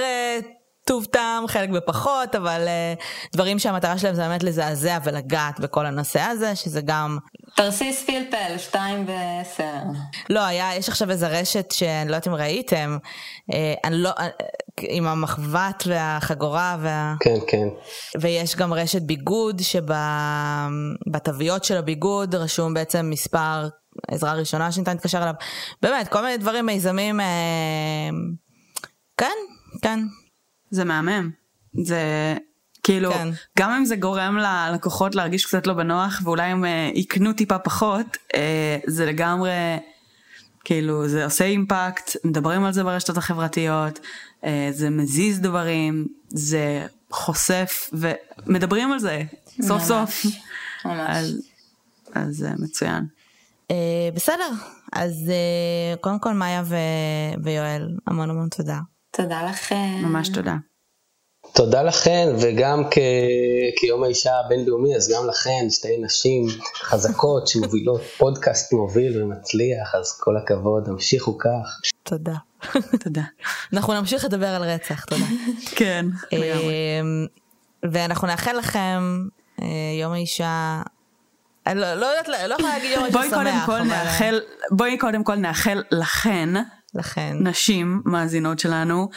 טוב 0.92 1.06
טעם, 1.06 1.48
חלק 1.48 1.70
בפחות, 1.70 2.36
אבל 2.36 2.68
uh, 2.68 3.04
דברים 3.34 3.60
שהמטרה 3.60 3.98
שלהם 3.98 4.16
זה 4.16 4.22
באמת 4.22 4.44
לזעזע 4.44 4.98
ולגעת 5.04 5.60
בכל 5.60 5.86
הנושא 5.86 6.20
הזה, 6.20 6.56
שזה 6.56 6.82
גם... 6.82 7.18
תרסיס 7.56 8.04
פלפל, 8.04 8.58
שתיים 8.58 9.06
ועשר. 9.08 9.80
לא, 10.30 10.40
היה, 10.40 10.76
יש 10.76 10.90
עכשיו 10.90 11.12
איזה 11.12 11.28
רשת 11.28 11.72
שאני 11.72 12.10
לא 12.10 12.16
יודעת 12.16 12.28
אם 12.28 12.34
ראיתם, 12.34 12.98
uh, 13.52 13.56
אני 13.84 13.96
לא, 13.98 14.10
uh, 14.10 14.22
עם 14.80 15.08
המחבת 15.08 15.84
והחגורה 15.88 16.78
וה... 16.80 17.16
כן, 17.20 17.38
כן. 17.48 17.68
ויש 18.22 18.56
גם 18.56 18.74
רשת 18.74 19.02
ביגוד 19.02 19.62
שבתוויות 21.12 21.64
של 21.64 21.78
הביגוד 21.78 22.36
רשום 22.36 22.74
בעצם 22.74 23.10
מספר 23.10 23.68
עזרה 24.08 24.34
ראשונה 24.34 24.72
שניתן 24.72 24.92
להתקשר 24.92 25.24
אליו. 25.24 25.34
באמת, 25.82 26.08
כל 26.08 26.22
מיני 26.22 26.38
דברים, 26.38 26.66
מיזמים... 26.66 27.20
Uh, 27.20 27.24
כן, 29.18 29.38
כן. 29.82 30.00
זה 30.72 30.84
מהמם. 30.84 31.30
זה 31.74 32.36
כאילו, 32.84 33.14
כן. 33.14 33.30
גם 33.60 33.72
אם 33.72 33.86
זה 33.86 33.96
גורם 33.96 34.38
ללקוחות 34.38 35.16
להרגיש 35.16 35.46
קצת 35.46 35.68
לא 35.68 35.74
בנוח, 35.74 36.22
ואולי 36.24 36.44
הם 36.44 36.64
uh, 36.64 36.98
יקנו 36.98 37.34
טיפה 37.34 37.60
פחות, 37.60 38.06
uh, 38.34 38.38
זה 38.88 39.06
לגמרי, 39.06 39.52
כאילו, 40.64 41.08
זה 41.08 41.26
עושה 41.26 41.46
אימפקט, 41.46 42.16
מדברים 42.24 42.64
על 42.64 42.74
זה 42.74 42.84
ברשתות 42.84 43.18
החברתיות, 43.18 44.00
uh, 44.42 44.46
זה 44.72 44.90
מזיז 44.90 45.40
דברים, 45.40 46.08
זה 46.30 46.86
חושף, 47.12 47.90
ומדברים 47.94 48.92
על 48.92 49.00
זה, 49.00 49.24
סוף 49.62 49.72
ממש, 49.72 49.84
סוף. 49.84 50.26
ממש. 50.86 51.10
אז, 51.10 51.42
אז 52.14 52.36
זה 52.36 52.50
מצוין. 52.60 53.06
Uh, 53.72 53.74
בסדר, 54.16 54.52
אז 54.94 55.14
uh, 55.28 55.98
קודם 56.00 56.20
כל 56.20 56.34
מאיה 56.34 56.64
ו- 56.66 57.44
ויואל, 57.44 57.98
המון 58.08 58.30
המון 58.30 58.50
תודה. 58.50 58.80
תודה 59.12 59.44
לכם. 59.44 60.00
ממש 60.04 60.30
תודה. 60.30 60.56
תודה 61.54 61.84
לכן, 61.84 62.28
וגם 62.42 62.84
כ... 62.92 62.98
כיום 63.76 64.04
האישה 64.04 64.40
הבינלאומי, 64.40 64.96
אז 64.96 65.14
גם 65.14 65.28
לכן, 65.28 65.70
שתי 65.70 65.98
נשים 65.98 66.48
חזקות 66.76 67.48
שמובילות 67.48 68.02
פודקאסט 68.18 68.74
מוביל 68.74 69.24
ומצליח, 69.24 69.96
אז 69.96 70.20
כל 70.20 70.38
הכבוד, 70.38 70.88
המשיכו 70.88 71.38
כך. 71.38 71.80
תודה. 72.04 72.36
תודה. 73.00 73.22
אנחנו 73.74 73.94
נמשיך 73.94 74.26
לדבר 74.26 74.48
על 74.48 74.64
רצח, 74.64 75.06
תודה. 75.06 75.26
כן, 75.78 76.06
אמ, 76.32 77.28
ואנחנו 77.92 78.28
נאחל 78.28 78.58
לכם 78.58 79.28
אה, 79.62 79.68
יום 80.02 80.12
האישה 80.12 80.82
אני 81.68 81.80
לא, 81.80 81.94
לא 81.94 82.06
יודעת, 82.06 82.28
לא 82.28 82.54
יכולה 82.54 82.74
להגיד 82.74 82.92
יום 82.92 83.04
האישה 83.04 83.20
שמח. 83.30 83.66
בואי 83.66 83.84
נאחל, 83.84 84.40
בואי 84.72 84.98
קודם 84.98 85.24
כל 85.24 85.36
נאחל 85.36 85.84
לכן, 85.92 86.50
לכן, 86.96 87.38
נשים 87.40 88.02
מאזינות 88.06 88.60
שלנו, 88.60 89.10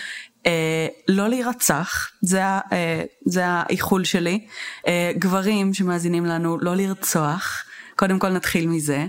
אה, 0.47 0.87
לא 1.09 1.29
להירצח, 1.29 2.11
זה, 2.23 2.43
אה, 2.43 3.03
זה 3.25 3.43
האיחול 3.47 4.05
שלי. 4.05 4.47
אה, 4.87 5.13
גברים 5.19 5.75
שמאזינים 5.75 6.27
לנו, 6.27 6.59
לא 6.61 6.77
לרצוח, 6.77 7.65
קודם 7.97 8.19
כל 8.19 8.29
נתחיל 8.29 8.69
מזה. 8.69 9.07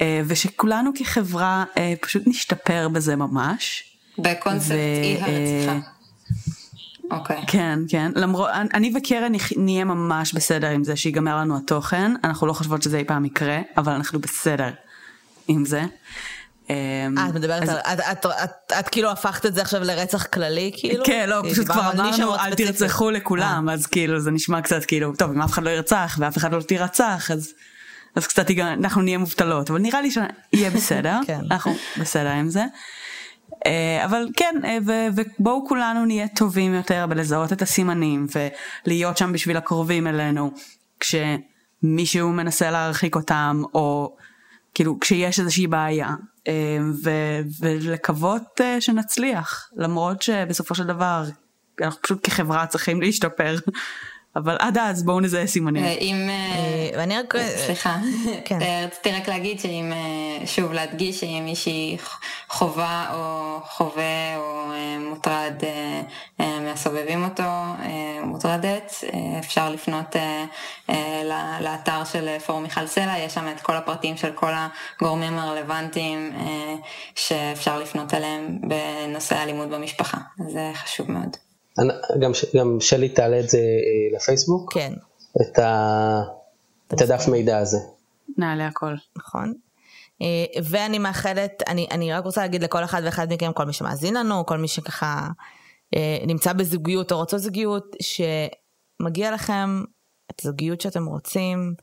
אה, 0.00 0.22
ושכולנו 0.26 0.90
כחברה 0.94 1.64
אה, 1.78 1.94
פשוט 2.00 2.22
נשתפר 2.26 2.88
בזה 2.88 3.16
ממש. 3.16 3.84
בקונספט 4.18 4.72
אי 5.02 5.16
הרציחה. 5.20 5.72
אה, 5.72 5.78
אוקיי. 7.18 7.42
Okay. 7.42 7.46
כן, 7.46 7.78
כן. 7.88 8.12
למרות, 8.14 8.50
אני 8.74 8.92
וקרן 8.96 9.32
נהיה 9.56 9.84
ממש 9.84 10.32
בסדר 10.34 10.68
עם 10.68 10.84
זה 10.84 10.96
שיגמר 10.96 11.36
לנו 11.36 11.56
התוכן. 11.56 12.12
אנחנו 12.24 12.46
לא 12.46 12.52
חושבות 12.52 12.82
שזה 12.82 12.98
אי 12.98 13.04
פעם 13.04 13.24
יקרה, 13.24 13.60
אבל 13.76 13.92
אנחנו 13.92 14.18
בסדר 14.18 14.70
עם 15.48 15.64
זה. 15.64 15.82
אמ, 16.70 17.18
אה, 17.18 17.28
את 17.28 17.34
מדברת 17.34 17.68
על, 17.68 17.98
את- 18.78 18.88
כאילו 18.88 19.10
הפכת 19.10 19.46
את 19.46 19.54
זה 19.54 19.62
עכשיו 19.62 19.84
לרצח 19.84 20.26
כללי, 20.26 20.72
כאילו? 20.76 21.04
כן, 21.04 21.28
לא, 21.28 21.42
פשוט 21.50 21.66
כבר 21.66 21.90
אמרנו 21.92 22.36
אל. 22.36 22.54
תרצחו 22.54 23.10
לכולם, 23.10 23.68
אז 23.68 23.86
כאילו 23.86 24.20
זה 24.20 24.30
נשמע 24.30 24.60
קצת 24.60 24.84
כאילו, 24.84 25.12
טוב, 25.16 25.30
אם 25.30 25.42
אף 25.42 25.52
אחד 25.52 25.62
לא 25.62 25.70
ירצח 25.70 26.16
ואף 26.20 26.36
אחד 26.36 26.52
לא 26.52 26.60
תירצח, 26.60 27.30
אז 27.32 27.52
אז 28.14 28.26
קצת 28.26 28.46
אנחנו 28.60 29.02
נהיה 29.02 29.18
מובטלות, 29.18 29.70
אבל 29.70 29.78
נראה 29.78 30.00
לי 30.00 30.10
שיהיה 30.10 30.70
בסדר, 30.70 31.18
כן. 31.26 31.40
אנחנו 31.50 31.74
בסדר 32.00 32.28
עם 32.28 32.50
זה. 32.50 32.64
אה, 33.66 34.04
אבל 34.04 34.28
כן, 34.36 34.54
אה, 34.64 34.78
ובואו 34.84 35.68
כולנו 35.68 36.04
נהיה 36.04 36.28
טובים 36.28 36.74
יותר 36.74 37.06
בלזהות 37.08 37.52
את 37.52 37.62
הסימנים 37.62 38.26
ולהיות 38.86 39.16
שם 39.16 39.32
בשביל 39.32 39.56
הקרובים 39.56 40.06
אלינו, 40.06 40.50
כשמישהו 41.00 42.28
מנסה 42.32 42.70
להרחיק 42.70 43.16
אותם, 43.16 43.62
או 43.74 44.16
כאילו 44.74 45.00
כשיש 45.00 45.40
איזושהי 45.40 45.66
בעיה, 45.66 46.08
אה, 46.08 46.14
ו- 47.04 47.40
ולקוות 47.60 48.60
אה, 48.60 48.80
שנצליח, 48.80 49.70
למרות 49.76 50.22
שבסופו 50.22 50.74
של 50.74 50.84
דבר 50.84 51.24
אנחנו 51.82 52.02
פשוט 52.02 52.26
כחברה 52.26 52.66
צריכים 52.66 53.02
להשתפר, 53.02 53.56
אבל 54.36 54.56
עד 54.58 54.78
אז 54.78 55.02
בואו 55.02 55.20
נזהה 55.20 55.46
סימנים. 55.46 55.84
אם... 55.84 56.28
אה, 56.28 56.34
אה, 56.34 56.98
ואני 56.98 57.18
רק... 57.18 57.34
סליחה, 57.66 57.96
כן. 58.44 58.62
אה, 58.62 58.84
רציתי 58.86 59.12
רק 59.12 59.28
להגיד 59.28 59.60
שאם, 59.60 59.92
אה, 59.92 60.46
שוב 60.46 60.72
להדגיש 60.72 61.20
שאם 61.20 61.42
מישהי 61.44 61.96
חווה 62.48 63.14
או 63.14 63.58
חווה 63.64 64.36
או 64.36 64.72
אה, 64.72 64.98
מוטרד 64.98 65.54
אה, 65.62 66.02
אה, 66.40 66.60
מהסובבים 66.60 67.24
אותו, 67.24 67.42
אה, 67.42 68.20
מוטרדת, 68.24 68.94
אה, 69.12 69.38
אפשר 69.38 69.70
לפנות 69.70 70.16
אה, 70.16 70.44
אה, 70.90 71.58
לאתר 71.60 72.04
של 72.04 72.38
פורום 72.38 72.62
מיכל 72.62 72.86
סלע, 72.86 73.18
יש 73.18 73.34
שם 73.34 73.48
את 73.56 73.60
כל 73.60 73.76
הפרטים 73.76 74.16
של 74.16 74.32
כל 74.32 74.52
הגורמים 74.96 75.38
הרלוונטיים 75.38 76.32
אה, 76.40 76.74
שאפשר 77.14 77.78
לפנות 77.78 78.14
אליהם 78.14 78.58
בנושא 78.62 79.42
אלימות 79.42 79.68
במשפחה, 79.68 80.18
זה 80.48 80.70
חשוב 80.74 81.10
מאוד. 81.10 81.47
אני- 81.78 81.92
גם, 82.20 82.34
ש- 82.34 82.56
גם 82.56 82.76
שלי 82.80 83.08
תעלה 83.08 83.40
את 83.40 83.48
זה 83.48 83.58
אה, 83.58 84.16
לפייסבוק, 84.16 84.72
כן, 84.74 84.92
את, 85.42 85.58
ה, 85.58 86.22
את 86.94 87.02
הדף 87.02 87.28
מידע 87.28 87.58
הזה. 87.58 87.78
נעלה 88.38 88.66
הכל. 88.66 88.94
נכון. 89.16 89.54
אה, 90.22 90.60
ואני 90.64 90.98
מאחלת, 90.98 91.62
אני, 91.68 91.86
אני 91.90 92.12
רק 92.12 92.24
רוצה 92.24 92.40
להגיד 92.40 92.62
לכל 92.62 92.84
אחד 92.84 93.02
ואחד 93.04 93.32
מכם, 93.32 93.52
כל 93.52 93.64
מי 93.64 93.72
שמאזין 93.72 94.14
לנו, 94.16 94.46
כל 94.46 94.58
מי 94.58 94.68
שככה 94.68 95.28
אה, 95.96 96.18
נמצא 96.26 96.52
בזוגיות 96.52 97.12
או 97.12 97.16
רוצה 97.16 97.38
זוגיות, 97.38 97.96
שמגיע 98.00 99.30
לכם 99.32 99.82
את 100.30 100.40
הזוגיות 100.40 100.80
שאתם 100.80 101.06
רוצים, 101.06 101.74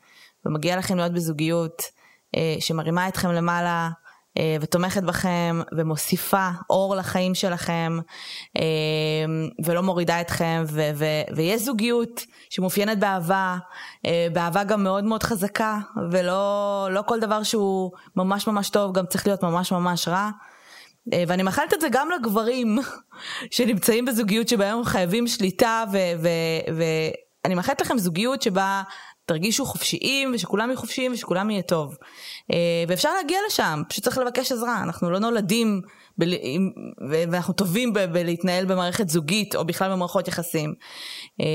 ומגיע 0.45 0.77
לכם 0.77 0.97
להיות 0.97 1.11
בזוגיות 1.13 1.81
שמרימה 2.59 3.07
אתכם 3.07 3.31
למעלה. 3.31 3.89
אה, 4.37 4.57
ותומכת 4.61 5.03
בכם 5.03 5.61
ומוסיפה 5.77 6.49
אור 6.69 6.95
לחיים 6.95 7.35
שלכם 7.35 7.99
אה, 8.57 8.63
ולא 9.65 9.83
מורידה 9.83 10.21
אתכם 10.21 10.63
ו- 10.67 10.89
ו- 10.95 11.35
ויש 11.35 11.61
זוגיות 11.61 12.25
שמאופיינת 12.49 12.99
באהבה, 12.99 13.57
אה, 14.05 14.27
באהבה 14.33 14.63
גם 14.63 14.83
מאוד 14.83 15.03
מאוד 15.03 15.23
חזקה 15.23 15.77
ולא 16.11 16.87
לא 16.91 17.01
כל 17.01 17.19
דבר 17.19 17.43
שהוא 17.43 17.91
ממש 18.15 18.47
ממש 18.47 18.69
טוב 18.69 18.93
גם 18.93 19.05
צריך 19.05 19.27
להיות 19.27 19.43
ממש 19.43 19.71
ממש 19.71 20.07
רע. 20.07 20.29
ואני 21.27 21.43
מאחלת 21.43 21.73
את 21.73 21.81
זה 21.81 21.87
גם 21.91 22.09
לגברים 22.19 22.77
שנמצאים 23.51 24.05
בזוגיות 24.05 24.47
שבהם 24.47 24.77
הם 24.77 24.83
חייבים 24.83 25.27
שליטה 25.27 25.83
ו- 25.91 25.97
ו- 26.23 26.73
ואני 26.75 27.55
מאחלת 27.55 27.81
לכם 27.81 27.97
זוגיות 27.97 28.41
שבה 28.41 28.83
תרגישו 29.25 29.65
חופשיים 29.65 30.31
ושכולם 30.35 30.69
יהיו 30.69 30.77
חופשיים 30.79 31.11
ושכולם 31.13 31.49
יהיה 31.49 31.61
טוב. 31.61 31.97
אה, 32.51 32.57
ואפשר 32.87 33.09
להגיע 33.13 33.39
לשם, 33.47 33.81
פשוט 33.89 34.03
צריך 34.03 34.17
לבקש 34.17 34.51
עזרה, 34.51 34.83
אנחנו 34.83 35.11
לא 35.11 35.19
נולדים 35.19 35.81
ב- 36.17 36.23
עם- 36.41 36.71
ו- 37.09 37.23
ואנחנו 37.31 37.53
טובים 37.53 37.93
ב- 37.93 37.99
בלהתנהל 37.99 38.65
במערכת 38.65 39.09
זוגית 39.09 39.55
או 39.55 39.65
בכלל 39.65 39.91
במערכות 39.91 40.27
יחסים. 40.27 40.73
אה, 41.41 41.45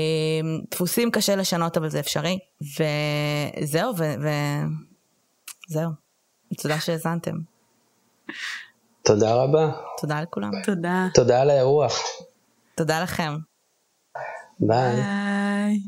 דפוסים 0.71 1.11
קשה 1.11 1.35
לשנות 1.35 1.77
אבל 1.77 1.89
זה 1.89 1.99
אפשרי, 1.99 2.39
וזהו, 3.61 3.93
ו- 3.97 4.15
וזהו. 5.69 5.89
תודה 6.61 6.79
שהאזנתם. 6.79 7.35
תודה 9.03 9.35
רבה. 9.35 9.71
תודה 10.01 10.21
לכולם. 10.21 10.51
תודה. 10.65 11.07
תודה 11.13 11.41
על 11.41 11.49
האירוח. 11.49 11.99
תודה 12.75 13.03
לכם. 13.03 13.33
ביי. 14.59 14.95
ביי. 14.95 15.79